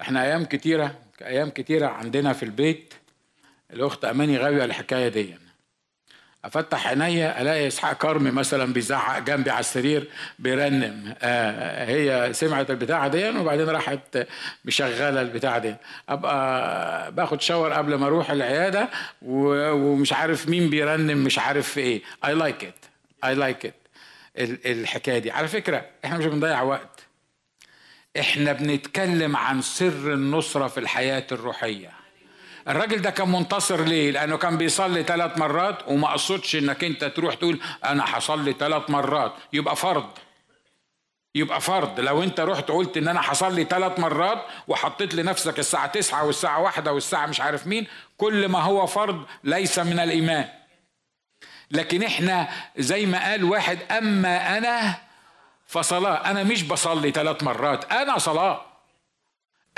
إحنا 0.00 0.24
أيام 0.24 0.44
كتيرة 0.44 0.98
أيام 1.22 1.50
كتيرة 1.50 1.86
عندنا 1.86 2.32
في 2.32 2.42
البيت 2.42 2.94
الأخت 3.72 4.04
أماني 4.04 4.38
غاوية 4.38 4.64
الحكاية 4.64 5.08
دي. 5.08 5.43
أفتح 6.44 6.86
عينيا 6.88 7.40
ألاقي 7.40 7.66
إسحاق 7.66 7.92
كرمي 7.92 8.30
مثلا 8.30 8.72
بيزعق 8.72 9.18
جنبي 9.18 9.50
على 9.50 9.60
السرير 9.60 10.08
بيرنم. 10.38 11.14
آه 11.22 11.84
هي 11.84 12.32
سمعت 12.32 12.70
البتاعة 12.70 13.08
دي 13.08 13.28
وبعدين 13.28 13.68
راحت 13.68 14.26
مشغلة 14.64 15.20
البتاعة 15.20 15.58
دي. 15.58 15.74
أبقى 16.08 17.12
باخد 17.12 17.40
shower 17.40 17.72
قبل 17.72 17.94
ما 17.94 18.06
أروح 18.06 18.30
العيادة 18.30 18.88
ومش 19.22 20.12
عارف 20.12 20.48
مين 20.48 20.70
بيرنم 20.70 21.24
مش 21.24 21.38
عارف 21.38 21.68
في 21.68 21.80
إيه 21.80 22.02
I 22.24 22.34
like 22.34 22.64
it 22.64 22.84
I 23.24 23.34
like 23.34 23.66
it 23.66 23.74
الحكاية 24.66 25.18
دي. 25.18 25.30
على 25.30 25.48
فكرة 25.48 25.84
إحنا 26.04 26.18
مش 26.18 26.26
بنضيع 26.26 26.62
وقت. 26.62 27.00
إحنا 28.20 28.52
بنتكلم 28.52 29.36
عن 29.36 29.62
سر 29.62 30.12
النصرة 30.12 30.68
في 30.68 30.80
الحياة 30.80 31.26
الروحية. 31.32 31.90
الراجل 32.68 33.02
ده 33.02 33.10
كان 33.10 33.28
منتصر 33.32 33.84
ليه؟ 33.84 34.10
لأنه 34.10 34.36
كان 34.36 34.56
بيصلي 34.58 35.02
ثلاث 35.02 35.38
مرات 35.38 35.88
وما 35.88 36.08
قصدش 36.12 36.56
إنك 36.56 36.84
أنت 36.84 37.04
تروح 37.04 37.34
تقول 37.34 37.60
أنا 37.84 38.04
هصلي 38.06 38.52
ثلاث 38.52 38.90
مرات. 38.90 39.32
يبقى 39.52 39.76
فرض. 39.76 40.06
يبقى 41.34 41.60
فرض. 41.60 42.00
لو 42.00 42.22
أنت 42.22 42.40
رحت 42.40 42.68
قلت 42.70 42.96
إن 42.96 43.08
أنا 43.08 43.20
هصلي 43.24 43.64
ثلاث 43.64 43.98
مرات 43.98 44.44
وحطيت 44.68 45.14
لنفسك 45.14 45.58
الساعة 45.58 45.86
تسعة 45.86 46.26
والساعة 46.26 46.60
واحدة 46.60 46.92
والساعة 46.92 47.26
مش 47.26 47.40
عارف 47.40 47.66
مين 47.66 47.86
كل 48.16 48.48
ما 48.48 48.60
هو 48.60 48.86
فرض 48.86 49.24
ليس 49.44 49.78
من 49.78 49.98
الإيمان. 49.98 50.48
لكن 51.70 52.02
إحنا 52.02 52.48
زي 52.76 53.06
ما 53.06 53.24
قال 53.30 53.44
واحد 53.44 53.78
أما 53.92 54.58
أنا 54.58 54.94
فصلاة. 55.66 56.30
أنا 56.30 56.42
مش 56.44 56.62
بصلي 56.62 57.10
ثلاث 57.10 57.42
مرات. 57.42 57.92
أنا 57.92 58.18
صلاة. 58.18 58.66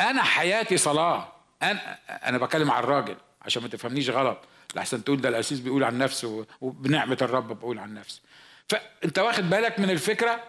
أنا 0.00 0.22
حياتي 0.22 0.76
صلاة. 0.76 1.35
أنا 1.62 1.98
أنا 2.08 2.38
بكلم 2.38 2.70
على 2.70 2.84
الراجل 2.84 3.16
عشان 3.42 3.62
ما 3.62 3.68
تفهمنيش 3.68 4.10
غلط. 4.10 4.38
لحسن 4.76 5.04
تقول 5.04 5.20
ده 5.20 5.28
الاسيس 5.28 5.60
بيقول 5.60 5.84
عن 5.84 5.98
نفسه 5.98 6.46
وبنعمة 6.60 7.18
الرب 7.22 7.58
بقول 7.58 7.78
عن 7.78 7.94
نفسي 7.94 8.20
فأنت 8.68 9.18
واخد 9.18 9.50
بالك 9.50 9.78
من 9.78 9.90
الفكرة؟ 9.90 10.44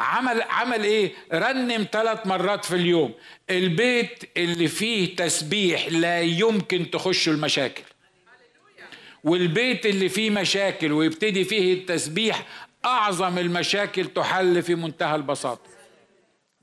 عمل 0.00 0.42
عمل 0.42 0.84
إيه؟ 0.84 1.12
رنم 1.32 1.86
ثلاث 1.92 2.26
مرات 2.26 2.64
في 2.64 2.74
اليوم. 2.74 3.14
البيت 3.50 4.24
اللي 4.36 4.68
فيه 4.68 5.16
تسبيح 5.16 5.88
لا 5.88 6.20
يمكن 6.20 6.90
تخش 6.90 7.28
المشاكل. 7.28 7.82
والبيت 9.24 9.86
اللي 9.86 10.08
فيه 10.08 10.30
مشاكل 10.30 10.92
ويبتدي 10.92 11.44
فيه 11.44 11.74
التسبيح 11.74 12.46
أعظم 12.84 13.38
المشاكل 13.38 14.06
تحل 14.06 14.62
في 14.62 14.74
منتهى 14.74 15.16
البساطة. 15.16 15.70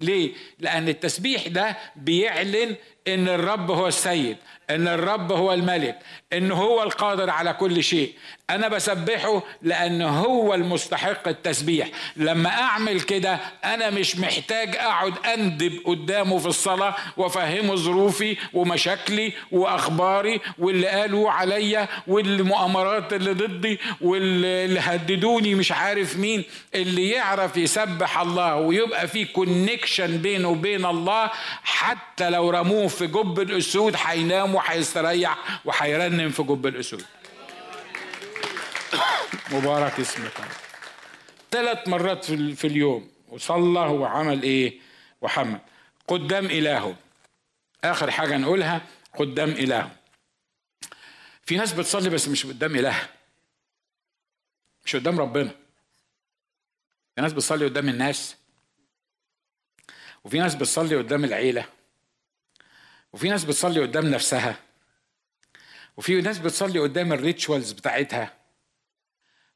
ليه؟ 0.01 0.33
لأن 0.59 0.89
التسبيح 0.89 1.47
ده 1.47 1.77
بيعلن 1.95 2.75
إن 3.07 3.27
الرب 3.29 3.71
هو 3.71 3.87
السيد 3.87 4.37
إن 4.69 4.87
الرب 4.87 5.31
هو 5.31 5.53
الملك 5.53 5.99
إن 6.33 6.51
هو 6.51 6.83
القادر 6.83 7.29
على 7.29 7.53
كل 7.53 7.83
شيء. 7.83 8.13
أنا 8.49 8.67
بسبحه 8.67 9.43
لأن 9.61 10.01
هو 10.01 10.53
المستحق 10.53 11.27
التسبيح. 11.27 11.87
لما 12.15 12.49
أعمل 12.49 13.01
كده 13.01 13.39
أنا 13.65 13.89
مش 13.89 14.17
محتاج 14.17 14.75
أقعد 14.75 15.13
أندب 15.25 15.79
قدامه 15.85 16.37
في 16.37 16.45
الصلاة 16.45 16.95
وأفهمه 17.17 17.75
ظروفي 17.75 18.37
ومشاكلي 18.53 19.33
وأخباري 19.51 20.39
واللي 20.59 20.87
قالوا 20.87 21.31
عليا 21.31 21.87
والمؤامرات 22.07 23.13
اللي 23.13 23.31
ضدي 23.33 23.79
واللي 24.01 24.79
هددوني 24.79 25.55
مش 25.55 25.71
عارف 25.71 26.15
مين. 26.17 26.43
اللي 26.75 27.09
يعرف 27.09 27.57
يسبح 27.57 28.19
الله 28.19 28.55
ويبقى 28.55 29.07
في 29.07 29.25
كونكشن 29.25 30.17
بينه 30.17 30.49
وبين 30.49 30.85
الله 30.85 31.29
حتى 31.63 32.29
لو 32.29 32.49
رموه 32.49 32.87
في 32.97 33.07
جب 33.07 33.39
الأسود 33.39 33.95
هينام 33.97 34.55
وهيستريح 34.55 35.61
وهيرنم 35.65 36.29
في 36.29 36.43
جب 36.43 36.67
الأسود. 36.67 37.05
مبارك 39.51 39.99
اسمك. 39.99 40.31
ثلاث 41.51 41.87
مرات 41.87 42.25
في 42.31 42.67
اليوم. 42.67 43.11
وصلى 43.29 43.79
وعمل 43.79 44.43
إيه؟ 44.43 44.79
وحمد 45.21 45.59
قدام 46.07 46.45
إلهه. 46.45 46.95
آخر 47.83 48.11
حاجة 48.11 48.37
نقولها 48.37 48.81
قدام 49.15 49.49
إلهه. 49.49 49.91
في 51.45 51.57
ناس 51.57 51.73
بتصلي 51.73 52.09
بس 52.09 52.27
مش 52.27 52.45
قدام 52.45 52.75
إله. 52.75 53.09
مش 54.85 54.95
قدام 54.95 55.19
ربنا. 55.19 55.51
في 57.15 57.21
ناس 57.21 57.33
بتصلي 57.33 57.65
قدام 57.65 57.89
الناس. 57.89 58.35
وفي 60.23 60.39
ناس 60.39 60.55
بتصلي 60.55 60.95
قدام 60.95 61.23
العيلة. 61.23 61.76
وفي 63.13 63.29
ناس 63.29 63.43
بتصلي 63.43 63.81
قدام 63.81 64.05
نفسها 64.05 64.55
وفي 65.97 66.21
ناس 66.21 66.37
بتصلي 66.39 66.79
قدام 66.79 67.13
الريتشوالز 67.13 67.71
بتاعتها 67.71 68.33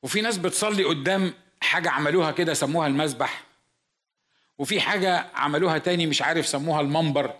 وفي 0.03 0.21
ناس 0.21 0.37
بتصلي 0.37 0.83
قدام 0.83 1.33
حاجة 1.61 1.89
عملوها 1.89 2.31
كده 2.31 2.53
سموها 2.53 2.87
المذبح 2.87 3.43
وفي 4.57 4.81
حاجة 4.81 5.27
عملوها 5.35 5.77
تاني 5.77 6.07
مش 6.07 6.21
عارف 6.21 6.47
سموها 6.47 6.81
المنبر 6.81 7.35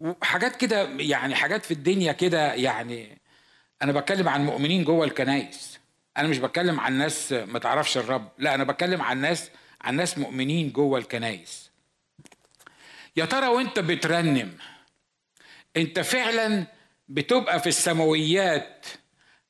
وحاجات 0.00 0.56
كده 0.56 0.82
يعني 0.88 1.34
حاجات 1.34 1.64
في 1.64 1.70
الدنيا 1.74 2.12
كده 2.12 2.54
يعني 2.54 3.18
أنا 3.82 3.92
بتكلم 3.92 4.28
عن 4.28 4.44
مؤمنين 4.44 4.84
جوه 4.84 5.04
الكنايس 5.04 5.78
أنا 6.16 6.28
مش 6.28 6.38
بتكلم 6.38 6.80
عن 6.80 6.92
ناس 6.98 7.32
ما 7.32 7.58
تعرفش 7.58 7.98
الرب 7.98 8.28
لا 8.38 8.54
أنا 8.54 8.64
بتكلم 8.64 9.02
عن 9.02 9.20
ناس 9.20 9.50
عن 9.80 9.96
ناس 9.96 10.18
مؤمنين 10.18 10.72
جوه 10.72 10.98
الكنايس 10.98 11.70
يا 13.16 13.24
ترى 13.24 13.46
وأنت 13.48 13.78
بترنم 13.78 14.58
انت 15.76 16.00
فعلا 16.00 16.66
بتبقى 17.08 17.60
في 17.60 17.66
السماويات 17.66 18.86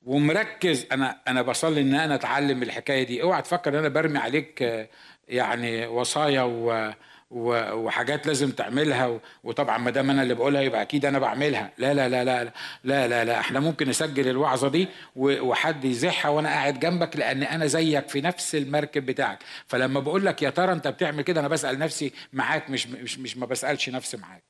ومركز. 0.03 0.87
أنا 0.93 1.21
أنا 1.29 1.43
بصلي 1.43 1.81
إن 1.81 1.95
أنا 1.95 2.15
أتعلم 2.15 2.63
الحكاية 2.63 3.03
دي. 3.07 3.23
اوعى 3.23 3.43
تفكر 3.43 3.71
إن 3.71 3.79
أنا 3.79 3.89
برمي 3.89 4.19
عليك 4.19 4.89
يعني 5.29 5.87
وصايا 5.87 6.43
و 6.43 6.93
وحاجات 7.31 8.27
لازم 8.27 8.51
تعملها 8.51 9.21
وطبعا 9.45 9.79
ما 9.79 9.91
دام 9.91 10.11
أنا 10.11 10.23
اللي 10.23 10.35
بقولها 10.35 10.61
يبقى 10.63 10.83
أكيد 10.83 11.05
أنا 11.07 11.19
بعملها. 11.19 11.73
لا 11.79 11.95
لا 11.95 12.09
لا 12.09 12.25
لا 12.25 12.45
لا 12.85 13.09
لا 13.09 13.25
لا 13.25 13.41
إحنا 13.41 13.61
ممكن 13.61 13.89
نسجل 13.89 14.29
الوعظة 14.29 14.69
دي 14.69 14.89
وحد 15.17 15.85
يزحها 15.85 16.31
وأنا 16.31 16.49
قاعد 16.49 16.81
جنبك 16.81 17.17
لأن 17.17 17.43
أنا 17.43 17.67
زيك 17.67 18.09
في 18.09 18.21
نفس 18.21 18.55
المركب 18.55 19.07
بتاعك. 19.07 19.39
فلما 19.67 20.01
بقول 20.01 20.27
لك 20.27 20.43
يا 20.43 20.51
ترى 20.51 20.73
أنت 20.73 20.89
بتعمل 20.89 21.23
كده 21.23 21.41
أنا 21.41 21.49
بسأل 21.49 21.79
نفسي 21.79 22.13
معاك 22.33 22.71
مش 22.71 22.87
مش 22.87 23.19
مش 23.19 23.37
ما 23.37 23.47
بسألش 23.47 23.89
نفسي 23.89 24.17
معاك. 24.17 24.50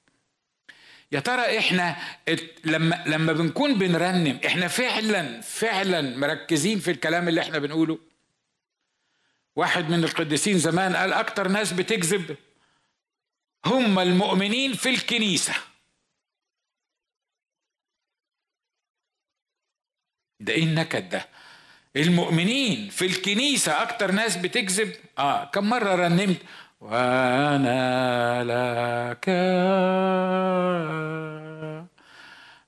يا 1.12 1.20
ترى 1.20 1.58
إحنا 1.58 1.96
لما 2.64 3.04
لما 3.06 3.32
بنكون 3.32 3.78
بنرنم 3.78 4.40
إحنا 4.46 4.68
فعلا 4.68 5.40
فعلا 5.40 6.16
مركزين 6.16 6.78
في 6.78 6.90
الكلام 6.90 7.28
اللي 7.28 7.40
إحنا 7.40 7.58
بنقوله؟ 7.58 7.98
واحد 9.56 9.90
من 9.90 10.04
القديسين 10.04 10.58
زمان 10.58 10.96
قال 10.96 11.12
أكتر 11.12 11.48
ناس 11.48 11.72
بتكذب 11.72 12.36
هم 13.66 13.98
المؤمنين 13.98 14.72
في 14.74 14.88
الكنيسة. 14.90 15.54
ده 20.40 20.52
إيه 20.52 20.62
النكد 20.64 21.08
ده؟ 21.08 21.28
المؤمنين 21.96 22.88
في 22.90 23.06
الكنيسة 23.06 23.82
أكتر 23.82 24.10
ناس 24.12 24.36
بتكذب؟ 24.36 24.92
آه 25.18 25.44
كم 25.44 25.68
مرة 25.68 25.94
رنمت؟ 25.94 26.36
وأنا 26.80 28.44
لك 28.44 29.28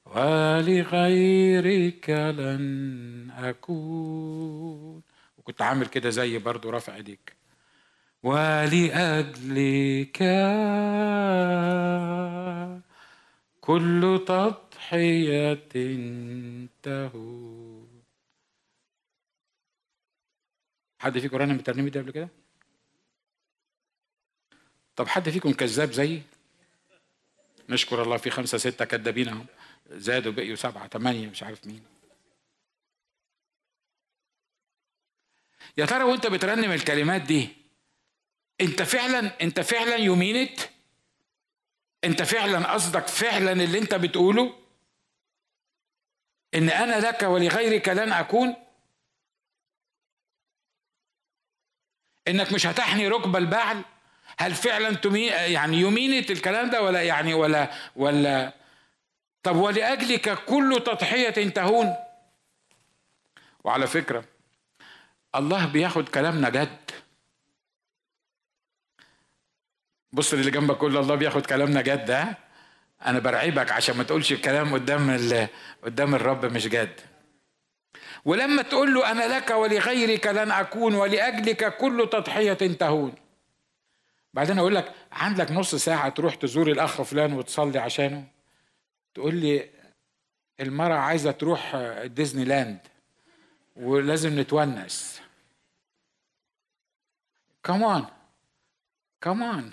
ولغيرك 0.06 2.10
لن 2.10 3.30
أكون. 3.30 5.02
وكنت 5.38 5.62
عامل 5.62 5.86
كده 5.86 6.10
زي 6.10 6.38
برضو 6.38 6.70
رافع 6.70 6.94
إيديك. 6.96 7.36
ولأجلك 8.22 10.18
كل 13.60 14.24
تضحية 14.28 15.54
تهون. 16.82 18.02
حد 21.00 21.18
فيكم 21.18 21.36
رنم 21.36 21.56
الترنيمة 21.56 21.88
دي 21.90 21.98
قبل 22.00 22.10
كده؟ 22.10 22.41
طب 25.02 25.08
حد 25.08 25.30
فيكم 25.30 25.52
كذاب 25.52 25.92
زيي؟ 25.92 26.22
نشكر 27.68 28.02
الله 28.02 28.16
في 28.16 28.30
خمسة 28.30 28.58
ستة 28.58 28.84
كذابين 28.84 29.28
اهم 29.28 29.46
زادوا 29.90 30.32
بقيوا 30.32 30.56
سبعة 30.56 30.88
ثمانية 30.88 31.28
مش 31.28 31.42
عارف 31.42 31.66
مين. 31.66 31.84
يا 35.78 35.86
ترى 35.86 36.04
وانت 36.04 36.26
بترنم 36.26 36.72
الكلمات 36.72 37.22
دي 37.22 37.48
انت 38.60 38.82
فعلا 38.82 39.40
انت 39.42 39.60
فعلا 39.60 39.96
يمينت 39.96 40.60
انت 42.04 42.22
فعلا 42.22 42.72
قصدك 42.72 43.06
فعلا 43.06 43.52
اللي 43.52 43.78
انت 43.78 43.94
بتقوله؟ 43.94 44.58
إن 46.54 46.68
أنا 46.70 47.08
لك 47.08 47.22
ولغيرك 47.22 47.88
لن 47.88 48.12
أكون؟ 48.12 48.56
إنك 52.28 52.52
مش 52.52 52.66
هتحني 52.66 53.08
ركب 53.08 53.36
البعل؟ 53.36 53.84
هل 54.42 54.54
فعلا 54.54 54.94
تمي 54.94 55.26
يعني 55.26 55.76
يمينة 55.80 56.26
الكلام 56.30 56.70
ده 56.70 56.82
ولا 56.82 57.02
يعني 57.02 57.34
ولا 57.34 57.70
ولا؟ 57.96 58.52
طب 59.42 59.56
ولأجلك 59.56 60.44
كل 60.44 60.82
تضحية 60.86 61.48
تهون. 61.50 61.94
وعلى 63.64 63.86
فكرة 63.86 64.24
الله 65.34 65.66
بياخد 65.66 66.08
كلامنا 66.08 66.50
جد 66.50 66.90
بص 70.12 70.32
اللي 70.32 70.50
جنبك 70.50 70.76
كل 70.76 70.96
الله 70.96 71.14
بياخد 71.14 71.46
كلامنا 71.46 71.82
جد 71.82 72.10
ها؟ 72.10 72.36
أنا 73.06 73.18
برعبك 73.18 73.72
عشان 73.72 73.96
ما 73.96 74.02
تقولش 74.02 74.32
الكلام 74.32 74.74
قدام 74.74 75.18
قدام 75.84 76.14
الرب 76.14 76.44
مش 76.44 76.68
جد. 76.68 77.00
ولما 78.24 78.62
تقول 78.62 78.94
له 78.94 79.10
أنا 79.10 79.36
لك 79.38 79.50
ولغيرك 79.50 80.26
لن 80.26 80.50
أكون 80.50 80.94
ولأجلك 80.94 81.76
كل 81.76 82.08
تضحية 82.12 82.52
تهون. 82.52 83.14
بعدين 84.34 84.58
أقول 84.58 84.74
لك 84.74 84.94
عندك 85.12 85.50
نص 85.52 85.74
ساعة 85.74 86.08
تروح 86.08 86.34
تزور 86.34 86.70
الاخ 86.70 87.02
فلان 87.02 87.32
وتصلي 87.32 87.78
عشانه؟ 87.78 88.28
تقول 89.14 89.34
لي 89.34 89.70
المرأة 90.60 90.94
عايزة 90.96 91.30
تروح 91.30 91.76
ديزني 92.04 92.44
لاند 92.44 92.78
ولازم 93.76 94.40
نتونس. 94.40 95.22
كمان 97.64 98.06
كمان 99.20 99.70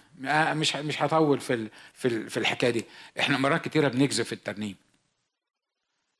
مش 0.57 0.75
مش 0.75 1.01
هطول 1.03 1.39
في 1.39 1.69
في 1.93 2.29
في 2.29 2.37
الحكاية 2.37 2.69
دي. 2.69 2.85
إحنا 3.19 3.37
مرات 3.37 3.65
كتيرة 3.65 3.87
بنكذب 3.87 4.25
في 4.25 4.33
الترنيم. 4.33 4.75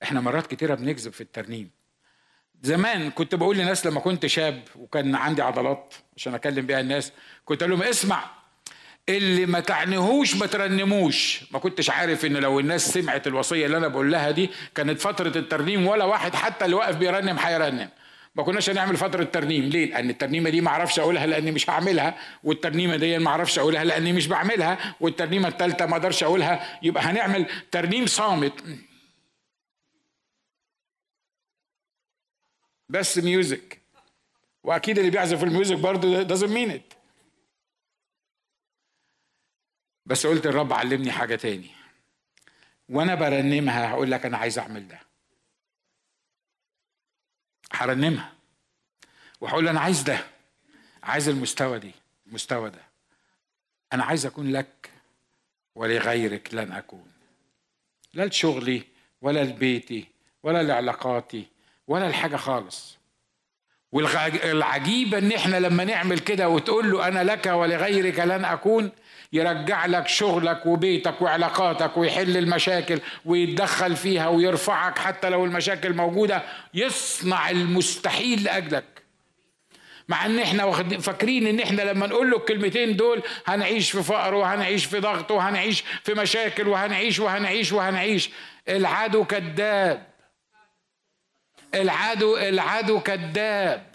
إحنا 0.04 0.22
مرات 0.22 0.48
كتيرة 0.48 0.76
بنكذب 0.76 1.14
في 1.14 1.22
الترنيم. 1.22 1.72
زمان 2.64 3.12
كنت 3.12 3.36
بقول 3.36 3.58
لناس 3.58 3.86
لما 3.86 4.00
كنت 4.00 4.26
شاب 4.26 4.64
وكان 4.76 5.16
عندي 5.16 5.42
عضلات 5.42 5.94
عشان 6.18 6.34
أكلم 6.34 6.66
بيها 6.66 6.80
الناس 6.80 7.12
كنت 7.46 7.62
أقول 7.64 7.72
لهم 7.74 7.84
اسمع 7.84 8.24
اللي 9.10 9.46
ما 9.46 9.60
تعنيهوش 9.60 10.36
ما 10.36 10.46
ترنموش. 10.46 11.42
ما 11.52 11.60
كنتش 11.60 11.90
عارف 11.90 12.26
إن 12.26 12.38
لو 12.38 12.60
الناس 12.60 12.94
سمعت 12.94 13.28
الوصية 13.28 13.66
اللي 13.66 13.78
أنا 13.78 13.88
بقول 13.88 14.12
لها 14.12 14.32
دي 14.32 14.50
كانت 14.76 15.02
فترة 15.02 15.38
الترنيم 15.38 15.88
ولا 15.88 16.04
واحد 16.06 16.36
حتى 16.36 16.66
اللي 16.66 16.76
واقف 16.76 16.96
بيرنم 16.96 17.38
هيرنم. 17.40 17.90
ما 18.36 18.44
كناش 18.44 18.70
هنعمل 18.70 18.98
فترة 18.98 19.24
ترنيم. 19.24 19.64
ليه؟ 19.64 19.86
لأن 19.90 20.10
الترنيمة 20.10 20.50
دي 20.50 20.62
ما 20.62 20.70
أعرفش 20.70 21.00
أقولها 21.00 21.26
لأني 21.26 21.52
مش 21.52 21.70
هعملها 21.70 22.16
والترنيمة 22.44 22.96
دي 22.96 23.18
ما 23.18 23.30
أعرفش 23.30 23.60
أقولها 23.60 23.84
لأني 23.84 24.14
مش 24.14 24.28
بعملها 24.28 24.96
والترنيمة 25.00 25.48
الثالثه 25.48 25.86
ما 25.86 25.92
أقدرش 25.94 26.24
أقولها. 26.24 26.80
يبقى 26.84 27.04
هنعمل 27.04 27.46
ترنيم 27.72 28.06
صامت. 28.06 28.54
بس 32.90 33.18
music 33.18 33.82
وأكيد 34.64 34.98
اللي 34.98 35.12
بيعزف 35.12 35.44
الميوزك 35.44 35.78
برضه 35.78 36.28
doesn't 36.28 36.50
mean 36.52 36.78
it. 36.80 36.96
بس 40.06 40.28
قلت 40.28 40.46
الرب 40.46 40.74
علمني 40.74 41.12
حاجة 41.12 41.36
تاني. 41.36 41.70
وأنا 42.90 43.16
برنمها 43.16 43.90
هقول 43.90 44.12
لك 44.12 44.26
أنا 44.26 44.38
عايز 44.38 44.60
أعمل 44.60 44.88
ده. 44.88 45.00
هرنمها. 47.72 48.34
وهقول 49.42 49.68
أنا 49.68 49.80
عايز 49.80 50.02
ده. 50.02 50.28
عايز 51.04 51.30
المستوى 51.30 51.80
دي 51.80 51.92
المستوى 52.28 52.70
ده. 52.70 52.82
أنا 53.94 54.04
عايز 54.04 54.26
أكون 54.26 54.52
لك 54.52 54.92
ولغيرك 55.76 56.54
لن 56.54 56.72
أكون. 56.72 57.12
لا 58.14 58.26
لشغلي 58.26 58.84
ولا 59.22 59.44
لبيتي 59.44 60.08
ولا 60.44 60.64
لعلاقاتي 60.64 61.48
ولا 61.90 62.08
الحاجة 62.08 62.36
خالص. 62.36 63.00
والعجيبه 63.92 65.18
إن 65.18 65.32
إحنا 65.32 65.58
لما 65.60 65.84
نعمل 65.84 66.20
كده 66.20 66.50
وتقول 66.50 66.92
له 66.92 67.08
أنا 67.08 67.24
لك 67.24 67.46
ولغيرك 67.46 68.20
لن 68.20 68.46
أكون 68.46 68.92
يرجع 69.34 69.86
لك 69.86 70.08
شغلك 70.08 70.66
وبيتك 70.66 71.22
وعلاقاتك 71.22 71.98
ويحل 71.98 72.38
المشاكل 72.38 73.00
ويتدخل 73.26 73.96
فيها 73.96 74.28
ويرفعك 74.28 74.98
حتى 74.98 75.30
لو 75.30 75.46
المشاكل 75.46 75.94
موجودة 75.94 76.44
يصنع 76.74 77.50
المستحيل 77.50 78.44
لأجلك. 78.44 78.86
مع 80.08 80.26
إن 80.26 80.40
إحنا 80.40 80.72
فاكرين 81.00 81.48
إن 81.48 81.60
إحنا 81.60 81.82
لما 81.82 82.08
نقول 82.08 82.32
له 82.32 82.38
الكلمتين 82.38 82.96
دول 82.96 83.22
هنعيش 83.46 83.92
في 83.92 84.04
فقر 84.04 84.34
وهنعيش 84.34 84.86
في 84.86 85.00
ضغط 85.00 85.32
وهنعيش 85.32 85.84
في 86.04 86.14
مشاكل 86.14 86.68
وهنعيش 86.68 87.20
وهنعيش 87.20 87.72
وهنعيش. 87.72 88.30
العدو 88.70 89.24
كذاب. 89.26 90.09
العدو 91.76 92.38
العدو 92.38 93.00
كذاب 93.00 93.90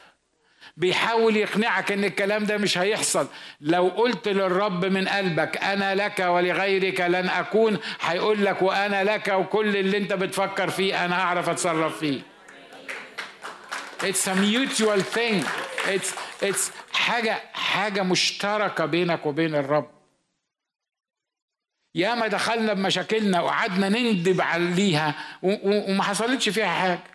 بيحاول 0.77 1.37
يقنعك 1.37 1.93
إن 1.93 2.05
الكلام 2.05 2.45
ده 2.45 2.59
مش 2.59 2.79
هيحصل 2.79 3.29
لو 3.61 3.89
قلت 3.89 4.29
للرب 4.29 4.85
من 4.85 5.09
قلبك 5.09 5.57
أنا 5.57 5.95
لك 5.95 6.19
ولغيرك 6.21 7.01
لن 7.01 7.29
أكون 7.29 7.79
هيقول 8.01 8.45
لك 8.45 8.63
وأنا 8.63 9.05
لك 9.05 9.29
وكل 9.29 9.77
اللي 9.77 9.97
أنت 9.99 10.13
بتفكر 10.13 10.71
فيه 10.71 11.05
أنا 11.05 11.21
هعرف 11.21 11.49
أتصرف 11.49 11.99
فيه 11.99 12.21
It's 14.03 14.27
a 14.27 14.35
mutual 14.35 15.01
thing. 15.17 15.43
It's, 15.95 16.11
it's 16.43 16.71
حاجة 16.93 17.41
حاجة 17.53 18.03
مشتركة 18.03 18.87
بينك 18.87 19.27
وبين 19.27 19.55
الرب. 19.55 19.91
ياما 21.95 22.27
دخلنا 22.27 22.73
بمشاكلنا 22.73 23.41
وقعدنا 23.41 23.89
نندب 23.89 24.41
عليها 24.41 25.15
وما 25.43 26.03
حصلتش 26.03 26.49
فيها 26.49 26.67
حاجة. 26.67 27.14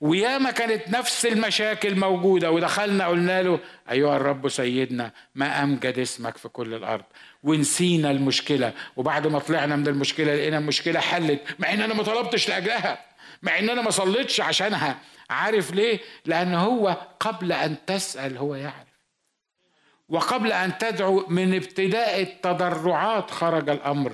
وياما 0.00 0.50
كانت 0.50 0.88
نفس 0.88 1.26
المشاكل 1.26 1.98
موجودة. 1.98 2.50
ودخلنا 2.50 3.06
قلنا 3.06 3.42
له 3.42 3.60
أيها 3.90 4.16
الرب 4.16 4.48
سيدنا 4.48 5.12
ما 5.34 5.62
أمجد 5.62 5.98
اسمك 5.98 6.36
في 6.36 6.48
كل 6.48 6.74
الأرض. 6.74 7.04
ونسينا 7.42 8.10
المشكلة. 8.10 8.72
وبعد 8.96 9.26
ما 9.26 9.38
طلعنا 9.38 9.76
من 9.76 9.88
المشكلة 9.88 10.34
لقينا 10.34 10.58
المشكلة 10.58 11.00
حلت 11.00 11.40
مع 11.58 11.72
إن 11.72 11.80
أنا 11.82 11.94
ما 11.94 12.02
طلبتش 12.02 12.48
لأجلها 12.48 12.98
مع 13.42 13.58
إن 13.58 13.70
أنا 13.70 13.82
ما 13.82 13.90
صليتش 13.90 14.40
عشانها. 14.40 14.98
عارف 15.30 15.72
ليه؟ 15.74 16.00
لأن 16.24 16.54
هو 16.54 16.96
قبل 17.20 17.52
أن 17.52 17.76
تسأل 17.86 18.36
هو 18.36 18.54
يعرف. 18.54 18.86
وقبل 20.08 20.52
أن 20.52 20.78
تدعو 20.78 21.26
من 21.28 21.54
ابتداء 21.54 22.22
التضرعات 22.22 23.30
خرج 23.30 23.70
الأمر 23.70 24.12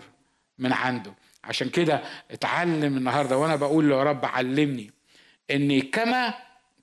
من 0.58 0.72
عنده. 0.72 1.14
عشان 1.44 1.68
كده 1.68 2.02
اتعلم 2.30 2.96
النهارده 2.96 3.38
وأنا 3.38 3.56
بقول 3.56 3.90
له 3.90 3.96
يا 3.96 4.02
رب 4.02 4.24
علمني 4.24 4.90
اني 5.52 5.80
كما 5.80 6.34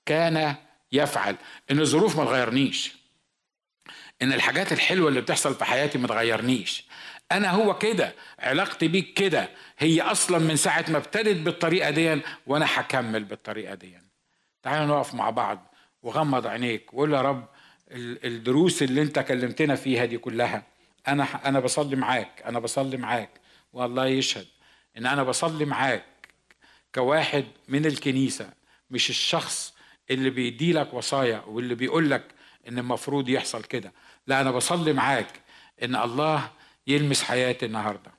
كان 0.05 0.55
يفعل. 0.91 1.35
إن 1.71 1.79
الظروف 1.79 2.17
ما 2.17 2.25
تغيرنيش. 2.25 2.93
إن 4.21 4.33
الحاجات 4.33 4.71
الحلوة 4.71 5.09
اللي 5.09 5.21
بتحصل 5.21 5.55
في 5.55 5.65
حياتي 5.65 5.97
ما 5.97 6.07
تغيرنيش. 6.07 6.85
أنا 7.31 7.51
هو 7.51 7.77
كده. 7.77 8.15
علاقتي 8.39 8.87
بيك 8.87 9.13
كده. 9.13 9.49
هي 9.79 10.01
أصلا 10.01 10.39
من 10.39 10.55
ساعة 10.55 10.85
ما 10.89 10.97
ابتدت 10.97 11.37
بالطريقة 11.37 11.89
دي 11.89 12.21
وأنا 12.47 12.65
هكمل 12.69 13.23
بالطريقة 13.23 13.75
دي 13.75 13.97
تعالوا 14.63 14.85
نقف 14.95 15.13
مع 15.13 15.29
بعض 15.29 15.73
وغمض 16.03 16.47
عينيك. 16.47 16.93
وقول 16.93 17.13
يا 17.13 17.21
رب 17.21 17.45
الدروس 17.91 18.83
اللي 18.83 19.01
أنت 19.01 19.19
كلمتنا 19.19 19.75
فيها 19.75 20.05
دي 20.05 20.17
كلها. 20.17 20.63
أنا 21.07 21.23
أنا 21.45 21.59
بصلي 21.59 21.95
معاك. 21.95 22.41
أنا 22.45 22.59
بصلي 22.59 22.97
معاك. 22.97 23.29
والله 23.73 24.05
يشهد 24.05 24.45
إن 24.97 25.05
أنا 25.05 25.23
بصلي 25.23 25.65
معاك 25.65 26.05
كواحد 26.95 27.45
من 27.67 27.85
الكنيسة. 27.85 28.58
مش 28.89 29.09
الشخص 29.09 29.73
اللي 30.09 30.29
بيدي 30.29 30.73
لك 30.73 30.93
وصايا 30.93 31.39
واللي 31.39 31.75
بيقول 31.75 32.11
لك 32.11 32.35
إن 32.67 32.79
المفروض 32.79 33.29
يحصل 33.29 33.63
كده. 33.63 33.93
لا 34.27 34.41
أنا 34.41 34.51
بصلي 34.51 34.93
معاك 34.93 35.41
إن 35.83 35.95
الله 35.95 36.51
يلمس 36.87 37.23
حياتي 37.23 37.65
النهارده. 37.65 38.11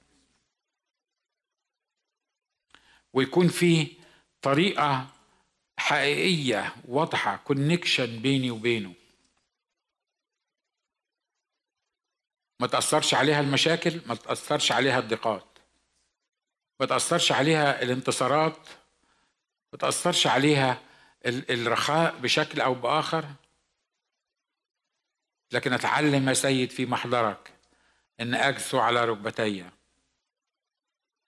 ويكون 3.13 3.49
في 3.49 3.87
طريقة 4.43 5.07
حقيقية 5.79 6.75
واضحة 6.89 7.37
كونكشن 7.37 8.19
بيني 8.19 8.51
وبينه. 8.51 8.95
ما 12.61 12.67
تأثرش 12.67 13.15
عليها 13.15 13.41
المشاكل 13.41 14.01
ما 14.07 14.15
تأثرش 14.15 14.73
عليها 14.73 14.99
الضيقات 14.99 15.59
ما 16.81 16.87
تأثرش 16.87 17.33
عليها 17.33 17.83
الانتصارات 17.83 18.69
ما 19.73 19.79
تأثرش 19.79 20.27
عليها 20.27 20.83
الرخاء 21.27 22.19
بشكل 22.19 22.61
أو 22.61 22.75
بآخر؟ 22.75 23.35
لكن 25.53 25.73
أتعلم 25.73 26.29
يا 26.29 26.35
سيد 26.35 26.71
في 26.71 26.87
محضرك 26.87 27.53
إن 28.21 28.35
أجثو 28.35 28.79
على 28.79 29.05
ركبتي 29.05 29.71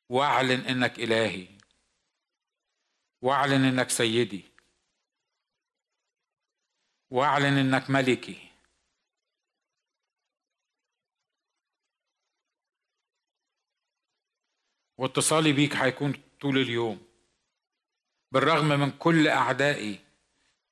وأعلن 0.09 0.61
إنك 0.61 0.99
إلهي 0.99 1.49
وأعلن 3.23 3.65
إنك 3.65 3.91
سيدي 3.91 4.45
وأعلن 7.11 7.59
إنك 7.59 7.91
ملكي. 7.91 8.49
واتصالي 14.99 15.53
بيك 15.53 15.77
هيكون 15.77 16.23
طول 16.41 16.59
اليوم. 16.59 17.12
بالرغم 18.33 18.69
من 18.69 18.91
كل 18.91 19.29
أعدائي 19.29 19.99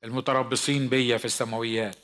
المتربصين 0.04 0.88
بيا 0.88 1.16
في 1.18 1.24
السماويات. 1.24 1.96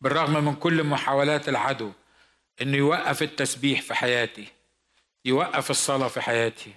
بالرغم 0.00 0.44
من 0.44 0.54
كل 0.56 0.84
محاولات 0.84 1.48
العدو 1.48 1.92
إنه 2.62 2.76
يوقف 2.76 3.22
التسبيح 3.22 3.82
في 3.82 3.94
حياتي 3.94 4.52
يوقف 5.24 5.70
الصلاة 5.70 6.08
في 6.08 6.20
حياتي. 6.20 6.74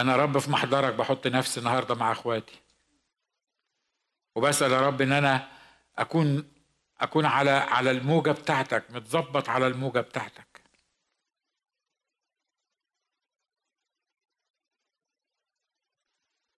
أنا 0.00 0.16
رب 0.16 0.38
في 0.38 0.50
محضرك 0.50 0.94
بحط 0.94 1.26
نفسي 1.26 1.60
النهارده 1.60 1.94
مع 1.94 2.12
أخواتي. 2.12 2.58
وبسأل 4.34 4.72
يا 4.72 4.80
رب 4.80 5.00
إن 5.02 5.12
أنا 5.12 5.48
أكون 5.98 6.52
أكون 7.00 7.26
على 7.26 7.50
على 7.50 7.90
الموجة 7.90 8.30
بتاعتك 8.30 8.90
متظبط 8.90 9.48
على 9.48 9.66
الموجة 9.66 10.00
بتاعتك. 10.00 10.49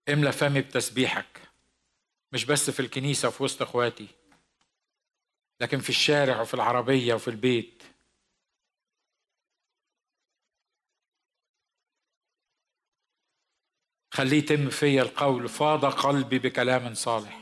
املى 0.09 0.33
فمي 0.33 0.61
بتسبيحك 0.61 1.41
مش 2.33 2.45
بس 2.45 2.71
في 2.71 2.81
الكنيسة 2.81 3.29
وفي 3.29 3.43
وسط 3.43 3.63
اخواتي 3.63 4.09
لكن 5.61 5.79
في 5.79 5.89
الشارع 5.89 6.41
وفي 6.41 6.55
العربية 6.55 7.15
وفي 7.15 7.29
البيت. 7.29 7.83
خليه 14.11 14.39
يتم 14.39 14.71
فيا 14.71 15.03
القول 15.03 15.49
فاض 15.49 15.85
قلبي 15.85 16.39
بكلام 16.39 16.95
صالح. 16.95 17.41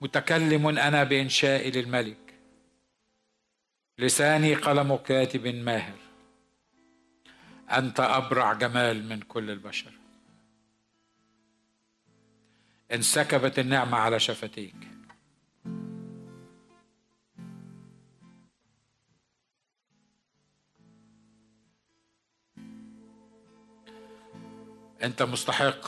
متكلم 0.00 0.68
أنا 0.68 1.04
بانشاء 1.04 1.68
للملك. 1.68 2.34
لساني 3.98 4.54
قلم 4.54 4.96
كاتب 4.96 5.46
ماهر. 5.46 5.98
أنت 7.70 8.00
أبرع 8.00 8.52
جمال 8.52 9.08
من 9.08 9.20
كل 9.20 9.50
البشر. 9.50 10.01
انسكبت 12.92 13.58
النعمة 13.58 13.98
على 13.98 14.20
شفتيك. 14.20 14.74
أنت 25.02 25.22
مستحق 25.22 25.80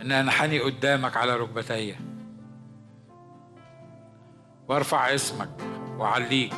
أن 0.00 0.12
أنحني 0.12 0.60
قدامك 0.60 1.16
على 1.16 1.36
ركبتي. 1.36 1.96
وارفع 4.68 5.14
اسمك 5.14 5.56
وعليك. 5.98 6.54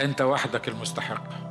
أنت 0.00 0.20
وحدك 0.20 0.68
المستحق. 0.68 1.47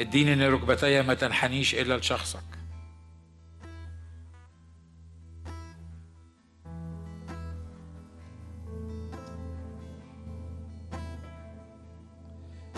اديني 0.00 0.32
ان 0.32 0.42
ركبتي 0.42 1.02
ما 1.02 1.14
تنحنيش 1.14 1.74
إلا 1.74 1.96
لشخصك. 1.96 2.42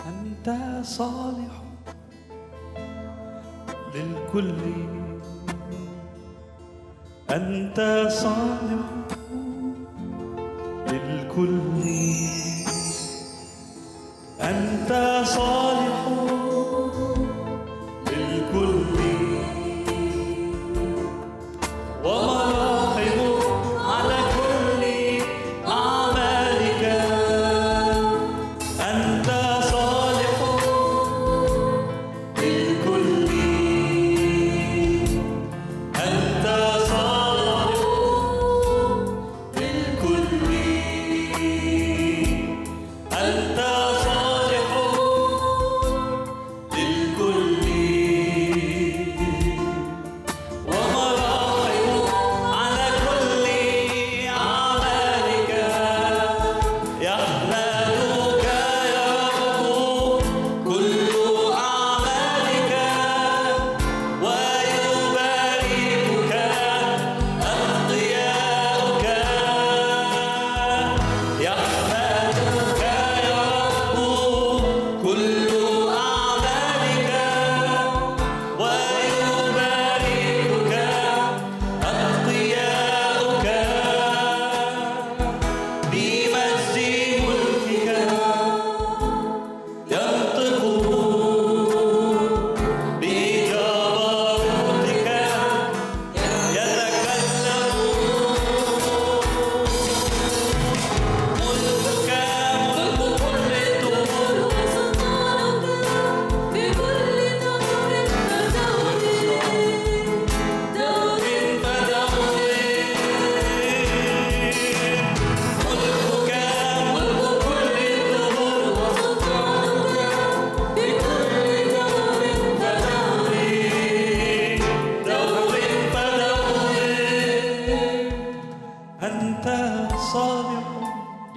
أنت 0.07 0.81
صالح 0.85 1.61
للكل. 3.95 4.55
أنت 7.29 8.07
صالح 8.11 8.85
للكل. 10.91 11.83
أنت 14.41 15.23
صالح 15.25 15.62
للكل 18.65 18.83
ومراحم 18.93 19.22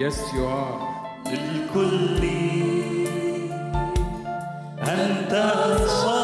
Yes, 0.07 0.22
you 0.34 0.46
are. 0.46 0.78
للكل 1.26 2.22
أنت 4.78 5.32
صالح 5.86 6.15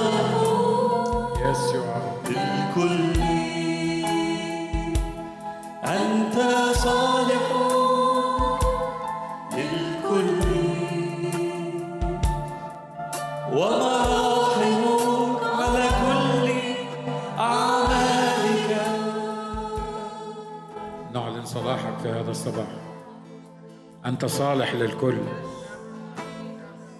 أنت 24.23 24.31
صالح 24.31 24.75
للكل. 24.75 25.19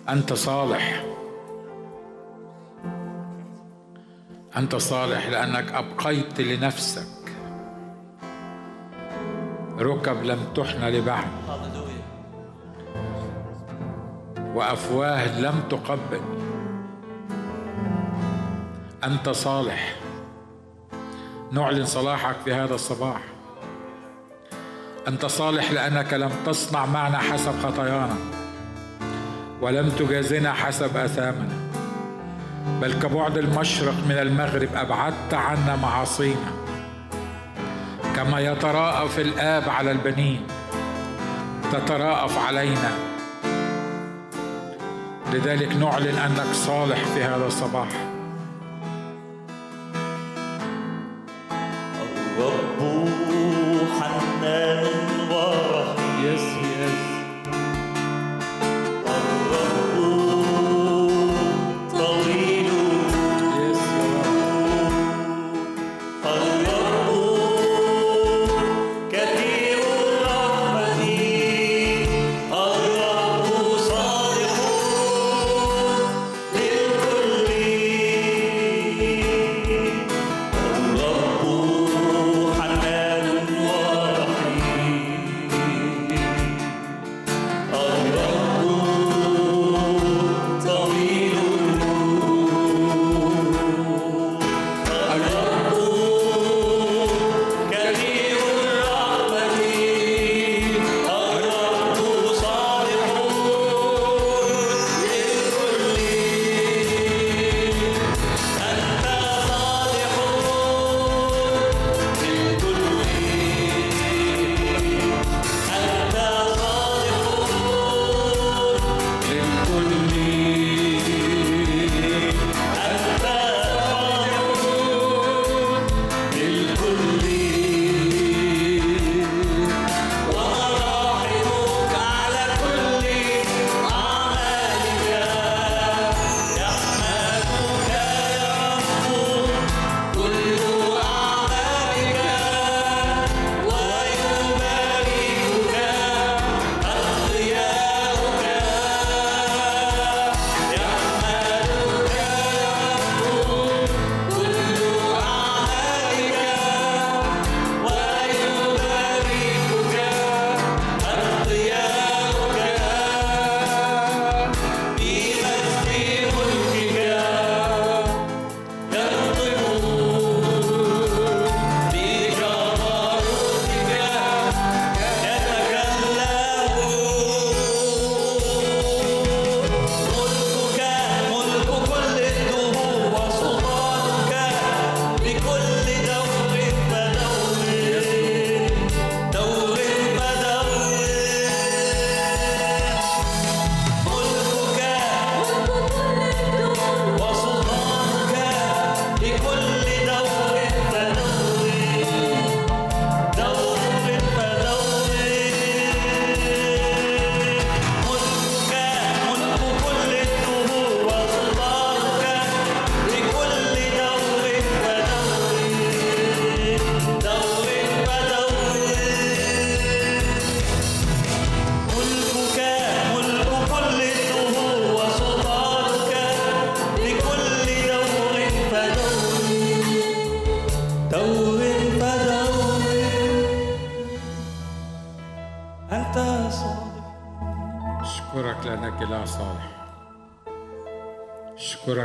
أنت 0.09 0.33
صالح. 0.33 1.05
أنت 4.57 4.77
صالح 4.77 5.29
لأنك 5.29 5.73
أبقيت 5.73 6.41
لنفسك. 6.41 7.33
ركب 9.79 10.23
لم 10.23 10.39
تحنى 10.55 10.91
لبعد 10.91 11.29
وأفواه 14.55 15.41
لم 15.41 15.63
تقبل. 15.71 16.21
أنت 19.05 19.29
صالح. 19.29 19.97
نعلن 21.53 21.85
صلاحك 21.85 22.37
في 22.45 22.55
هذا 22.55 22.75
الصباح. 22.75 23.23
أنت 25.09 25.27
صالح 25.27 25.73
لأنك 25.73 26.15
لم 26.15 26.31
تصنع 26.47 26.87
معنا 26.87 27.19
حسب 27.19 27.53
خطايانا 27.63 28.17
ولم 29.61 29.91
تجازنا 29.91 30.53
حسب 30.53 30.97
آثامنا. 30.97 31.55
بل 32.81 32.93
كبعد 32.93 33.39
المشرق 33.39 33.95
من 34.09 34.19
المغرب 34.19 34.69
أبعدت 34.75 35.35
عنا 35.35 35.77
معاصينا. 35.77 36.53
كما 38.17 38.41
يتراءف 38.41 39.19
الآب 39.19 39.69
على 39.69 39.91
البنين 39.91 40.47
تتراءف 41.73 42.39
علينا. 42.39 42.91
لذلك 45.33 45.77
نعلن 45.77 46.19
أنك 46.19 46.53
صالح 46.53 47.05
في 47.05 47.25
هذا 47.25 47.47
الصباح. 47.47 47.89
الرب 52.39 53.12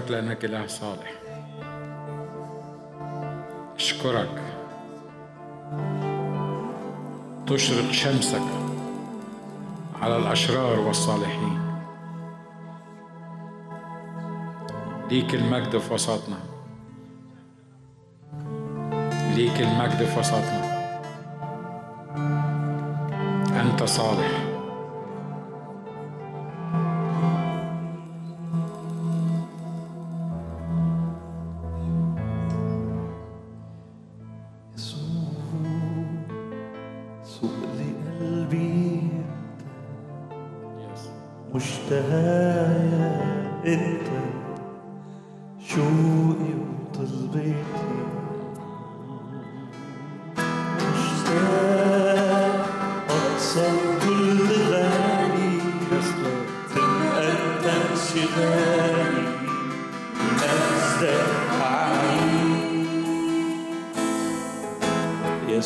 أشكرك 0.08 0.12
لأنك 0.12 0.45
إله 0.45 0.68
صالح. 0.68 1.12
أشكرك. 3.76 4.41
تشرق 7.47 7.91
شمسك 7.91 8.41
على 10.01 10.18
الأشرار 10.18 10.80
والصالحين. 10.80 11.60
ليك 15.12 15.36
المجد 15.36 15.78
في 15.78 15.93
وسطنا. 15.93 16.39
ليك 19.36 19.62
المجد 19.62 20.03
في 20.03 20.20
وسطنا. 20.20 20.78
أنت 23.62 23.84
صالح. 23.84 24.36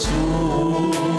Jesús. 0.02 1.11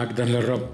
مجدا 0.00 0.24
للرب. 0.24 0.69